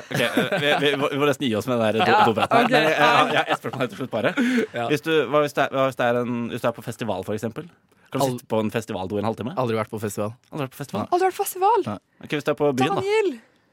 Ok, 0.00 0.20
eh, 0.20 0.80
vi, 0.80 0.90
vi, 0.94 1.18
må 1.18 1.26
nesten 1.28 1.46
gi 1.48 1.54
oss 1.58 1.66
med 1.70 1.80
det 1.80 1.88
der 1.92 2.04
do- 2.04 2.12
Ja, 2.12 2.24
dopraten. 2.26 2.56
her. 2.56 2.64
ok. 2.64 2.70
Men 2.70 2.88
jeg, 2.90 3.40
har 3.40 3.54
et 3.54 3.58
spørsmål 3.62 3.88
til 3.92 4.00
slutt, 4.00 4.10
bare. 4.12 4.34
Ja. 4.74 4.88
Hvis, 4.90 5.02
du, 5.06 5.12
hva 5.30 5.42
hvis, 5.44 5.54
det 5.56 5.64
er, 5.66 5.78
hvis, 5.86 5.98
det 5.98 6.06
er 6.06 6.20
en, 6.22 6.36
hvis 6.52 6.62
du 6.64 6.68
er 6.70 6.76
på 6.76 6.84
festival, 6.86 7.24
for 7.26 7.34
eksempel? 7.38 7.68
Kan 8.10 8.18
du 8.20 8.26
Ald 8.26 8.38
sitte 8.38 8.48
på 8.50 8.58
en 8.60 8.70
festivaldo 8.74 9.18
i 9.18 9.22
en 9.22 9.28
halvtime? 9.28 9.54
Aldri 9.60 9.76
vært 9.78 9.90
på 9.92 10.00
festival. 10.02 10.32
Aldri 10.50 10.66
vært 10.66 10.74
på 10.74 10.82
festival? 10.82 11.06
Aldri 11.10 11.28
vært 11.28 11.38
på 11.38 11.44
festival? 11.46 11.84
Nei. 11.86 11.98
Ok, 12.24 12.30
Hvis 12.34 12.46
du 12.46 12.50
er 12.50 12.58
på 12.58 12.70
byen, 12.74 12.96
da. 12.96 13.02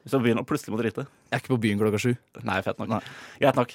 Hvis 0.04 0.14
du 0.14 0.18
er 0.18 0.22
på 0.22 0.26
byen 0.28 0.42
og 0.44 0.48
plutselig 0.50 0.76
må 0.76 0.82
drite. 0.82 1.08
Jeg 1.28 1.38
er 1.38 1.42
ikke 1.42 1.54
på 1.56 1.62
byen 1.66 1.82
klokka 1.82 2.02
sju. 2.04 2.12
Nei, 2.46 2.60
fett 2.66 2.78
nok. 2.82 2.92
Nei. 2.94 3.02
Greit 3.42 3.58
nok. 3.58 3.74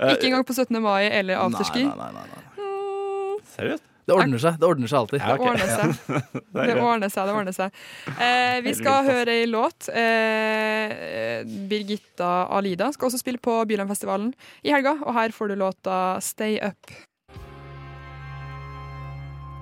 Uh, 0.00 0.10
Ikke 0.14 0.30
engang 0.30 0.46
på 0.48 0.56
17. 0.56 0.80
mai 0.82 1.06
eller 1.06 1.42
afterski? 1.44 1.84
Nei, 1.86 1.94
nei, 1.94 2.10
nei, 2.16 2.26
nei, 2.32 2.42
nei. 2.58 3.38
Seriøst? 3.54 3.89
Det 4.06 4.16
ordner 4.16 4.40
seg. 4.42 4.56
Det 4.58 4.66
ordner 4.66 4.90
seg 4.90 4.98
alltid. 4.98 5.20
Ja, 5.20 5.34
Det 5.36 5.46
ordner 5.46 5.70
seg. 5.70 5.90
Det 6.54 6.64
er 6.72 6.80
ordner 6.82 7.12
seg, 7.12 7.28
det 7.28 7.34
ordner 7.36 7.54
seg. 7.56 7.76
Eh, 8.16 8.56
vi 8.64 8.72
skal 8.78 9.04
høre 9.06 9.36
ei 9.42 9.46
låt. 9.46 9.88
Eh, 9.92 11.44
Birgitta 11.70 12.30
Alida 12.56 12.90
skal 12.96 13.10
også 13.10 13.20
spille 13.20 13.38
på 13.42 13.60
Bylandfestivalen 13.70 14.32
i 14.66 14.72
helga, 14.74 14.96
og 15.04 15.14
her 15.14 15.34
får 15.36 15.52
du 15.52 15.56
låta 15.60 16.00
'Stay 16.20 16.58
Up'. 16.58 16.90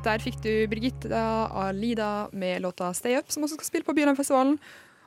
Der 0.06 0.22
fikk 0.22 0.40
du 0.42 0.52
Birgitta 0.70 1.48
Alida 1.52 2.28
med 2.32 2.62
låta 2.62 2.92
'Stay 2.94 3.18
Up', 3.18 3.30
som 3.30 3.42
også 3.44 3.58
skal 3.58 3.66
spille 3.66 3.84
på 3.84 3.94
Bylandfestivalen. 3.94 4.58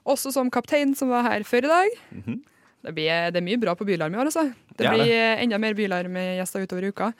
Også 0.05 0.31
som 0.33 0.49
kaptein, 0.51 0.95
som 0.95 1.09
var 1.09 1.23
her 1.23 1.43
før 1.43 1.65
i 1.65 1.71
dag. 1.71 1.89
Mhm. 2.11 2.41
Det, 2.81 2.93
blir, 2.97 3.31
det 3.31 3.37
er 3.37 3.45
mye 3.45 3.59
bra 3.61 3.75
på 3.77 3.85
Bylarm 3.85 4.15
i 4.15 4.17
år, 4.17 4.25
altså. 4.31 4.53
Det 4.73 4.77
Det 4.77 4.89
blir 4.89 5.37
enda 5.37 5.57
mer 5.61 5.73
Bylarm-gjester 5.77 6.63
utover 6.65 6.87
uka. 6.89 7.11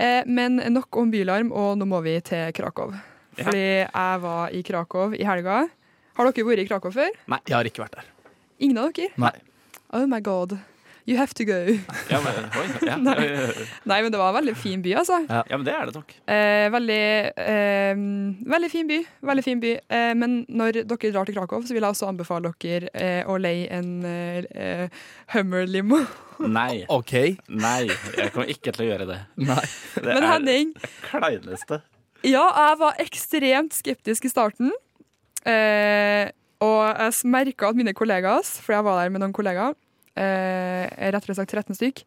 Eh, 0.00 0.22
men 0.26 0.56
nok 0.72 0.96
om 0.96 1.10
Bylarm, 1.12 1.50
og 1.52 1.76
nå 1.78 1.84
må 1.88 2.00
vi 2.06 2.16
til 2.24 2.52
Krakow. 2.56 2.94
Fordi 3.36 3.64
jeg 3.84 4.22
var 4.24 4.54
i 4.56 4.62
Krakow 4.66 5.12
i 5.16 5.26
helga. 5.28 5.62
Har 6.16 6.28
dere 6.30 6.46
vært 6.48 6.64
i 6.64 6.68
Krakow 6.68 6.92
før? 6.94 7.12
Nei, 7.30 7.38
Jeg 7.48 7.56
har 7.56 7.68
ikke 7.68 7.84
vært 7.84 7.98
der. 8.00 8.08
Ingen 8.64 8.80
av 8.80 8.90
dere? 8.96 9.12
Nei. 9.20 9.32
Oh 9.96 10.06
my 10.08 10.20
god. 10.24 10.56
You 11.10 11.16
have 11.18 11.34
to 11.34 11.44
go. 11.44 11.56
Ja, 12.06 12.20
men, 12.22 12.36
oi, 12.54 12.64
ja. 12.86 12.94
Nei. 13.08 13.14
Nei, 13.90 13.96
men 14.04 14.12
det 14.14 14.18
var 14.20 14.28
en 14.30 14.36
veldig 14.36 14.52
fin 14.60 14.82
by, 14.84 14.92
altså. 15.00 15.16
ja, 15.26 15.40
men 15.56 15.64
det 15.66 15.72
er 15.74 15.88
det 15.90 15.94
nok. 15.96 16.12
Eh, 16.30 16.66
veldig, 16.70 16.98
eh, 17.50 18.02
veldig 18.54 18.70
fin 18.70 18.86
by. 18.86 18.98
Veldig 19.32 19.44
fin 19.48 19.62
by. 19.64 19.72
Eh, 19.90 20.12
men 20.20 20.36
når 20.46 20.78
dere 20.84 21.10
drar 21.16 21.26
til 21.26 21.34
Krakow, 21.40 21.64
så 21.66 21.74
vil 21.74 21.82
jeg 21.82 21.96
også 21.96 22.06
anbefale 22.12 22.52
dere 22.62 22.92
eh, 22.94 23.24
å 23.26 23.40
leie 23.42 23.66
en 23.74 23.90
eh, 24.06 24.86
Hummer-limo. 25.34 25.98
Nei. 26.46 26.84
OK. 26.94 27.16
Nei, 27.58 27.88
jeg 27.90 28.30
kommer 28.36 28.54
ikke 28.54 28.70
til 28.78 28.86
å 28.86 28.90
gjøre 28.92 29.10
det. 29.10 29.18
Nei. 29.50 29.58
Det 29.98 30.06
Men 30.06 30.22
er 30.22 30.30
Henning, 30.36 30.72
det 30.78 30.94
kleineste. 31.10 31.80
ja, 32.22 32.46
jeg 32.70 32.78
var 32.86 33.02
ekstremt 33.02 33.74
skeptisk 33.82 34.30
i 34.30 34.32
starten. 34.32 34.70
Eh, 35.42 36.30
og 36.62 36.80
jeg 37.02 37.30
merka 37.34 37.70
at 37.74 37.78
mine 37.78 37.94
kollegaer, 37.96 38.44
for 38.62 38.76
jeg 38.78 38.84
var 38.86 39.02
der 39.02 39.12
med 39.14 39.22
noen 39.26 39.34
kollegaer, 39.36 39.74
rettere 41.14 41.36
sagt 41.38 41.54
13 41.54 41.78
stykk, 41.78 42.02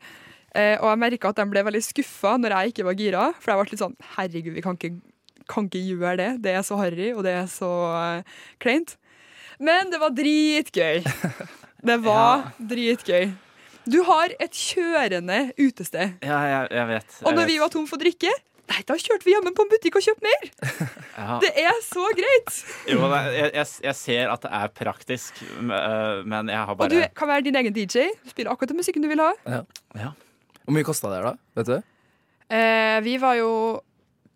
eh, 0.55 0.75
og 0.79 0.89
jeg 0.91 1.01
merka 1.05 1.31
at 1.31 1.39
de 1.41 1.47
ble 1.49 1.63
veldig 1.65 1.83
skuffa 1.85 2.35
når 2.41 2.55
jeg 2.57 2.73
ikke 2.73 2.87
var 2.89 2.99
gira. 2.99 3.25
For 3.39 3.53
jeg 3.53 3.61
ble 3.61 3.73
litt 3.73 3.83
sånn 3.83 3.97
Herregud, 4.15 4.53
vi 4.57 4.65
kan 4.65 4.77
ikke, 4.79 4.91
kan 5.51 5.69
ikke 5.69 5.83
gjøre 5.87 6.17
det. 6.21 6.29
Det 6.45 6.53
er 6.57 6.67
så 6.67 6.77
harry, 6.81 7.11
og 7.13 7.23
det 7.27 7.37
er 7.41 7.49
så 7.51 7.71
eh, 7.99 8.37
kleint. 8.63 8.97
Men 9.63 9.91
det 9.93 10.01
var 10.01 10.15
dritgøy. 10.17 11.03
Det 11.83 11.97
var 11.99 12.53
dritgøy. 12.63 13.33
Du 13.91 13.97
har 14.07 14.31
et 14.39 14.55
kjørende 14.55 15.49
utested. 15.59 16.13
Ja, 16.23 16.37
jeg, 16.47 16.69
jeg 16.71 16.87
vet. 16.93 17.17
Og 17.19 17.33
når 17.33 17.41
når 17.41 17.49
vi 17.49 17.57
var 17.59 17.73
tom 17.73 17.89
for 17.89 17.99
drikke, 17.99 18.31
Nei, 18.71 18.79
da 18.87 18.95
kjørte 18.95 19.27
vi 19.27 19.33
hjemme 19.33 19.51
på 19.55 19.65
en 19.65 19.71
butikk 19.73 19.97
og 19.99 20.05
kjøpte 20.05 20.27
mer! 20.27 20.51
Ja. 21.13 21.35
Det 21.43 21.51
er 21.61 21.75
så 21.85 22.07
greit! 22.17 22.47
Jo, 22.89 23.03
jeg, 23.05 23.49
jeg, 23.53 23.67
jeg 23.85 23.95
ser 23.99 24.31
at 24.33 24.41
det 24.47 24.49
er 24.57 24.71
praktisk, 24.73 25.37
øh, 25.61 26.23
men 26.25 26.49
jeg 26.49 26.57
har 26.57 26.73
bare 26.79 26.87
Og 26.87 26.95
du 26.95 27.03
kan 27.19 27.29
være 27.29 27.43
din 27.45 27.59
egen 27.59 27.75
DJ. 27.75 28.07
Spille 28.31 28.49
akkurat 28.49 28.71
den 28.73 28.79
musikken 28.81 29.05
du 29.05 29.09
vil 29.11 29.21
ha. 29.21 29.29
ja. 29.99 30.09
Hvor 30.63 30.73
mye 30.73 30.87
kosta 30.87 31.11
det 31.11 31.19
her, 31.19 31.27
da? 31.29 31.59
Vet 31.59 31.69
du? 31.69 31.75
Eh, 32.57 32.97
vi 33.05 33.13
var 33.21 33.37
jo 33.37 33.51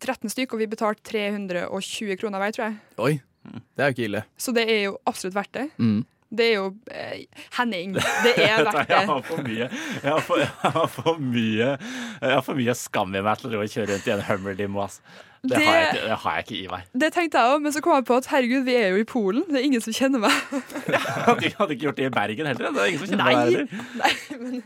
13 0.05 0.29
stykk, 0.35 0.53
og 0.53 0.61
vi 0.61 0.69
betalte 0.69 1.01
320 1.09 2.19
kroner 2.21 2.43
hver, 2.43 2.53
tror 2.53 2.67
jeg. 2.67 2.77
Oi. 3.01 3.13
Det 3.47 3.81
er 3.83 3.89
jo 3.89 3.95
ikke 3.95 4.05
ille. 4.11 4.21
Så 4.37 4.53
det 4.53 4.67
er 4.69 4.81
jo 4.89 4.97
absolutt 5.09 5.37
verdt 5.37 5.53
det. 5.57 5.65
Mm. 5.81 6.01
Det 6.29 6.43
er 6.49 6.55
jo 6.57 6.65
eh, 6.91 7.21
Henning, 7.55 7.93
det 7.95 8.33
er 8.35 8.63
verdt 8.67 8.81
Jeg 8.81 8.87
det. 8.89 9.05
har 9.07 9.21
for 9.23 9.45
mye 9.45 9.69
Jeg 9.69 10.11
har 10.11 10.19
for, 10.27 10.41
jeg 10.43 10.73
har 10.75 10.89
for 10.91 11.21
mye 11.23 11.69
Jeg 11.77 12.33
har 12.33 12.43
for 12.43 12.59
mye 12.59 12.75
skam 12.75 13.15
i 13.15 13.21
meg 13.23 13.39
til 13.39 13.55
å 13.55 13.63
kjøre 13.63 13.87
rundt 13.93 14.09
i 14.11 14.13
en 14.17 14.25
Hummer 14.27 14.57
limo. 14.59 14.81
ass. 14.83 14.99
Det, 15.47 15.53
Det- 15.55 15.63
har 15.63 15.75
jeg 15.77 15.87
ikke, 15.93 16.01
det 16.09 16.15
har 16.19 16.35
jeg 16.35 16.43
ikke 16.47 16.55
i 16.57 16.67
meg. 16.73 16.85
Det 16.97 17.09
tenkte 17.15 17.39
jeg 17.39 17.53
òg, 17.55 17.61
men 17.63 17.71
så 17.71 17.79
kom 17.85 17.93
jeg 17.95 18.05
på 18.09 18.15
at 18.19 18.25
herregud, 18.33 18.63
vi 18.67 18.73
er 18.75 18.87
jo 18.91 18.97
i 18.99 19.05
Polen. 19.07 19.43
Det 19.47 19.59
er 19.61 19.67
ingen 19.69 19.83
som 19.85 19.93
kjenner 19.95 20.19
meg. 20.19 20.33
ja, 20.95 21.35
du 21.37 21.45
hadde 21.59 21.75
ikke 21.77 21.85
gjort 21.85 21.99
det 22.01 22.07
i 22.09 22.13
Bergen 22.17 22.49
heller. 22.49 22.71
Det 22.73 22.81
er 22.83 22.89
ingen 22.91 23.03
som 23.05 23.11
kjenner 23.13 23.29
meg 23.29 23.37
heller. 23.37 23.85
Nei, 24.01 24.11
men 24.41 24.57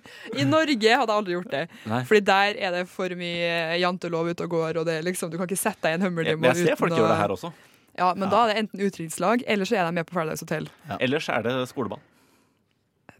I 0.41 0.45
Norge 0.47 0.95
hadde 0.95 1.11
jeg 1.11 1.17
aldri 1.19 1.35
gjort 1.35 1.51
det. 1.53 1.63
Nei. 1.91 1.99
Fordi 2.09 2.21
der 2.31 2.57
er 2.57 2.77
det 2.79 2.85
for 2.89 3.13
mye 3.19 3.51
jantelov 3.83 4.31
ute 4.31 4.47
og 4.47 4.55
går, 4.55 4.79
og 4.81 4.87
det 4.89 4.95
er 5.01 5.05
liksom, 5.11 5.29
du 5.29 5.37
kan 5.37 5.45
ikke 5.51 5.59
sette 5.59 5.83
deg 5.85 5.91
i 5.91 5.99
en 5.99 6.07
Jeg, 6.07 6.09
Hummer-limo 6.09 6.49
jeg 6.49 6.63
ser 6.71 6.79
folk 6.81 6.95
gjøre 6.97 7.11
det 7.13 7.19
her 7.21 7.35
også. 7.37 7.51
Ja, 7.99 8.13
men 8.15 8.29
da 8.31 8.45
er 8.45 8.53
det 8.53 8.59
enten 8.63 8.79
utdrikningslag, 8.85 9.43
eller 9.47 9.65
så 9.67 9.75
er 9.77 9.85
de 9.89 9.91
med 9.99 10.07
på 10.07 10.13
Paradise 10.15 10.43
Hotel. 10.45 10.69
Ellers 10.99 11.27
er 11.29 11.43
det 11.43 11.55
skoleball. 11.69 11.99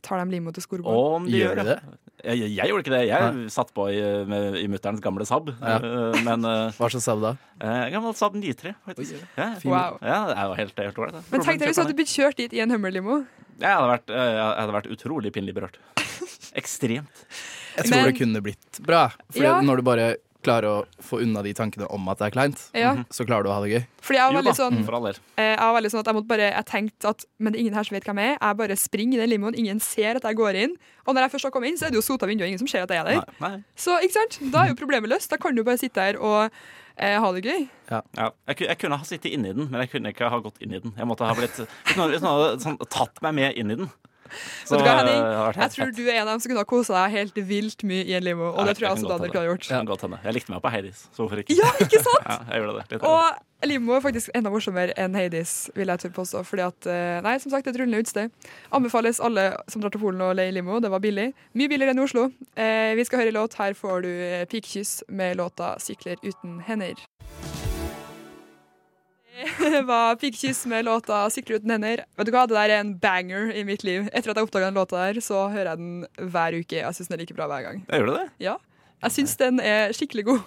Tar 0.01 0.17
de 0.23 0.31
limo 0.33 0.49
til 0.55 0.63
skoleball? 0.63 0.95
Om 1.17 1.27
de 1.29 1.37
Gjør 1.37 1.51
gjør 1.59 1.67
det. 1.67 1.75
Jeg, 2.21 2.37
jeg, 2.39 2.49
jeg 2.57 2.69
gjorde 2.71 2.83
ikke 2.85 2.93
det. 2.95 3.01
Jeg 3.09 3.51
satt 3.53 3.71
på 3.77 3.83
i, 3.93 3.99
med, 4.29 4.55
i 4.61 4.63
mutterens 4.69 5.01
gamle 5.03 5.25
Saab. 5.29 5.51
Ja. 5.59 5.75
Eh, 5.77 6.17
Men 6.25 6.45
eh, 6.45 6.71
Hva 6.77 6.89
slags 6.89 7.05
sabb 7.05 7.21
da? 7.21 7.31
eh, 7.61 7.83
gammel 7.93 8.15
Saab 8.17 8.33
93, 8.37 8.73
faktisk. 8.87 9.19
Ja, 9.37 9.51
Wow. 9.65 9.99
ja, 10.01 10.17
det 10.31 10.35
er 10.37 10.49
jo 10.49 10.55
helt, 10.57 10.81
helt 10.85 11.01
ålreit. 11.03 11.29
Men 11.33 11.45
tenk 11.45 11.61
deg 11.61 11.69
hvis 11.69 11.77
du 11.77 11.83
hadde 11.83 11.97
blitt 11.99 12.13
kjørt 12.13 12.39
dit 12.41 12.53
i 12.57 12.63
en 12.65 12.73
Hummer-limo. 12.73 13.19
Jeg 13.61 13.69
eh, 13.69 14.17
jeg 14.17 14.41
hadde 14.63 14.75
vært 14.79 14.89
utrolig 14.95 15.33
pinlig 15.37 15.53
berørt. 15.57 15.77
Ekstremt. 16.61 17.25
Jeg 17.77 17.85
tror 17.85 17.95
Men- 17.95 18.09
det 18.09 18.17
kunne 18.17 18.41
blitt 18.45 18.81
bra. 18.85 19.03
For 19.29 19.43
Ja. 19.45 19.59
når 19.61 19.81
du 19.83 19.85
bare 19.91 20.07
klarer 20.43 20.65
å 20.69 20.85
få 21.01 21.19
unna 21.21 21.41
de 21.45 21.53
tankene 21.53 21.87
om 21.93 22.07
at 22.09 22.17
det 22.19 22.27
er 22.27 22.33
kleint, 22.35 22.61
Ja. 22.77 22.95
så 23.13 23.25
klarer 23.25 23.43
du 23.43 23.49
å 23.49 23.53
ha 23.53 23.61
det 23.61 23.71
gøy. 23.71 23.83
Fordi 24.01 24.17
jeg 24.17 24.33
var 24.33 24.41
veldig 24.41 24.55
sånn 24.57 24.79
for 24.85 24.95
all 24.97 25.03
del. 25.09 25.17
Eh, 25.37 25.51
Jeg 25.55 25.59
var 25.59 25.75
veldig 25.81 25.91
sånn 25.93 25.99
at 25.99 26.05
jeg 26.11 26.15
måtte 26.15 26.27
bare 26.27 26.47
Jeg 26.51 26.65
tenkte 26.65 27.09
at 27.09 27.25
Men 27.39 27.53
det 27.53 27.59
er 27.59 27.61
ingen 27.65 27.73
her 27.77 27.83
som 27.83 27.95
vet 27.95 28.03
hvem 28.09 28.17
jeg 28.23 28.33
er. 28.33 28.37
Jeg 28.41 28.57
bare 28.57 28.75
springer 28.77 29.17
i 29.17 29.21
den 29.25 29.29
limoen. 29.35 29.55
Ingen 29.57 29.79
ser 29.79 30.15
at 30.15 30.23
jeg 30.23 30.35
går 30.35 30.55
inn. 30.63 30.75
Og 31.07 31.15
når 31.15 31.21
jeg 31.27 31.31
først 31.31 31.43
har 31.43 31.51
kommet 31.51 31.69
inn, 31.69 31.77
så 31.77 31.85
er 31.87 31.89
det 31.91 31.99
jo 32.01 32.05
sota 32.05 32.25
vindu, 32.27 32.43
og 32.43 32.47
ingen 32.49 32.59
som 32.59 32.67
ser 32.67 32.83
at 32.83 32.89
jeg 32.89 32.97
er 32.99 33.03
der. 33.05 33.23
Nei. 33.39 33.63
Så 33.77 33.97
ikke 34.01 34.13
sant? 34.17 34.51
Da 34.51 34.65
er 34.65 34.69
jo 34.73 34.75
problemet 34.75 35.09
løst. 35.09 35.29
Da 35.29 35.37
kan 35.37 35.55
du 35.55 35.63
bare 35.63 35.77
sitte 35.77 36.01
her 36.01 36.17
og 36.19 36.49
eh, 36.97 37.17
ha 37.19 37.31
det 37.33 37.43
gøy. 37.45 37.69
Ja, 37.89 38.01
jeg, 38.47 38.57
ku- 38.57 38.65
jeg 38.67 38.77
kunne 38.79 38.97
ha 38.97 39.03
sittet 39.05 39.31
inni 39.33 39.53
den, 39.53 39.69
men 39.71 39.81
jeg 39.81 39.91
kunne 39.91 40.11
ikke 40.13 40.29
ha 40.29 40.39
gått 40.39 40.57
inn 40.61 40.73
i 40.73 40.79
den. 40.79 40.93
Jeg 40.97 41.05
måtte 41.07 41.25
ha 41.25 41.33
blitt 41.33 41.53
Hvis 41.61 41.97
noen, 41.97 42.11
hvis 42.11 42.21
noen 42.21 42.37
hadde 42.37 42.61
sånn, 42.65 42.77
tatt 42.89 43.21
meg 43.21 43.33
med 43.33 43.57
inn 43.57 43.71
i 43.71 43.75
den, 43.75 43.89
så 44.69 44.79
hva, 44.79 44.97
Henning? 45.01 45.21
Jeg 45.57 45.75
tror 45.75 45.93
du 45.95 46.01
er 46.07 46.15
en 46.19 46.25
av 46.25 46.33
dem 46.33 46.41
som 46.43 46.51
kunne 46.51 46.63
ha 46.63 46.69
kosa 46.69 46.97
deg 46.97 47.15
helt 47.19 47.39
vilt 47.51 47.85
mye 47.87 48.03
i 48.07 48.17
en 48.17 48.25
limo. 48.25 48.51
Og 48.55 48.67
det 48.67 48.77
tror 48.77 48.87
jeg 48.89 48.97
også 48.97 49.13
Daniel 49.13 49.31
kunne 49.33 49.45
ha 49.45 49.53
gjort. 49.53 49.69
Godt. 49.91 50.09
Jeg 50.23 50.37
likte 50.37 50.53
meg 50.53 50.61
på 50.63 50.73
Heidis, 50.73 51.05
så 51.11 51.23
hvorfor 51.23 51.41
ikke? 51.43 51.57
Ja, 51.57 51.71
ikke 51.83 52.03
sant? 52.07 52.27
Ja, 52.27 52.37
jeg 52.51 52.63
gjorde 52.63 52.77
det. 52.79 52.85
Litt 52.95 53.07
Og 53.11 53.69
limo 53.69 53.95
er 53.97 54.03
faktisk 54.03 54.31
enda 54.37 54.51
morsommere 54.53 54.95
enn 54.99 55.15
Hades, 55.17 55.55
vil 55.77 55.91
jeg 55.93 56.03
tørre 56.03 56.15
påstå. 56.17 56.43
Fordi 56.47 56.65
at, 56.65 56.89
eh, 56.89 57.19
nei, 57.25 57.35
som 57.43 57.53
sagt, 57.53 57.69
et 57.69 57.77
rullende 57.77 58.01
utested. 58.01 58.33
Anbefales 58.73 59.21
alle 59.21 59.51
som 59.69 59.83
drar 59.83 59.93
til 59.93 60.01
Polen 60.01 60.23
å 60.25 60.31
leie 60.37 60.53
limo. 60.55 60.79
Det 60.81 60.91
var 60.93 61.03
billig. 61.03 61.31
Mye 61.57 61.71
billigere 61.71 61.93
enn 61.93 62.01
i 62.01 62.05
Oslo. 62.07 62.29
Eh, 62.55 62.93
vi 62.97 63.05
skal 63.07 63.23
høre 63.25 63.35
låt. 63.37 63.57
Her 63.61 63.77
får 63.77 64.05
du 64.07 64.11
eh, 64.11 64.45
Pikekyss 64.49 65.01
med 65.09 65.37
låta 65.41 65.75
'Sykler 65.77 66.17
uten 66.25 66.61
hender'. 66.65 67.05
Det 69.59 69.81
var 69.87 70.15
Pikekyss 70.15 70.65
med 70.65 70.85
låta 70.85 71.29
'Sykler 71.29 71.55
uten 71.55 71.71
hender'. 71.71 72.03
Vet 72.17 72.27
du 72.27 72.31
hva, 72.33 72.45
Det 72.47 72.55
der 72.55 72.69
er 72.75 72.79
en 72.81 72.93
banger 72.99 73.51
i 73.55 73.63
mitt 73.63 73.83
liv. 73.83 74.09
Etter 74.13 74.31
at 74.31 74.37
jeg 74.37 74.47
oppdaga 74.47 74.69
den 74.69 74.79
låta 74.79 74.99
der, 74.99 75.21
så 75.21 75.47
hører 75.49 75.71
jeg 75.71 75.77
den 75.77 76.05
hver 76.19 76.57
uke. 76.59 76.77
Jeg 76.81 76.95
syns 76.95 77.07
den 77.07 77.19
er 77.19 77.23
like 77.23 77.33
bra 77.33 77.47
hver 77.47 77.63
gang. 77.63 77.85
Jeg 77.87 78.03
gjorde 78.03 78.19
det? 78.19 78.29
Ja, 78.39 78.55
jeg 79.03 79.11
syns 79.11 79.35
den 79.37 79.59
er 79.59 79.93
skikkelig 79.95 80.25
god. 80.25 80.41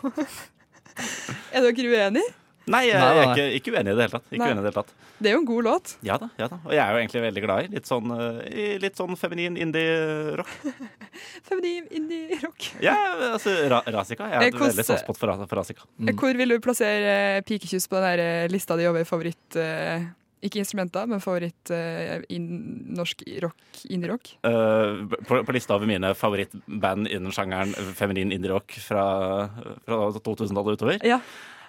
er 1.55 1.65
dere 1.65 1.89
uenige? 1.91 2.35
Nei, 2.67 2.81
jeg, 2.89 2.97
jeg 2.97 3.19
er 3.21 3.31
ikke, 3.35 3.47
ikke 3.59 3.73
uenig 3.75 3.93
i 3.93 3.97
det 3.99 4.05
hele 4.07 4.13
tatt. 4.15 4.29
Ikke 4.33 4.41
Nei. 4.41 4.49
uenig 4.49 4.63
i 4.63 4.65
det 4.65 4.71
hele 4.71 4.79
tatt. 4.79 4.93
Det 5.21 5.29
er 5.31 5.35
jo 5.35 5.41
en 5.43 5.49
god 5.51 5.67
låt. 5.67 5.91
Ja 6.07 6.17
da, 6.23 6.29
ja 6.41 6.49
da. 6.49 6.59
Og 6.65 6.73
jeg 6.73 6.81
er 6.85 6.95
jo 6.97 7.01
egentlig 7.03 7.23
veldig 7.27 7.43
glad 7.45 7.65
i 7.67 7.69
litt 7.75 7.91
sånn, 7.91 8.15
eh, 8.17 8.41
i 8.49 8.65
litt 8.81 8.97
sånn 8.99 9.19
feminin 9.21 9.59
indie-rock. 9.61 10.55
Feminin 11.51 11.87
indie-rock. 12.01 12.71
Ja, 12.85 12.97
altså 13.35 13.53
ra 13.71 13.83
Rasika. 13.95 14.29
Jeg 14.33 14.41
Eh, 14.43 14.51
er 14.55 14.65
veldig 14.65 14.87
såspott 14.89 15.21
for, 15.21 15.35
for 15.47 15.61
Rasika. 15.61 15.85
Hvor 16.17 16.41
vil 16.41 16.57
du 16.57 16.59
plassere 16.65 17.15
eh, 17.37 17.41
Pikekyss 17.47 17.89
på 17.93 18.01
den 18.01 18.09
der 18.15 18.25
eh, 18.25 18.49
lista 18.53 18.77
di 18.81 18.89
over 18.91 19.05
favoritt 19.09 19.57
Uh, 19.57 20.03
Ikke 20.45 20.59
instrumenter, 20.61 21.07
men 21.09 21.21
favoritt 21.25 21.71
uh, 21.73 22.19
in, 22.29 22.45
norsk 22.97 23.23
rock, 23.41 23.57
indie-rock? 23.89 24.35
Uh, 24.45 25.07
på, 25.25 25.39
på 25.47 25.55
lista 25.57 25.73
over 25.77 25.89
mine 25.89 26.11
favorittband 26.19 27.09
innen 27.09 27.33
sjangeren 27.33 27.73
feminin 27.97 28.33
indie-rock 28.35 28.75
fra, 28.85 29.05
fra 29.87 30.01
2000-tallet 30.19 30.77
utover. 30.77 30.99
Ja. 31.07 31.21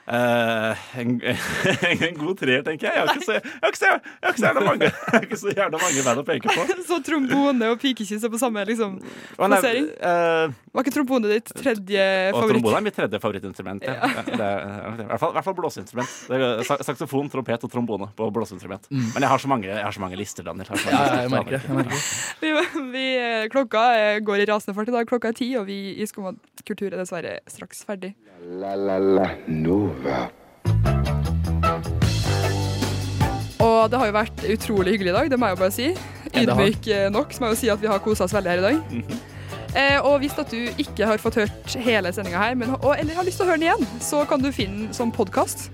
Eh, 0.06 0.84
en, 1.01 1.14
en 2.06 2.18
god 2.20 2.38
treer, 2.38 2.62
tenker 2.66 2.86
jeg. 2.86 2.93
Jeg 2.93 3.08
har 3.08 3.16
ikke 3.16 3.26
så, 3.26 3.38
jeg 3.39 3.62
har 3.64 3.72
ikke 3.72 3.80
så, 3.80 3.88
jeg 3.89 4.22
har 4.22 4.34
ikke 4.36 4.41
så 4.41 4.45
jævla 4.51 4.66
mange, 4.68 4.89
jeg 4.91 5.14
har 5.16 5.24
ikke 5.26 5.39
så 5.41 5.53
jævla 5.56 5.80
mange 5.82 6.03
band 6.06 6.22
å 6.22 6.26
peke 6.28 6.53
på. 6.53 6.66
Så 6.86 6.99
trombone 7.01 7.70
og 7.74 7.80
pikekyss 7.82 8.24
er 8.28 8.30
på 8.30 8.38
samme 8.38 8.62
liksom, 8.70 8.99
plassering? 9.39 9.88
eh, 9.97 10.51
Var 10.76 10.86
ikke 10.86 10.93
trombone 10.93 11.32
ditt 11.32 11.49
tredje 11.58 12.03
og 12.30 12.38
favoritt? 12.38 12.60
trombone 12.60 12.78
er 12.78 12.86
mitt 12.86 12.97
tredje 12.99 13.20
favorittinstrument. 13.24 13.86
Ja. 13.88 13.95
Ja, 14.06 14.22
det 14.28 14.38
er, 14.38 14.60
I 15.01 15.08
hvert 15.10 15.24
fall, 15.24 15.32
i 15.34 15.38
hvert 15.39 15.47
fall 15.47 15.58
blåseinstrument. 15.58 16.14
Det 16.30 16.38
er 16.45 16.84
Saksofon, 16.86 17.32
trompet 17.34 17.66
og 17.66 17.74
trombone 17.74 18.12
på 18.18 18.28
blåseinstrument. 18.36 18.86
Men 18.93 19.26
jeg 19.26 19.32
har 19.34 19.41
så 19.41 19.49
mange, 19.49 19.72
jeg 19.72 19.82
har 19.82 19.95
så 19.97 20.03
mange 20.03 20.20
lister, 20.22 20.45
Daniel. 20.45 20.70
Jeg 20.70 20.78
har 20.78 20.84
så 20.84 20.93
mange 20.93 21.01
Ja, 21.01 21.24
jeg 21.26 21.34
merker 21.34 21.58
det. 21.58 21.64
Jeg 21.66 21.80
merker. 21.80 22.06
Vi, 22.45 22.53
vi, 22.93 23.06
eh, 23.24 23.47
klokka 23.56 23.86
går 24.30 24.45
i 24.45 24.47
rasende 24.51 24.78
fart 24.78 24.93
i 24.93 24.95
dag. 24.99 25.10
Klokka 25.10 25.34
er 25.34 25.39
ti, 25.41 25.49
og 25.58 25.66
vi 25.72 25.80
i 25.97 26.06
Skumma 26.10 26.36
kultur 26.68 26.91
er 26.93 26.99
dessverre 27.01 27.39
straks 27.49 27.82
ferdig. 27.88 28.14
La 28.62 28.76
la 28.78 28.99
la 29.01 29.30
Nova. 29.95 30.25
Og 33.65 33.91
det 33.91 33.99
har 33.99 34.09
jo 34.09 34.15
vært 34.15 34.43
utrolig 34.53 34.95
hyggelig 34.95 35.11
i 35.11 35.15
dag, 35.15 35.29
det 35.31 35.39
må 35.39 35.49
jeg 35.49 35.55
jo 35.55 35.61
bare 35.61 35.73
si. 35.73 35.87
Ydmyk 36.35 36.87
eh, 36.91 37.07
nok, 37.13 37.33
så 37.33 37.41
må 37.41 37.49
jeg 37.49 37.55
jo 37.55 37.61
si 37.61 37.71
at 37.73 37.81
vi 37.81 37.89
har 37.89 38.03
kosa 38.03 38.27
oss 38.27 38.35
veldig 38.35 38.51
her 38.51 38.61
i 38.61 38.65
dag. 38.65 39.15
Eh, 39.75 39.97
og 40.07 40.21
hvis 40.21 40.37
at 40.39 40.51
du 40.51 40.69
ikke 40.79 41.07
har 41.09 41.19
fått 41.19 41.39
hørt 41.41 41.73
hele 41.83 42.11
sendinga 42.15 42.39
her, 42.39 42.53
men, 42.59 42.75
og, 42.77 42.93
eller 42.95 43.17
har 43.17 43.27
lyst 43.27 43.41
til 43.41 43.47
å 43.47 43.49
høre 43.49 43.59
den 43.59 43.67
igjen, 43.69 43.87
så 44.03 44.21
kan 44.29 44.43
du 44.43 44.51
finne 44.55 44.85
den 44.85 44.95
som 44.95 45.11
podkast. 45.11 45.69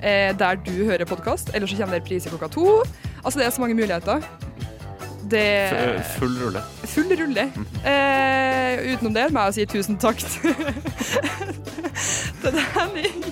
Eh, 0.00 0.30
der 0.38 0.60
du 0.64 0.84
hører 0.84 1.04
podkast. 1.04 1.50
Eller 1.54 1.68
så 1.68 1.76
kommer 1.76 1.98
det 1.98 2.06
priser 2.06 2.32
klokka 2.32 2.48
to. 2.54 2.66
Altså, 3.24 3.40
det 3.40 3.46
er 3.46 3.50
så 3.50 3.60
mange 3.60 3.76
muligheter. 3.76 4.24
Det 5.30 5.42
F- 5.70 6.16
Full 6.18 6.34
rulle. 6.42 6.62
Full 6.90 7.12
rulle. 7.20 7.44
Eh, 7.86 8.80
utenom 8.94 9.14
det 9.14 9.26
må 9.34 9.44
jeg 9.48 9.54
si 9.60 9.66
tusen 9.70 9.98
takk 10.00 10.18
til 12.42 12.58
Henning. 12.74 13.24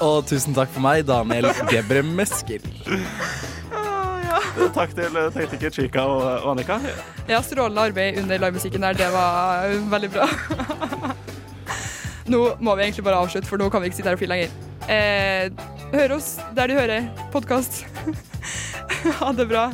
Og 0.00 0.22
tusen 0.30 0.54
takk 0.56 0.70
for 0.72 0.80
meg, 0.84 1.04
Daniel 1.08 1.50
Gebre 1.72 2.02
Mesker. 2.06 2.62
Takk 4.74 4.92
til 4.94 5.16
eh, 5.18 5.28
tekniker 5.34 5.70
Chica 5.74 6.02
og, 6.08 6.22
Annika. 6.52 6.78
Ja, 7.28 7.40
strålende 7.44 7.88
arbeid 7.90 8.18
under 8.22 8.40
livemusikken 8.46 8.82
der. 8.86 8.92
Det 8.98 9.08
var 9.14 9.66
uh, 9.68 9.90
veldig 9.92 10.10
bra. 10.14 10.28
nå 12.32 12.42
må 12.60 12.74
vi 12.76 12.86
egentlig 12.86 13.04
bare 13.06 13.20
avslutte, 13.22 13.48
for 13.48 13.60
nå 13.60 13.68
kan 13.72 13.82
vi 13.82 13.90
ikke 13.90 14.00
sitte 14.00 14.10
her 14.10 14.18
og 14.18 14.22
file 14.22 14.36
lenger. 14.36 14.56
Eh, 14.88 15.50
hør 15.92 16.16
oss 16.18 16.36
der 16.56 16.70
du 16.70 16.76
hører 16.78 17.08
podkast. 17.34 17.82
ha 19.20 19.32
det 19.36 19.48
bra. 19.50 19.68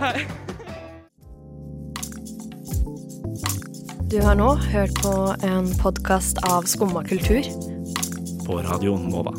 Hei. 0.00 0.26
Du 4.08 4.20
har 4.24 4.38
nå 4.40 4.54
hørt 4.70 5.02
på 5.02 5.14
en 5.44 5.68
podkast 5.82 6.40
av 6.48 6.64
Skumma 6.70 7.04
kultur. 7.04 7.44
På 8.46 8.62
Radio 8.64 8.96
Nova. 8.96 9.36